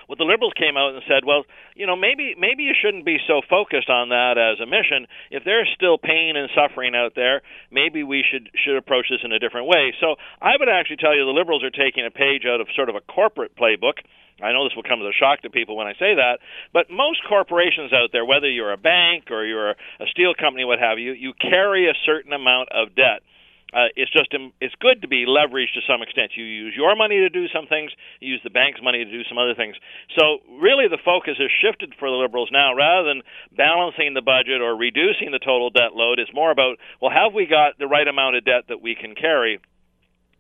Well, 0.09 0.17
the 0.17 0.25
liberals 0.25 0.57
came 0.57 0.81
out 0.81 0.97
and 0.97 1.05
said, 1.05 1.29
well, 1.29 1.45
you 1.77 1.85
know, 1.85 1.95
maybe 1.95 2.33
maybe 2.41 2.65
you 2.65 2.73
shouldn't 2.73 3.05
be 3.05 3.21
so 3.29 3.43
focused 3.45 3.93
on 3.93 4.09
that 4.09 4.41
as 4.41 4.57
a 4.57 4.65
mission. 4.65 5.05
If 5.31 5.45
there's 5.45 5.69
still 5.77 5.99
pain 6.01 6.33
and 6.35 6.49
suffering 6.57 6.97
out 6.97 7.13
there, 7.15 7.43
maybe 7.71 8.03
we 8.03 8.25
should 8.25 8.49
should 8.57 8.81
approach 8.81 9.13
this 9.13 9.21
in 9.23 9.33
a 9.33 9.39
different 9.39 9.69
way. 9.69 9.93
So 10.01 10.17
I 10.41 10.57
would 10.59 10.73
actually 10.73 10.97
tell 10.97 11.15
you 11.15 11.29
the 11.29 11.37
liberals 11.37 11.63
are 11.63 11.71
taking 11.71 12.09
a 12.09 12.11
page 12.11 12.49
out 12.49 12.63
of 12.63 12.73
sort 12.75 12.89
of 12.89 12.97
a 12.97 13.05
corporate 13.05 13.53
playbook. 13.55 14.01
I 14.41 14.53
know 14.53 14.65
this 14.65 14.73
will 14.77 14.87
come 14.87 15.03
as 15.03 15.13
a 15.13 15.19
shock 15.19 15.43
to 15.43 15.51
people 15.51 15.77
when 15.77 15.87
I 15.87 15.93
say 15.99 16.15
that, 16.15 16.39
but 16.73 16.89
most 16.89 17.21
corporations 17.29 17.93
out 17.93 18.11
there, 18.13 18.25
whether 18.25 18.49
you're 18.49 18.73
a 18.73 18.79
bank 18.79 19.31
or 19.31 19.45
you're 19.45 19.71
a 19.71 20.07
steel 20.11 20.33
company, 20.33 20.65
what 20.65 20.79
have 20.79 20.99
you, 20.99 21.13
you 21.13 21.35
carry 21.35 21.91
a 21.91 21.95
certain 22.07 22.33
amount 22.33 22.71
of 22.71 22.95
debt 22.95 23.27
uh, 23.73 23.93
it's 23.97 24.11
just 24.11 24.33
it's 24.61 24.75
good 24.81 25.03
to 25.03 25.09
be 25.09 25.27
leveraged 25.29 25.77
to 25.77 25.85
some 25.85 26.01
extent. 26.01 26.33
You 26.37 26.45
use 26.45 26.75
your 26.77 26.97
money 26.97 27.17
to 27.21 27.29
do 27.29 27.49
some 27.53 27.67
things, 27.67 27.93
you 28.21 28.33
use 28.33 28.41
the 28.43 28.51
bank's 28.51 28.81
money 28.83 29.05
to 29.05 29.11
do 29.11 29.23
some 29.29 29.37
other 29.37 29.55
things. 29.55 29.77
So 30.17 30.41
really, 30.61 30.89
the 30.89 31.01
focus 31.05 31.37
has 31.39 31.51
shifted 31.61 31.93
for 31.99 32.09
the 32.09 32.17
liberals 32.17 32.49
now. 32.51 32.75
Rather 32.75 33.09
than 33.09 33.23
balancing 33.57 34.15
the 34.15 34.25
budget 34.25 34.61
or 34.61 34.77
reducing 34.77 35.33
the 35.33 35.39
total 35.39 35.69
debt 35.69 35.93
load, 35.93 36.19
it's 36.19 36.33
more 36.33 36.51
about 36.51 36.79
well, 37.01 37.13
have 37.13 37.35
we 37.35 37.47
got 37.47 37.77
the 37.79 37.87
right 37.87 38.09
amount 38.09 38.37
of 38.37 38.45
debt 38.45 38.69
that 38.69 38.81
we 38.81 38.95
can 38.95 39.15
carry? 39.15 39.61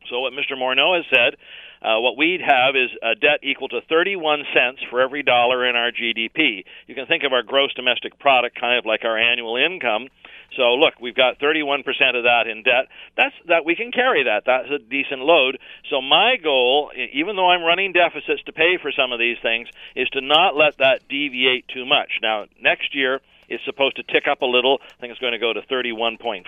So 0.09 0.21
what 0.21 0.33
Mr. 0.33 0.57
Morneau 0.57 0.97
has 0.97 1.05
said 1.13 1.37
uh, 1.83 2.01
what 2.01 2.17
we'd 2.17 2.41
have 2.41 2.75
is 2.75 2.91
a 3.03 3.15
debt 3.15 3.41
equal 3.43 3.69
to 3.69 3.81
31 3.89 4.43
cents 4.53 4.81
for 4.91 5.01
every 5.01 5.23
dollar 5.23 5.69
in 5.69 5.77
our 5.77 5.93
GDP. 5.93 6.65
You 6.87 6.95
can 6.95 7.07
think 7.07 7.23
of 7.23 7.33
our 7.33 7.43
gross 7.43 7.73
domestic 7.75 8.19
product 8.19 8.59
kind 8.61 8.79
of 8.79 8.87
like 8.87 9.05
our 9.05 9.17
annual 9.19 9.57
income. 9.57 10.09
So 10.57 10.75
look, 10.75 10.95
we've 11.01 11.15
got 11.15 11.39
31% 11.39 11.81
of 12.17 12.25
that 12.25 12.47
in 12.47 12.63
debt. 12.63 12.89
That's 13.17 13.35
that 13.47 13.65
we 13.65 13.77
can 13.77 13.93
carry 13.93 14.25
that. 14.25 14.45
That's 14.47 14.71
a 14.71 14.79
decent 14.79 15.21
load. 15.21 15.59
So 15.91 16.01
my 16.01 16.37
goal, 16.43 16.91
even 17.13 17.37
though 17.37 17.51
I'm 17.51 17.63
running 17.63 17.93
deficits 17.93 18.43
to 18.47 18.53
pay 18.53 18.79
for 18.81 18.91
some 18.93 19.13
of 19.13 19.19
these 19.19 19.37
things, 19.43 19.69
is 19.95 20.09
to 20.11 20.21
not 20.21 20.57
let 20.57 20.79
that 20.79 21.09
deviate 21.09 21.69
too 21.69 21.85
much. 21.85 22.19
Now, 22.23 22.47
next 22.61 22.95
year 22.95 23.21
is 23.49 23.61
supposed 23.65 23.97
to 23.97 24.03
tick 24.03 24.25
up 24.31 24.43
a 24.43 24.47
little. 24.47 24.79
I 24.83 25.01
think 25.01 25.11
it's 25.11 25.21
going 25.21 25.33
to 25.33 25.39
go 25.39 25.53
to 25.53 25.63
31.5%. 25.63 26.45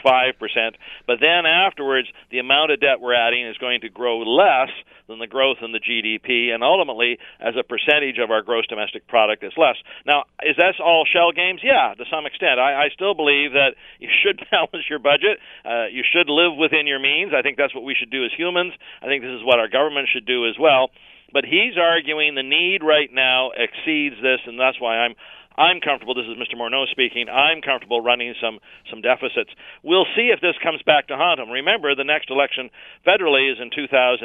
But 1.06 1.18
then 1.20 1.46
afterwards, 1.46 2.08
the 2.30 2.38
amount 2.38 2.72
of 2.72 2.80
debt 2.80 3.00
we're 3.00 3.14
adding 3.14 3.46
is 3.46 3.56
going 3.58 3.80
to 3.82 3.88
grow 3.88 4.20
less 4.20 4.70
than 5.08 5.18
the 5.18 5.26
growth 5.26 5.58
in 5.60 5.72
the 5.72 5.80
GDP, 5.80 6.54
and 6.54 6.62
ultimately, 6.62 7.18
as 7.40 7.54
a 7.58 7.64
percentage 7.64 8.18
of 8.18 8.30
our 8.30 8.42
gross 8.42 8.66
domestic 8.68 9.08
product, 9.08 9.42
is 9.42 9.52
less. 9.56 9.76
Now, 10.06 10.24
is 10.42 10.56
that 10.56 10.78
all 10.78 11.04
shell 11.04 11.32
games? 11.32 11.60
Yeah, 11.64 11.94
to 11.98 12.04
some 12.10 12.26
extent. 12.26 12.60
I, 12.60 12.86
I 12.86 12.88
still 12.94 13.14
believe 13.14 13.52
that 13.52 13.74
you 13.98 14.08
should 14.22 14.40
balance 14.50 14.86
your 14.88 15.00
budget. 15.00 15.42
Uh, 15.64 15.86
you 15.90 16.04
should 16.06 16.30
live 16.30 16.56
within 16.56 16.86
your 16.86 17.00
means. 17.00 17.32
I 17.36 17.42
think 17.42 17.58
that's 17.58 17.74
what 17.74 17.84
we 17.84 17.94
should 17.98 18.10
do 18.10 18.24
as 18.24 18.30
humans. 18.36 18.72
I 19.02 19.06
think 19.06 19.22
this 19.22 19.34
is 19.34 19.44
what 19.44 19.58
our 19.58 19.68
government 19.68 20.08
should 20.12 20.26
do 20.26 20.46
as 20.46 20.54
well. 20.58 20.90
But 21.32 21.44
he's 21.44 21.78
arguing 21.78 22.34
the 22.34 22.42
need 22.42 22.82
right 22.82 23.10
now 23.12 23.50
exceeds 23.54 24.16
this, 24.22 24.40
and 24.46 24.58
that's 24.58 24.80
why 24.80 24.98
I'm 24.98 25.14
I'm 25.60 25.84
comfortable. 25.84 26.14
This 26.14 26.24
is 26.24 26.40
Mr. 26.40 26.56
Morneau 26.56 26.88
speaking. 26.88 27.28
I'm 27.28 27.60
comfortable 27.60 28.00
running 28.00 28.32
some 28.40 28.60
some 28.88 29.02
deficits. 29.02 29.52
We'll 29.82 30.06
see 30.16 30.32
if 30.32 30.40
this 30.40 30.56
comes 30.64 30.80
back 30.88 31.08
to 31.08 31.16
haunt 31.18 31.38
him. 31.38 31.50
Remember, 31.50 31.94
the 31.94 32.02
next 32.02 32.30
election 32.30 32.70
federally 33.06 33.52
is 33.52 33.60
in 33.60 33.68
2019. 33.68 34.24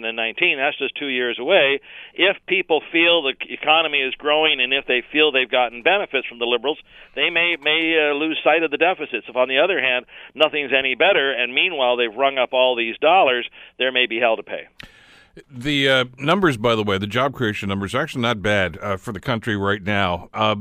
That's 0.57 0.77
just 0.77 0.95
two 0.95 1.11
years 1.11 1.37
away. 1.37 1.81
If 2.13 2.37
people 2.47 2.81
feel 2.89 3.21
the 3.21 3.35
economy 3.51 3.99
is 3.99 4.15
growing 4.15 4.61
and 4.61 4.71
if 4.71 4.87
they 4.87 5.03
feel 5.11 5.33
they've 5.33 5.51
gotten 5.51 5.83
benefits 5.83 6.25
from 6.25 6.39
the 6.39 6.47
liberals, 6.47 6.79
they 7.15 7.29
may 7.29 7.57
may 7.59 7.99
uh, 7.99 8.15
lose 8.15 8.39
sight 8.41 8.63
of 8.63 8.71
the 8.71 8.79
deficits. 8.79 9.27
If 9.27 9.35
on 9.35 9.49
the 9.49 9.59
other 9.59 9.81
hand 9.81 10.05
nothing's 10.35 10.71
any 10.71 10.95
better, 10.95 11.33
and 11.33 11.53
meanwhile 11.53 11.97
they've 11.97 12.15
rung 12.15 12.37
up 12.37 12.53
all 12.53 12.77
these 12.77 12.97
dollars, 12.99 13.45
there 13.77 13.91
may 13.91 14.05
be 14.05 14.19
hell 14.19 14.37
to 14.37 14.43
pay. 14.43 14.67
The 15.51 15.89
uh, 15.89 16.05
numbers, 16.17 16.55
by 16.55 16.75
the 16.75 16.83
way, 16.83 16.97
the 16.97 17.07
job 17.07 17.33
creation 17.33 17.67
numbers 17.67 17.93
are 17.93 18.01
actually 18.01 18.21
not 18.21 18.41
bad 18.41 18.77
uh, 18.81 18.95
for 18.95 19.11
the 19.11 19.19
country 19.19 19.57
right 19.57 19.83
now. 19.83 20.29
Uh, 20.33 20.55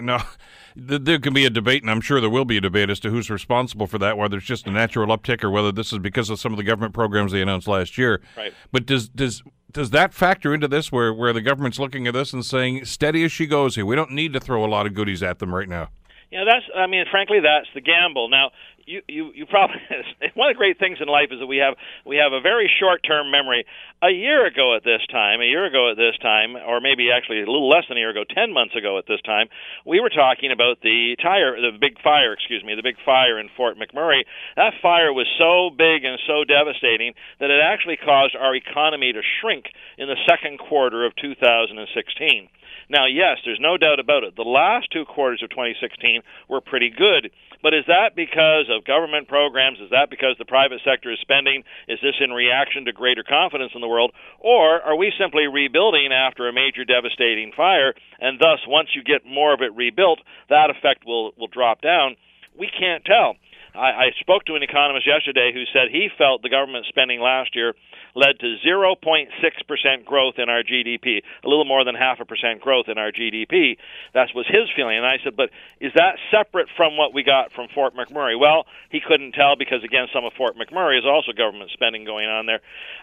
no, 0.00 0.18
there 0.76 1.18
can 1.18 1.34
be 1.34 1.44
a 1.44 1.50
debate, 1.50 1.82
and 1.82 1.90
I'm 1.90 2.00
sure 2.00 2.20
there 2.20 2.30
will 2.30 2.44
be 2.44 2.56
a 2.56 2.60
debate 2.60 2.90
as 2.90 3.00
to 3.00 3.10
who's 3.10 3.30
responsible 3.30 3.86
for 3.86 3.98
that, 3.98 4.16
whether 4.16 4.38
it's 4.38 4.46
just 4.46 4.66
a 4.66 4.70
natural 4.70 5.16
uptick 5.16 5.44
or 5.44 5.50
whether 5.50 5.72
this 5.72 5.92
is 5.92 5.98
because 5.98 6.30
of 6.30 6.38
some 6.38 6.52
of 6.52 6.56
the 6.56 6.64
government 6.64 6.94
programs 6.94 7.32
they 7.32 7.42
announced 7.42 7.68
last 7.68 7.96
year. 7.98 8.20
Right. 8.36 8.52
But 8.72 8.86
does 8.86 9.08
does 9.08 9.42
does 9.70 9.90
that 9.90 10.14
factor 10.14 10.54
into 10.54 10.68
this, 10.68 10.90
where 10.90 11.12
where 11.12 11.32
the 11.32 11.42
government's 11.42 11.78
looking 11.78 12.06
at 12.06 12.14
this 12.14 12.32
and 12.32 12.44
saying, 12.44 12.84
steady 12.84 13.24
as 13.24 13.32
she 13.32 13.46
goes 13.46 13.74
here, 13.74 13.84
we 13.84 13.96
don't 13.96 14.12
need 14.12 14.32
to 14.32 14.40
throw 14.40 14.64
a 14.64 14.68
lot 14.68 14.86
of 14.86 14.94
goodies 14.94 15.22
at 15.22 15.38
them 15.38 15.54
right 15.54 15.68
now? 15.68 15.88
Yeah, 16.30 16.44
that's. 16.44 16.64
I 16.74 16.86
mean, 16.88 17.04
frankly, 17.10 17.38
that's 17.40 17.68
the 17.74 17.80
gamble. 17.80 18.28
Now, 18.28 18.50
you 18.86 19.02
you 19.08 19.32
you 19.34 19.46
probably 19.46 19.76
one 20.34 20.50
of 20.50 20.54
the 20.54 20.58
great 20.58 20.78
things 20.78 20.98
in 21.00 21.08
life 21.08 21.28
is 21.30 21.40
that 21.40 21.46
we 21.46 21.58
have 21.58 21.74
we 22.04 22.16
have 22.16 22.32
a 22.32 22.40
very 22.40 22.70
short 22.80 23.02
term 23.02 23.30
memory. 23.30 23.64
A 24.02 24.10
year 24.10 24.44
ago 24.46 24.76
at 24.76 24.84
this 24.84 25.00
time, 25.10 25.40
a 25.40 25.48
year 25.48 25.64
ago 25.64 25.90
at 25.90 25.96
this 25.96 26.16
time, 26.20 26.56
or 26.56 26.80
maybe 26.80 27.08
actually 27.10 27.40
a 27.40 27.48
little 27.48 27.68
less 27.68 27.84
than 27.88 27.96
a 27.96 28.00
year 28.00 28.10
ago, 28.10 28.24
ten 28.28 28.52
months 28.52 28.76
ago 28.76 28.98
at 28.98 29.06
this 29.06 29.20
time, 29.22 29.48
we 29.86 30.00
were 30.00 30.10
talking 30.10 30.52
about 30.52 30.80
the 30.82 31.16
tire, 31.22 31.56
the 31.56 31.76
big 31.78 32.00
fire, 32.02 32.32
excuse 32.32 32.62
me, 32.64 32.74
the 32.74 32.82
big 32.82 32.96
fire 33.04 33.40
in 33.40 33.48
Fort 33.56 33.76
McMurray. 33.78 34.24
That 34.56 34.74
fire 34.82 35.12
was 35.12 35.26
so 35.38 35.70
big 35.70 36.04
and 36.04 36.18
so 36.26 36.44
devastating 36.44 37.14
that 37.40 37.50
it 37.50 37.60
actually 37.60 37.96
caused 37.96 38.36
our 38.36 38.54
economy 38.54 39.12
to 39.12 39.22
shrink 39.40 39.66
in 39.96 40.08
the 40.08 40.20
second 40.28 40.58
quarter 40.58 41.04
of 41.04 41.16
2016. 41.16 42.48
Now, 42.88 43.06
yes, 43.06 43.38
there's 43.44 43.60
no 43.60 43.76
doubt 43.76 44.00
about 44.00 44.24
it. 44.24 44.36
The 44.36 44.42
last 44.42 44.88
two 44.92 45.04
quarters 45.04 45.42
of 45.42 45.50
2016 45.50 46.22
were 46.48 46.60
pretty 46.60 46.90
good. 46.90 47.30
But 47.62 47.72
is 47.72 47.84
that 47.88 48.12
because 48.14 48.68
of 48.68 48.84
government 48.84 49.28
programs? 49.28 49.80
Is 49.80 49.90
that 49.90 50.10
because 50.10 50.36
the 50.38 50.44
private 50.44 50.80
sector 50.84 51.10
is 51.10 51.18
spending? 51.20 51.64
Is 51.88 51.98
this 52.02 52.20
in 52.20 52.30
reaction 52.30 52.84
to 52.84 52.92
greater 52.92 53.24
confidence 53.24 53.72
in 53.74 53.80
the 53.80 53.88
world? 53.88 54.12
Or 54.38 54.82
are 54.82 54.96
we 54.96 55.12
simply 55.18 55.46
rebuilding 55.46 56.12
after 56.12 56.46
a 56.46 56.52
major 56.52 56.84
devastating 56.84 57.52
fire, 57.56 57.94
and 58.20 58.38
thus, 58.38 58.60
once 58.66 58.90
you 58.94 59.02
get 59.02 59.24
more 59.24 59.54
of 59.54 59.62
it 59.62 59.74
rebuilt, 59.74 60.20
that 60.50 60.68
effect 60.68 61.06
will, 61.06 61.32
will 61.38 61.48
drop 61.48 61.80
down? 61.80 62.16
We 62.58 62.68
can't 62.68 63.04
tell. 63.04 63.36
I, 63.74 64.06
I 64.08 64.10
spoke 64.20 64.44
to 64.46 64.54
an 64.54 64.62
economist 64.62 65.06
yesterday 65.06 65.50
who 65.52 65.64
said 65.72 65.90
he 65.90 66.08
felt 66.16 66.42
the 66.42 66.48
government 66.48 66.86
spending 66.88 67.20
last 67.20 67.56
year 67.56 67.74
led 68.14 68.38
to 68.38 68.56
0.6% 68.64 70.04
growth 70.04 70.34
in 70.38 70.48
our 70.48 70.62
GDP, 70.62 71.22
a 71.42 71.48
little 71.48 71.64
more 71.64 71.84
than 71.84 71.94
half 71.94 72.20
a 72.20 72.24
percent 72.24 72.60
growth 72.60 72.86
in 72.88 72.98
our 72.98 73.10
GDP. 73.10 73.76
That 74.14 74.28
was 74.34 74.46
his 74.46 74.70
feeling. 74.76 74.96
And 74.96 75.06
I 75.06 75.18
said, 75.24 75.36
but 75.36 75.50
is 75.80 75.92
that 75.96 76.18
separate 76.30 76.68
from 76.76 76.96
what 76.96 77.12
we 77.12 77.24
got 77.24 77.52
from 77.52 77.66
Fort 77.74 77.94
McMurray? 77.96 78.38
Well, 78.38 78.66
he 78.90 79.00
couldn't 79.00 79.32
tell 79.32 79.56
because, 79.56 79.82
again, 79.82 80.06
some 80.14 80.24
of 80.24 80.32
Fort 80.34 80.54
McMurray 80.56 80.98
is 80.98 81.04
also 81.04 81.32
government 81.32 81.70
spending 81.72 82.04
going 82.04 82.28
on 82.28 82.46
there. 82.46 82.60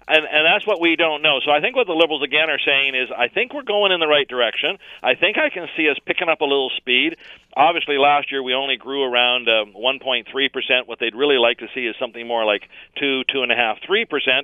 And, 0.07 0.24
and 0.24 0.45
that's 0.47 0.65
what 0.65 0.80
we 0.80 0.95
don't 0.95 1.22
know. 1.22 1.39
So 1.43 1.51
I 1.51 1.59
think 1.59 1.76
what 1.76 1.88
the 1.88 1.93
Liberals, 1.93 2.24
again, 2.24 2.49
are 2.49 2.59
saying 2.63 2.95
is 2.95 3.09
I 3.11 3.28
think 3.28 3.53
we're 3.53 3.67
going 3.67 3.91
in 3.91 3.99
the 3.99 4.07
right 4.07 4.28
direction. 4.28 4.78
I 5.03 5.15
think 5.15 5.38
I 5.38 5.49
can 5.49 5.67
see 5.76 5.89
us 5.89 5.97
picking 6.05 6.30
up 6.30 6.39
a 6.39 6.45
little 6.45 6.72
speed. 6.78 7.17
Obviously, 7.55 7.97
last 7.97 8.32
year 8.32 8.41
we 8.41 8.53
only 8.53 8.78
grew 8.78 9.03
around 9.03 9.49
uh, 9.49 9.65
1.3%. 9.76 10.61
What 10.86 10.99
they'd 10.99 11.16
really 11.16 11.38
like 11.38 11.59
to 11.59 11.68
see 11.74 11.82
is 11.82 11.95
something 11.99 12.28
more 12.28 12.45
like 12.45 12.64
2, 12.99 13.24
2.5%, 13.34 13.78
3% 13.88 14.43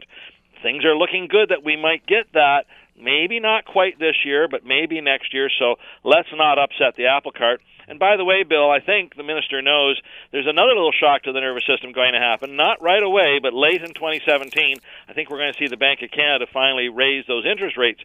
things 0.61 0.86
are 0.86 0.95
looking 0.95 1.28
good 1.28 1.49
that 1.49 1.63
we 1.63 1.76
might 1.76 2.05
get 2.05 2.34
that. 2.34 2.65
Maybe 2.99 3.39
not 3.39 3.65
quite 3.65 3.99
this 3.99 4.15
year, 4.26 4.47
but 4.47 4.65
maybe 4.65 5.01
next 5.01 5.34
year. 5.34 5.49
So 5.59 5.76
let's 6.03 6.30
not 6.34 6.57
upset 6.57 6.95
the 6.95 7.07
apple 7.07 7.32
cart. 7.32 7.61
And 7.88 7.99
by 7.99 8.18
the 8.18 8.26
way, 8.26 8.43
Bill, 8.43 8.70
I 8.70 8.80
think 8.80 9.15
the 9.15 9.24
minister 9.24 9.61
knows 9.61 10.01
there's 10.32 10.47
another 10.47 10.74
little 10.74 10.91
shock 10.91 11.24
to 11.24 11.32
the 11.32 11.39
nervous 11.39 11.65
system 11.65 11.93
going 11.93 12.13
to 12.13 12.20
happen. 12.20 12.57
Not 12.57 12.82
right 12.82 13.01
away, 13.01 13.39
but 13.41 13.53
late 13.53 13.82
in 13.82 13.93
2017. 13.93 14.78
I 15.07 15.13
think 15.13 15.30
we're 15.30 15.38
going 15.38 15.53
to 15.53 15.59
see 15.59 15.68
the 15.68 15.78
Bank 15.78 16.01
of 16.01 16.11
Canada 16.11 16.47
finally 16.51 16.89
raise 16.89 17.26
those 17.28 17.45
interest 17.45 17.78
rates 17.78 18.01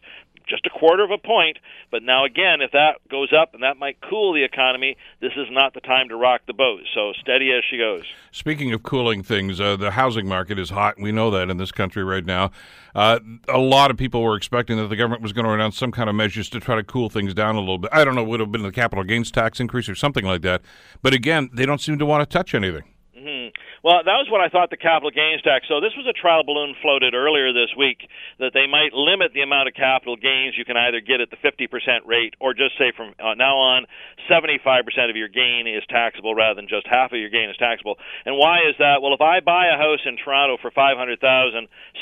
just 0.47 0.65
a 0.65 0.69
quarter 0.69 1.03
of 1.03 1.11
a 1.11 1.17
point. 1.17 1.57
But 1.91 2.03
now 2.03 2.25
again, 2.25 2.61
if 2.61 2.71
that 2.71 2.95
goes 3.09 3.31
up 3.33 3.53
and 3.53 3.63
that 3.63 3.77
might 3.77 3.97
cool 4.01 4.33
the 4.33 4.43
economy, 4.43 4.97
this 5.21 5.33
is 5.35 5.47
not 5.51 5.73
the 5.73 5.81
time 5.81 6.09
to 6.09 6.15
rock 6.15 6.41
the 6.47 6.53
boat. 6.53 6.81
So 6.93 7.13
steady 7.19 7.51
as 7.51 7.63
she 7.69 7.77
goes. 7.77 8.03
Speaking 8.31 8.73
of 8.73 8.83
cooling 8.83 9.23
things, 9.23 9.59
uh, 9.59 9.75
the 9.75 9.91
housing 9.91 10.27
market 10.27 10.59
is 10.59 10.69
hot. 10.69 10.99
We 10.99 11.11
know 11.11 11.31
that 11.31 11.49
in 11.49 11.57
this 11.57 11.71
country 11.71 12.03
right 12.03 12.25
now. 12.25 12.51
Uh, 12.95 13.19
a 13.47 13.57
lot 13.57 13.89
of 13.89 13.97
people 13.97 14.21
were 14.21 14.35
expecting 14.35 14.77
that 14.77 14.87
the 14.87 14.95
government 14.95 15.21
was 15.21 15.33
going 15.33 15.45
to 15.45 15.51
announce 15.51 15.77
some 15.77 15.91
kind 15.91 16.09
of 16.09 16.15
measures 16.15 16.49
to 16.49 16.59
try 16.59 16.75
to 16.75 16.83
cool 16.83 17.09
things 17.09 17.33
down 17.33 17.55
a 17.55 17.59
little 17.59 17.79
bit. 17.79 17.89
I 17.91 18.03
don't 18.03 18.15
know, 18.15 18.23
would 18.23 18.39
have 18.39 18.51
been 18.51 18.61
the 18.61 18.71
capital 18.71 19.03
gains 19.03 19.31
tax 19.31 19.59
increase 19.59 19.89
or 19.89 19.95
something 19.95 20.25
like 20.25 20.41
that. 20.43 20.61
But 21.01 21.13
again, 21.13 21.49
they 21.53 21.65
don't 21.65 21.81
seem 21.81 21.97
to 21.97 22.05
want 22.05 22.27
to 22.27 22.31
touch 22.31 22.53
anything. 22.53 22.83
Mm-hmm. 23.23 23.55
Well, 23.87 24.03
that 24.03 24.19
was 24.19 24.27
what 24.27 24.43
I 24.43 24.51
thought 24.51 24.67
the 24.67 24.75
capital 24.75 25.07
gains 25.07 25.39
tax. 25.47 25.71
So 25.71 25.79
this 25.79 25.95
was 25.95 26.03
a 26.03 26.11
trial 26.11 26.43
balloon 26.43 26.75
floated 26.83 27.15
earlier 27.15 27.55
this 27.55 27.71
week 27.79 28.03
that 28.43 28.51
they 28.51 28.67
might 28.67 28.91
limit 28.91 29.31
the 29.31 29.47
amount 29.47 29.71
of 29.71 29.79
capital 29.79 30.19
gains 30.19 30.59
you 30.59 30.67
can 30.67 30.75
either 30.75 30.99
get 30.99 31.23
at 31.23 31.31
the 31.31 31.39
50% 31.39 31.71
rate 32.03 32.35
or 32.43 32.51
just 32.51 32.75
say 32.75 32.91
from 32.91 33.15
uh, 33.23 33.31
now 33.39 33.55
on 33.55 33.87
75% 34.27 34.83
of 35.07 35.15
your 35.15 35.31
gain 35.31 35.71
is 35.71 35.87
taxable 35.87 36.35
rather 36.35 36.59
than 36.59 36.67
just 36.67 36.83
half 36.83 37.15
of 37.15 37.19
your 37.19 37.31
gain 37.31 37.47
is 37.47 37.55
taxable. 37.55 37.95
And 38.27 38.35
why 38.35 38.67
is 38.67 38.75
that? 38.83 38.99
Well, 38.99 39.15
if 39.15 39.23
I 39.23 39.39
buy 39.39 39.71
a 39.71 39.79
house 39.79 40.03
in 40.03 40.19
Toronto 40.19 40.59
for 40.59 40.71
500,000, 40.71 41.15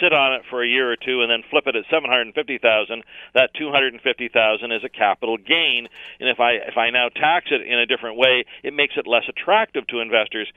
sit 0.02 0.14
on 0.14 0.34
it 0.34 0.50
for 0.50 0.66
a 0.66 0.68
year 0.68 0.90
or 0.90 0.98
two 0.98 1.22
and 1.22 1.30
then 1.30 1.46
flip 1.54 1.70
it 1.70 1.78
at 1.78 1.86
750,000, 1.94 2.34
that 3.38 3.54
250,000 3.54 4.02
is 4.74 4.82
a 4.82 4.90
capital 4.90 5.38
gain. 5.38 5.86
And 6.18 6.30
if 6.34 6.42
I 6.42 6.66
if 6.66 6.82
I 6.82 6.90
now 6.90 7.14
tax 7.14 7.54
it 7.54 7.62
in 7.62 7.78
a 7.78 7.86
different 7.86 8.18
way, 8.18 8.46
it 8.66 8.74
makes 8.74 8.98
it 8.98 9.06
less 9.06 9.30
attractive 9.30 9.86
to 9.94 10.02
investors. 10.02 10.50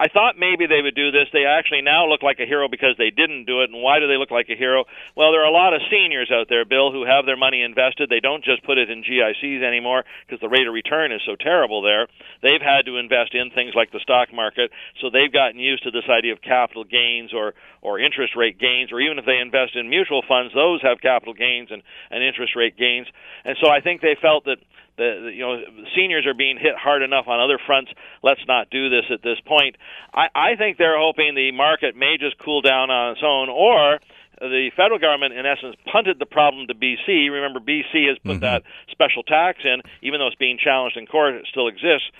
I 0.00 0.06
thought 0.08 0.38
maybe 0.38 0.66
they 0.66 0.80
would 0.80 0.94
do 0.94 1.10
this. 1.10 1.26
They 1.32 1.44
actually 1.44 1.82
now 1.82 2.06
look 2.06 2.22
like 2.22 2.38
a 2.38 2.46
hero 2.46 2.68
because 2.68 2.94
they 2.98 3.10
didn't 3.10 3.46
do 3.46 3.62
it. 3.62 3.70
And 3.70 3.82
why 3.82 3.98
do 3.98 4.06
they 4.06 4.16
look 4.16 4.30
like 4.30 4.48
a 4.48 4.54
hero? 4.54 4.84
Well, 5.16 5.32
there 5.32 5.42
are 5.42 5.50
a 5.50 5.54
lot 5.54 5.74
of 5.74 5.82
seniors 5.90 6.30
out 6.30 6.46
there, 6.48 6.64
Bill, 6.64 6.92
who 6.92 7.04
have 7.04 7.26
their 7.26 7.36
money 7.36 7.62
invested. 7.62 8.08
They 8.08 8.20
don't 8.20 8.44
just 8.44 8.62
put 8.62 8.78
it 8.78 8.90
in 8.90 9.02
GICs 9.02 9.62
anymore 9.66 10.04
because 10.24 10.40
the 10.40 10.48
rate 10.48 10.68
of 10.68 10.74
return 10.74 11.10
is 11.10 11.20
so 11.26 11.34
terrible 11.34 11.82
there. 11.82 12.06
They've 12.42 12.62
had 12.62 12.86
to 12.86 12.96
invest 12.96 13.34
in 13.34 13.50
things 13.50 13.74
like 13.74 13.90
the 13.90 13.98
stock 14.00 14.32
market, 14.32 14.70
so 15.00 15.10
they've 15.10 15.32
gotten 15.32 15.58
used 15.58 15.82
to 15.82 15.90
this 15.90 16.06
idea 16.08 16.32
of 16.32 16.42
capital 16.42 16.84
gains 16.84 17.34
or 17.34 17.54
or 17.82 17.98
interest 17.98 18.34
rate 18.36 18.58
gains, 18.58 18.90
or 18.92 19.00
even 19.00 19.18
if 19.18 19.24
they 19.24 19.38
invest 19.38 19.76
in 19.76 19.88
mutual 19.88 20.22
funds, 20.26 20.52
those 20.52 20.82
have 20.82 21.00
capital 21.00 21.34
gains 21.34 21.70
and, 21.70 21.82
and 22.10 22.24
interest 22.24 22.56
rate 22.56 22.76
gains. 22.76 23.06
And 23.44 23.56
so 23.62 23.70
I 23.70 23.80
think 23.80 24.00
they 24.00 24.16
felt 24.20 24.44
that 24.46 24.58
the, 24.98 25.30
the 25.30 25.32
you 25.32 25.40
know 25.40 25.62
seniors 25.96 26.26
are 26.26 26.34
being 26.34 26.58
hit 26.58 26.74
hard 26.76 27.02
enough 27.02 27.26
on 27.26 27.40
other 27.40 27.58
fronts. 27.64 27.90
Let's 28.22 28.42
not 28.46 28.68
do 28.68 28.90
this 28.90 29.06
at 29.10 29.22
this 29.22 29.38
point. 29.46 29.76
I, 30.12 30.28
I 30.34 30.56
think 30.56 30.76
they're 30.76 30.98
hoping 30.98 31.34
the 31.34 31.52
market 31.52 31.96
may 31.96 32.18
just 32.18 32.36
cool 32.38 32.60
down 32.60 32.90
on 32.90 33.12
its 33.12 33.22
own, 33.24 33.48
or 33.48 34.00
the 34.40 34.70
federal 34.76 34.98
government, 34.98 35.34
in 35.34 35.46
essence, 35.46 35.76
punted 35.90 36.18
the 36.18 36.26
problem 36.26 36.66
to 36.66 36.74
BC. 36.74 37.30
Remember, 37.30 37.60
BC 37.60 38.08
has 38.08 38.18
put 38.18 38.38
mm-hmm. 38.38 38.40
that 38.40 38.62
special 38.90 39.22
tax 39.22 39.60
in, 39.64 39.82
even 40.02 40.20
though 40.20 40.28
it's 40.28 40.36
being 40.36 40.58
challenged 40.62 40.96
in 40.96 41.06
court, 41.06 41.34
it 41.34 41.46
still 41.50 41.68
exists. 41.68 42.10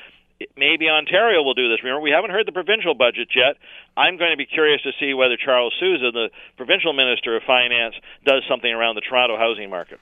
Maybe 0.56 0.88
Ontario 0.88 1.42
will 1.42 1.54
do 1.54 1.68
this. 1.68 1.82
Remember, 1.82 2.00
we 2.00 2.10
haven't 2.10 2.30
heard 2.30 2.46
the 2.46 2.52
provincial 2.52 2.94
budget 2.94 3.28
yet. 3.34 3.56
I'm 3.96 4.18
going 4.18 4.30
to 4.30 4.36
be 4.36 4.46
curious 4.46 4.80
to 4.82 4.92
see 5.00 5.12
whether 5.12 5.36
Charles 5.36 5.74
Sousa, 5.80 6.12
the 6.12 6.30
provincial 6.56 6.92
minister 6.92 7.36
of 7.36 7.42
finance, 7.42 7.94
does 8.24 8.44
something 8.48 8.70
around 8.70 8.94
the 8.94 9.00
Toronto 9.00 9.36
housing 9.36 9.68
market. 9.68 9.98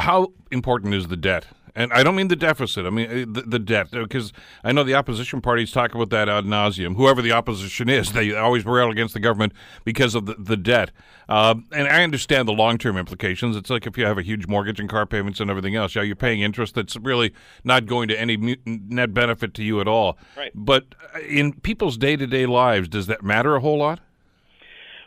How 0.00 0.32
important 0.50 0.94
is 0.94 1.06
the 1.06 1.16
debt 1.16 1.46
and 1.74 1.92
I 1.92 2.02
don't 2.02 2.16
mean 2.16 2.28
the 2.28 2.36
deficit. 2.36 2.86
I 2.86 2.90
mean 2.90 3.10
uh, 3.10 3.24
the, 3.28 3.42
the 3.42 3.58
debt, 3.58 3.90
because 3.90 4.32
I 4.62 4.72
know 4.72 4.84
the 4.84 4.94
opposition 4.94 5.40
parties 5.40 5.72
talk 5.72 5.94
about 5.94 6.10
that 6.10 6.28
ad 6.28 6.44
nauseum. 6.44 6.96
Whoever 6.96 7.22
the 7.22 7.32
opposition 7.32 7.88
is, 7.88 8.12
they 8.12 8.34
always 8.34 8.64
rail 8.64 8.90
against 8.90 9.14
the 9.14 9.20
government 9.20 9.52
because 9.84 10.14
of 10.14 10.26
the, 10.26 10.34
the 10.38 10.56
debt. 10.56 10.90
Uh, 11.28 11.54
and 11.72 11.88
I 11.88 12.02
understand 12.04 12.46
the 12.48 12.52
long 12.52 12.78
term 12.78 12.96
implications. 12.96 13.56
It's 13.56 13.70
like 13.70 13.86
if 13.86 13.96
you 13.96 14.04
have 14.04 14.18
a 14.18 14.22
huge 14.22 14.46
mortgage 14.46 14.78
and 14.80 14.88
car 14.88 15.06
payments 15.06 15.40
and 15.40 15.50
everything 15.50 15.74
else. 15.74 15.94
Yeah, 15.94 16.02
you're 16.02 16.16
paying 16.16 16.40
interest 16.40 16.74
that's 16.74 16.96
really 16.96 17.32
not 17.64 17.86
going 17.86 18.08
to 18.08 18.20
any 18.20 18.58
net 18.64 19.14
benefit 19.14 19.54
to 19.54 19.62
you 19.62 19.80
at 19.80 19.88
all. 19.88 20.18
Right. 20.36 20.52
But 20.54 20.94
uh, 21.14 21.20
in 21.20 21.54
people's 21.54 21.96
day 21.96 22.16
to 22.16 22.26
day 22.26 22.46
lives, 22.46 22.88
does 22.88 23.06
that 23.06 23.22
matter 23.22 23.56
a 23.56 23.60
whole 23.60 23.78
lot? 23.78 24.00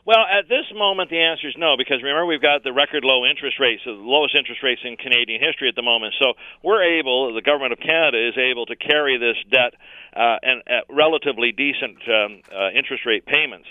Well, 0.07 0.23
at 0.23 0.47
this 0.47 0.63
moment, 0.71 1.09
the 1.09 1.19
answer 1.19 1.49
is 1.49 1.55
no, 1.59 1.75
because 1.75 1.99
remember, 1.99 2.25
we've 2.25 2.41
got 2.41 2.63
the 2.63 2.71
record 2.71 3.03
low 3.03 3.27
interest 3.27 3.59
rates, 3.59 3.83
the 3.83 3.91
lowest 3.91 4.39
interest 4.39 4.63
rates 4.63 4.79
in 4.87 4.95
Canadian 4.95 5.43
history 5.43 5.67
at 5.67 5.75
the 5.75 5.83
moment. 5.83 6.15
So 6.15 6.39
we're 6.63 6.79
able, 6.97 7.35
the 7.35 7.41
government 7.41 7.73
of 7.73 7.79
Canada 7.83 8.15
is 8.15 8.39
able 8.39 8.65
to 8.67 8.77
carry 8.77 9.19
this 9.19 9.35
debt 9.51 9.75
uh, 10.15 10.39
and 10.41 10.63
at 10.63 10.87
relatively 10.87 11.51
decent 11.51 11.99
um, 12.07 12.39
uh, 12.55 12.71
interest 12.71 13.03
rate 13.05 13.25
payments 13.25 13.67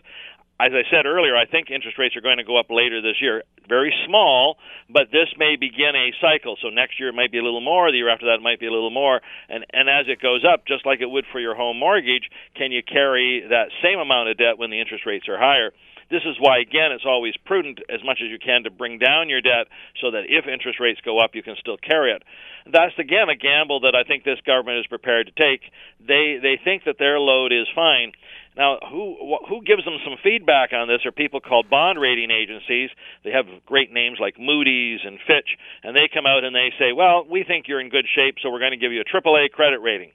as 0.59 0.73
I 0.73 0.89
said 0.89 1.05
earlier, 1.05 1.37
I 1.37 1.45
think 1.45 1.71
interest 1.71 1.99
rates 1.99 2.17
are 2.17 2.23
going 2.23 2.39
to 2.39 2.45
go 2.45 2.59
up 2.59 2.71
later 2.71 3.03
this 3.03 3.21
year. 3.21 3.45
Very 3.69 3.93
small, 4.07 4.57
but 4.89 5.13
this 5.13 5.29
may 5.37 5.57
begin 5.57 5.93
a 5.93 6.17
cycle. 6.17 6.57
So 6.63 6.71
next 6.71 6.99
year 6.99 7.11
it 7.11 7.15
might 7.15 7.31
be 7.31 7.37
a 7.37 7.45
little 7.45 7.61
more. 7.61 7.91
The 7.93 7.99
year 7.99 8.09
after 8.09 8.25
that 8.27 8.41
it 8.41 8.43
might 8.43 8.59
be 8.59 8.67
a 8.67 8.73
little 8.73 8.91
more. 8.91 9.21
And 9.51 9.67
and 9.75 9.91
as 9.91 10.07
it 10.09 10.21
goes 10.21 10.47
up, 10.49 10.67
just 10.67 10.87
like 10.87 11.01
it 11.01 11.11
would 11.11 11.27
for 11.31 11.41
your 11.41 11.55
home 11.55 11.79
mortgage, 11.79 12.31
can 12.57 12.73
you 12.73 12.81
carry 12.83 13.45
that 13.51 13.69
same 13.83 13.99
amount 13.99 14.31
of 14.31 14.39
debt 14.39 14.57
when 14.57 14.71
the 14.71 14.81
interest 14.81 15.05
rates 15.05 15.29
are 15.29 15.37
higher? 15.37 15.73
This 16.09 16.23
is 16.25 16.37
why, 16.39 16.59
again, 16.59 16.93
it's 16.93 17.05
always 17.05 17.35
prudent 17.45 17.81
as 17.91 18.01
much 18.05 18.19
as 18.23 18.31
you 18.31 18.39
can 18.39 18.63
to 18.65 18.71
bring 18.71 18.99
down 18.99 19.29
your 19.29 19.41
debt 19.41 19.67
so 20.01 20.13
that 20.13 20.25
if 20.29 20.47
interest 20.47 20.79
rates 20.79 21.01
go 21.05 21.19
up, 21.19 21.35
you 21.35 21.43
can 21.43 21.57
still 21.59 21.77
carry 21.77 22.13
it. 22.13 22.23
That's 22.67 22.97
again 22.99 23.29
a 23.29 23.37
gamble 23.37 23.81
that 23.81 23.95
I 23.95 24.05
think 24.05 24.25
this 24.25 24.39
government 24.47 24.79
is 24.79 24.87
prepared 24.87 25.27
to 25.27 25.35
take. 25.35 25.63
They 26.01 26.39
they 26.41 26.59
think 26.63 26.85
that 26.85 26.99
their 26.99 27.19
load 27.19 27.53
is 27.53 27.67
fine. 27.75 28.13
Now, 28.57 28.79
who 28.91 29.39
who 29.49 29.63
gives 29.63 29.85
them 29.85 29.99
some 30.03 30.17
feedback 30.23 30.73
on 30.73 30.89
this 30.89 31.05
are 31.05 31.13
people 31.13 31.41
called 31.41 31.69
bond 31.69 32.01
rating 32.01 32.31
agencies. 32.31 32.91
They 33.23 33.31
have 33.31 33.47
great 33.67 33.93
names 33.93 34.19
like 34.21 34.39
Moody's 34.39 35.01
and 35.05 35.19
Fitch, 35.27 35.59
and 35.83 35.95
they 35.95 36.09
come 36.13 36.27
out 36.27 36.45
and 36.45 36.55
they 36.55 36.73
say, 36.79 36.93
"Well, 36.93 37.27
we 37.29 37.45
think 37.45 37.69
you're 37.69 37.81
in 37.81 37.91
good 37.91 38.07
shape, 38.15 38.37
so 38.43 38.51
we're 38.51 38.61
going 38.61 38.73
to 38.73 38.79
give 38.79 38.93
you 38.93 39.01
a 39.01 39.05
AAA 39.05 39.51
credit 39.51 39.81
rating." 39.83 40.13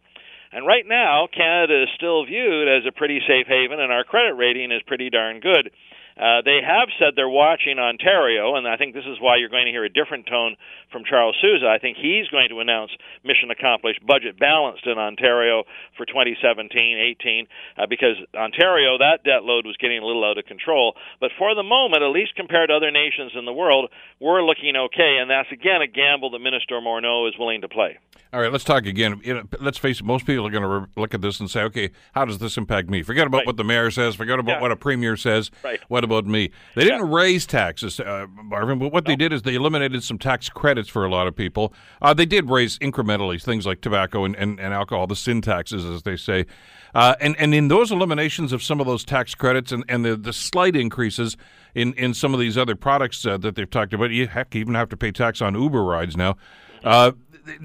And 0.52 0.68
right 0.68 0.84
now, 0.86 1.28
Canada 1.32 1.84
is 1.84 1.90
still 1.96 2.26
viewed 2.26 2.68
as 2.68 2.84
a 2.86 2.92
pretty 2.92 3.22
safe 3.28 3.48
haven, 3.48 3.80
and 3.80 3.92
our 3.92 4.04
credit 4.04 4.34
rating 4.34 4.72
is 4.72 4.82
pretty 4.86 5.10
darn 5.10 5.40
good. 5.40 5.72
Uh, 6.18 6.42
they 6.44 6.60
have 6.66 6.90
said 7.00 7.14
they're 7.16 7.30
watching 7.30 7.80
Ontario, 7.80 8.56
and 8.56 8.68
I 8.68 8.78
think 8.78 8.94
this 8.94 9.08
is 9.08 9.20
why 9.20 9.38
you're 9.38 9.50
going 9.50 9.66
to 9.66 9.72
hear 9.72 9.86
a 9.86 9.90
different 9.90 10.28
tone 10.28 10.56
from 10.92 11.04
Charles 11.08 11.36
Sousa. 11.42 11.68
I 11.68 11.80
think 11.80 11.98
he's 11.98 12.28
going 12.28 12.50
to 12.50 12.60
announce 12.60 12.92
mission 13.24 13.52
accomplished, 13.52 14.06
budget 14.06 14.40
balanced 14.40 14.86
in 14.86 14.98
Ontario 14.98 15.64
for 15.98 16.06
2017-18, 16.06 17.48
uh, 17.78 17.88
because 17.90 18.16
Ontario 18.36 18.98
that 19.00 19.24
debt 19.24 19.44
load 19.44 19.66
was 19.66 19.78
getting 19.78 20.00
a 20.00 20.06
little 20.06 20.24
out 20.24 20.38
of 20.38 20.46
control. 20.46 20.96
But 21.20 21.32
for 21.38 21.56
the 21.56 21.64
moment, 21.64 22.04
at 22.04 22.12
least 22.12 22.36
compared 22.36 22.70
to 22.70 22.76
other 22.76 22.92
nations 22.92 23.32
in 23.36 23.46
the 23.46 23.54
world, 23.54 23.90
we're 24.20 24.44
looking 24.44 24.76
okay, 24.76 25.18
and 25.20 25.30
that's 25.30 25.52
again 25.52 25.82
a 25.82 25.88
gamble 25.88 26.32
that 26.32 26.40
Minister 26.40 26.80
Morneau 26.80 27.28
is 27.28 27.36
willing 27.38 27.62
to 27.62 27.70
play. 27.70 27.98
All 28.34 28.40
right, 28.40 28.52
let's 28.52 28.64
talk 28.64 28.86
again. 28.86 29.22
Let's 29.60 29.78
face 29.78 30.00
it, 30.00 30.06
most 30.06 30.26
people 30.26 30.48
are 30.48 30.50
going 30.50 30.64
to 30.64 30.90
look 31.00 31.14
at 31.14 31.20
this 31.20 31.42
and 31.42 31.52
say, 31.52 31.64
okay, 31.64 31.90
how 32.14 32.24
does 32.24 32.38
this 32.38 32.56
impact 32.56 32.90
me? 32.90 33.04
Forget 33.04 33.28
about 33.28 33.40
right. 33.40 33.48
what 33.48 33.58
the 33.58 33.66
mayor 33.66 33.92
says, 33.92 34.16
forget 34.16 34.40
about 34.40 34.54
yeah. 34.54 34.62
what 34.62 34.72
a 34.72 34.78
premier 34.78 35.18
says. 35.18 35.52
Right. 35.64 35.82
What 35.90 36.01
about 36.04 36.26
me? 36.26 36.52
They 36.76 36.84
didn't 36.84 37.12
yeah. 37.12 37.16
raise 37.16 37.46
taxes, 37.46 38.00
uh, 38.00 38.28
Marvin, 38.44 38.80
but 38.80 38.92
what 38.92 39.06
no. 39.06 39.12
they 39.12 39.16
did 39.16 39.34
is 39.34 39.42
they 39.42 39.56
eliminated 39.56 40.04
some 40.04 40.18
tax 40.18 40.50
credits 40.50 40.90
for 40.90 41.06
a 41.06 41.10
lot 41.10 41.28
of 41.28 41.36
people. 41.36 41.74
Uh, 42.02 42.14
they 42.14 42.26
did 42.26 42.50
raise 42.50 42.78
incrementally 42.80 43.42
things 43.42 43.66
like 43.66 43.82
tobacco 43.82 44.26
and, 44.26 44.36
and, 44.36 44.60
and 44.60 44.74
alcohol, 44.74 45.08
the 45.08 45.16
sin 45.16 45.42
taxes, 45.42 45.86
as 45.86 46.04
they 46.04 46.16
say. 46.16 46.46
Uh, 46.94 47.16
and, 47.22 47.36
and 47.40 47.54
in 47.54 47.68
those 47.68 47.92
eliminations 47.92 48.52
of 48.52 48.62
some 48.62 48.80
of 48.80 48.86
those 48.86 49.06
tax 49.06 49.34
credits 49.34 49.72
and, 49.72 49.84
and 49.88 50.04
the, 50.04 50.16
the 50.16 50.34
slight 50.34 50.76
increases 50.76 51.38
in, 51.74 51.94
in 51.94 52.14
some 52.14 52.34
of 52.34 52.40
these 52.40 52.58
other 52.58 52.76
products 52.76 53.26
uh, 53.26 53.38
that 53.38 53.56
they've 53.56 53.70
talked 53.70 53.94
about, 53.94 54.12
you 54.12 54.28
heck, 54.28 54.56
even 54.56 54.76
have 54.76 54.90
to 54.90 54.98
pay 54.98 55.12
tax 55.12 55.42
on 55.42 55.56
Uber 55.56 55.84
rides 55.84 56.18
now. 56.18 56.36
Uh, 56.84 57.12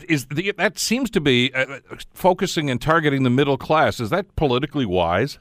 is 0.09 0.27
the, 0.27 0.53
that 0.57 0.79
seems 0.79 1.11
to 1.11 1.21
be 1.21 1.53
uh, 1.55 1.81
focusing 2.15 2.71
and 2.71 2.81
targeting 2.81 3.23
the 3.23 3.31
middle 3.31 3.59
class. 3.59 4.01
Is 4.01 4.11
that 4.11 4.35
politically 4.37 4.87
wise? 4.87 5.39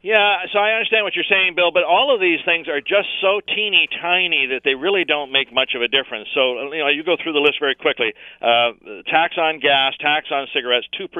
Yeah, 0.00 0.46
so 0.52 0.60
I 0.60 0.78
understand 0.78 1.02
what 1.02 1.16
you're 1.16 1.26
saying, 1.26 1.56
Bill, 1.56 1.72
but 1.74 1.82
all 1.82 2.14
of 2.14 2.20
these 2.20 2.38
things 2.46 2.68
are 2.68 2.80
just 2.80 3.10
so 3.20 3.40
teeny 3.42 3.88
tiny 4.00 4.46
that 4.54 4.62
they 4.62 4.76
really 4.76 5.02
don't 5.02 5.32
make 5.32 5.52
much 5.52 5.74
of 5.74 5.82
a 5.82 5.88
difference. 5.88 6.28
So, 6.34 6.70
you 6.70 6.78
know, 6.78 6.86
you 6.86 7.02
go 7.02 7.16
through 7.20 7.32
the 7.32 7.42
list 7.42 7.58
very 7.58 7.74
quickly. 7.74 8.14
Uh, 8.40 9.02
tax 9.10 9.34
on 9.36 9.58
gas, 9.58 9.98
tax 9.98 10.30
on 10.30 10.46
cigarettes, 10.54 10.86
2%. 10.94 11.10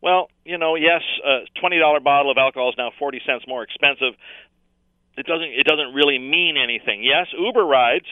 Well, 0.00 0.30
you 0.46 0.56
know, 0.56 0.74
yes, 0.74 1.02
a 1.22 1.44
$20 1.60 2.02
bottle 2.02 2.32
of 2.32 2.38
alcohol 2.38 2.70
is 2.70 2.76
now 2.78 2.92
40 2.98 3.20
cents 3.26 3.44
more 3.46 3.62
expensive. 3.62 4.16
It 5.18 5.26
doesn't 5.26 5.50
it 5.50 5.66
doesn't 5.66 5.92
really 5.92 6.18
mean 6.18 6.56
anything. 6.56 7.02
Yes, 7.02 7.26
Uber 7.36 7.66
rides, 7.66 8.06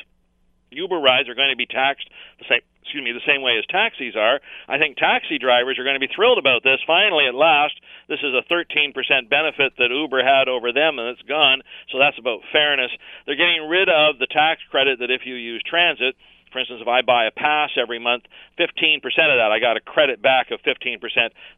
Uber 0.72 0.98
rides 0.98 1.28
are 1.28 1.34
going 1.34 1.50
to 1.50 1.56
be 1.56 1.66
taxed 1.66 2.08
the 2.40 2.44
same 2.50 2.60
excuse 2.86 3.02
me, 3.02 3.10
the 3.10 3.26
same 3.26 3.42
way 3.42 3.58
as 3.58 3.66
taxis 3.66 4.14
are. 4.14 4.38
I 4.70 4.78
think 4.78 4.96
taxi 4.96 5.42
drivers 5.42 5.74
are 5.78 5.82
going 5.82 5.98
to 5.98 6.06
be 6.06 6.12
thrilled 6.14 6.38
about 6.38 6.62
this. 6.62 6.78
Finally, 6.86 7.26
at 7.26 7.34
last, 7.34 7.74
this 8.06 8.22
is 8.22 8.30
a 8.30 8.46
13% 8.46 8.94
benefit 9.26 9.74
that 9.76 9.90
Uber 9.90 10.22
had 10.22 10.46
over 10.46 10.70
them, 10.70 11.02
and 11.02 11.10
it's 11.10 11.26
gone. 11.26 11.66
So 11.90 11.98
that's 11.98 12.18
about 12.18 12.46
fairness. 12.54 12.94
They're 13.26 13.34
getting 13.34 13.66
rid 13.66 13.90
of 13.90 14.22
the 14.22 14.30
tax 14.30 14.62
credit 14.70 15.02
that 15.02 15.10
if 15.10 15.26
you 15.26 15.34
use 15.34 15.66
transit, 15.66 16.14
for 16.52 16.60
instance, 16.60 16.80
if 16.80 16.88
I 16.88 17.02
buy 17.02 17.26
a 17.26 17.30
pass 17.30 17.70
every 17.76 17.98
month, 17.98 18.24
15% 18.58 19.02
of 19.04 19.36
that, 19.36 19.50
I 19.52 19.58
got 19.58 19.76
a 19.76 19.80
credit 19.80 20.22
back 20.22 20.50
of 20.50 20.60
15%. 20.62 21.02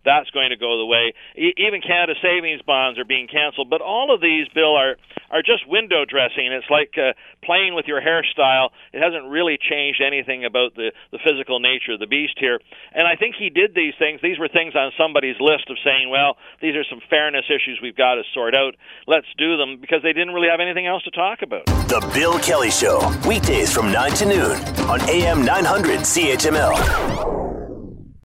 That's 0.05 0.31
going 0.31 0.51
to 0.51 0.57
go 0.57 0.79
the 0.79 0.87
way. 0.87 1.13
E- 1.37 1.55
even 1.57 1.81
Canada 1.81 2.15
savings 2.23 2.63
bonds 2.63 2.99
are 2.99 3.05
being 3.05 3.29
canceled. 3.29 3.71
But 3.71 3.81
all 3.81 4.15
of 4.15 4.21
these, 4.21 4.49
Bill, 4.55 4.75
are, 4.75 4.97
are 5.31 5.43
just 5.43 5.69
window 5.69 6.05
dressing. 6.09 6.51
It's 6.51 6.69
like 6.71 6.97
uh, 6.97 7.13
playing 7.45 7.75
with 7.75 7.87
your 7.87 8.01
hairstyle. 8.01 8.71
It 8.93 9.03
hasn't 9.03 9.29
really 9.31 9.59
changed 9.61 10.01
anything 10.01 10.45
about 10.45 10.75
the, 10.75 10.93
the 11.13 11.19
physical 11.23 11.61
nature 11.61 11.93
of 11.93 12.01
the 12.01 12.09
beast 12.09 12.35
here. 12.41 12.59
And 12.93 13.07
I 13.07 13.17
think 13.17 13.37
he 13.39 13.51
did 13.51 13.75
these 13.75 13.95
things. 13.99 14.21
These 14.23 14.39
were 14.39 14.49
things 14.49 14.75
on 14.75 14.93
somebody's 14.97 15.37
list 15.39 15.69
of 15.69 15.77
saying, 15.85 16.09
well, 16.11 16.37
these 16.61 16.75
are 16.75 16.85
some 16.89 17.01
fairness 17.11 17.45
issues 17.47 17.79
we've 17.83 17.97
got 17.97 18.17
to 18.17 18.23
sort 18.33 18.57
out. 18.57 18.75
Let's 19.07 19.29
do 19.37 19.57
them 19.57 19.79
because 19.81 20.03
they 20.03 20.13
didn't 20.13 20.33
really 20.33 20.49
have 20.49 20.61
anything 20.61 20.87
else 20.87 21.05
to 21.05 21.11
talk 21.11 21.43
about. 21.43 21.67
The 21.67 22.01
Bill 22.15 22.39
Kelly 22.41 22.71
Show, 22.71 22.99
weekdays 23.27 23.73
from 23.73 23.93
9 23.93 24.11
to 24.13 24.27
noon 24.27 24.78
on 24.89 25.01
AM 25.09 25.45
900 25.45 26.01
CHML. 26.01 27.48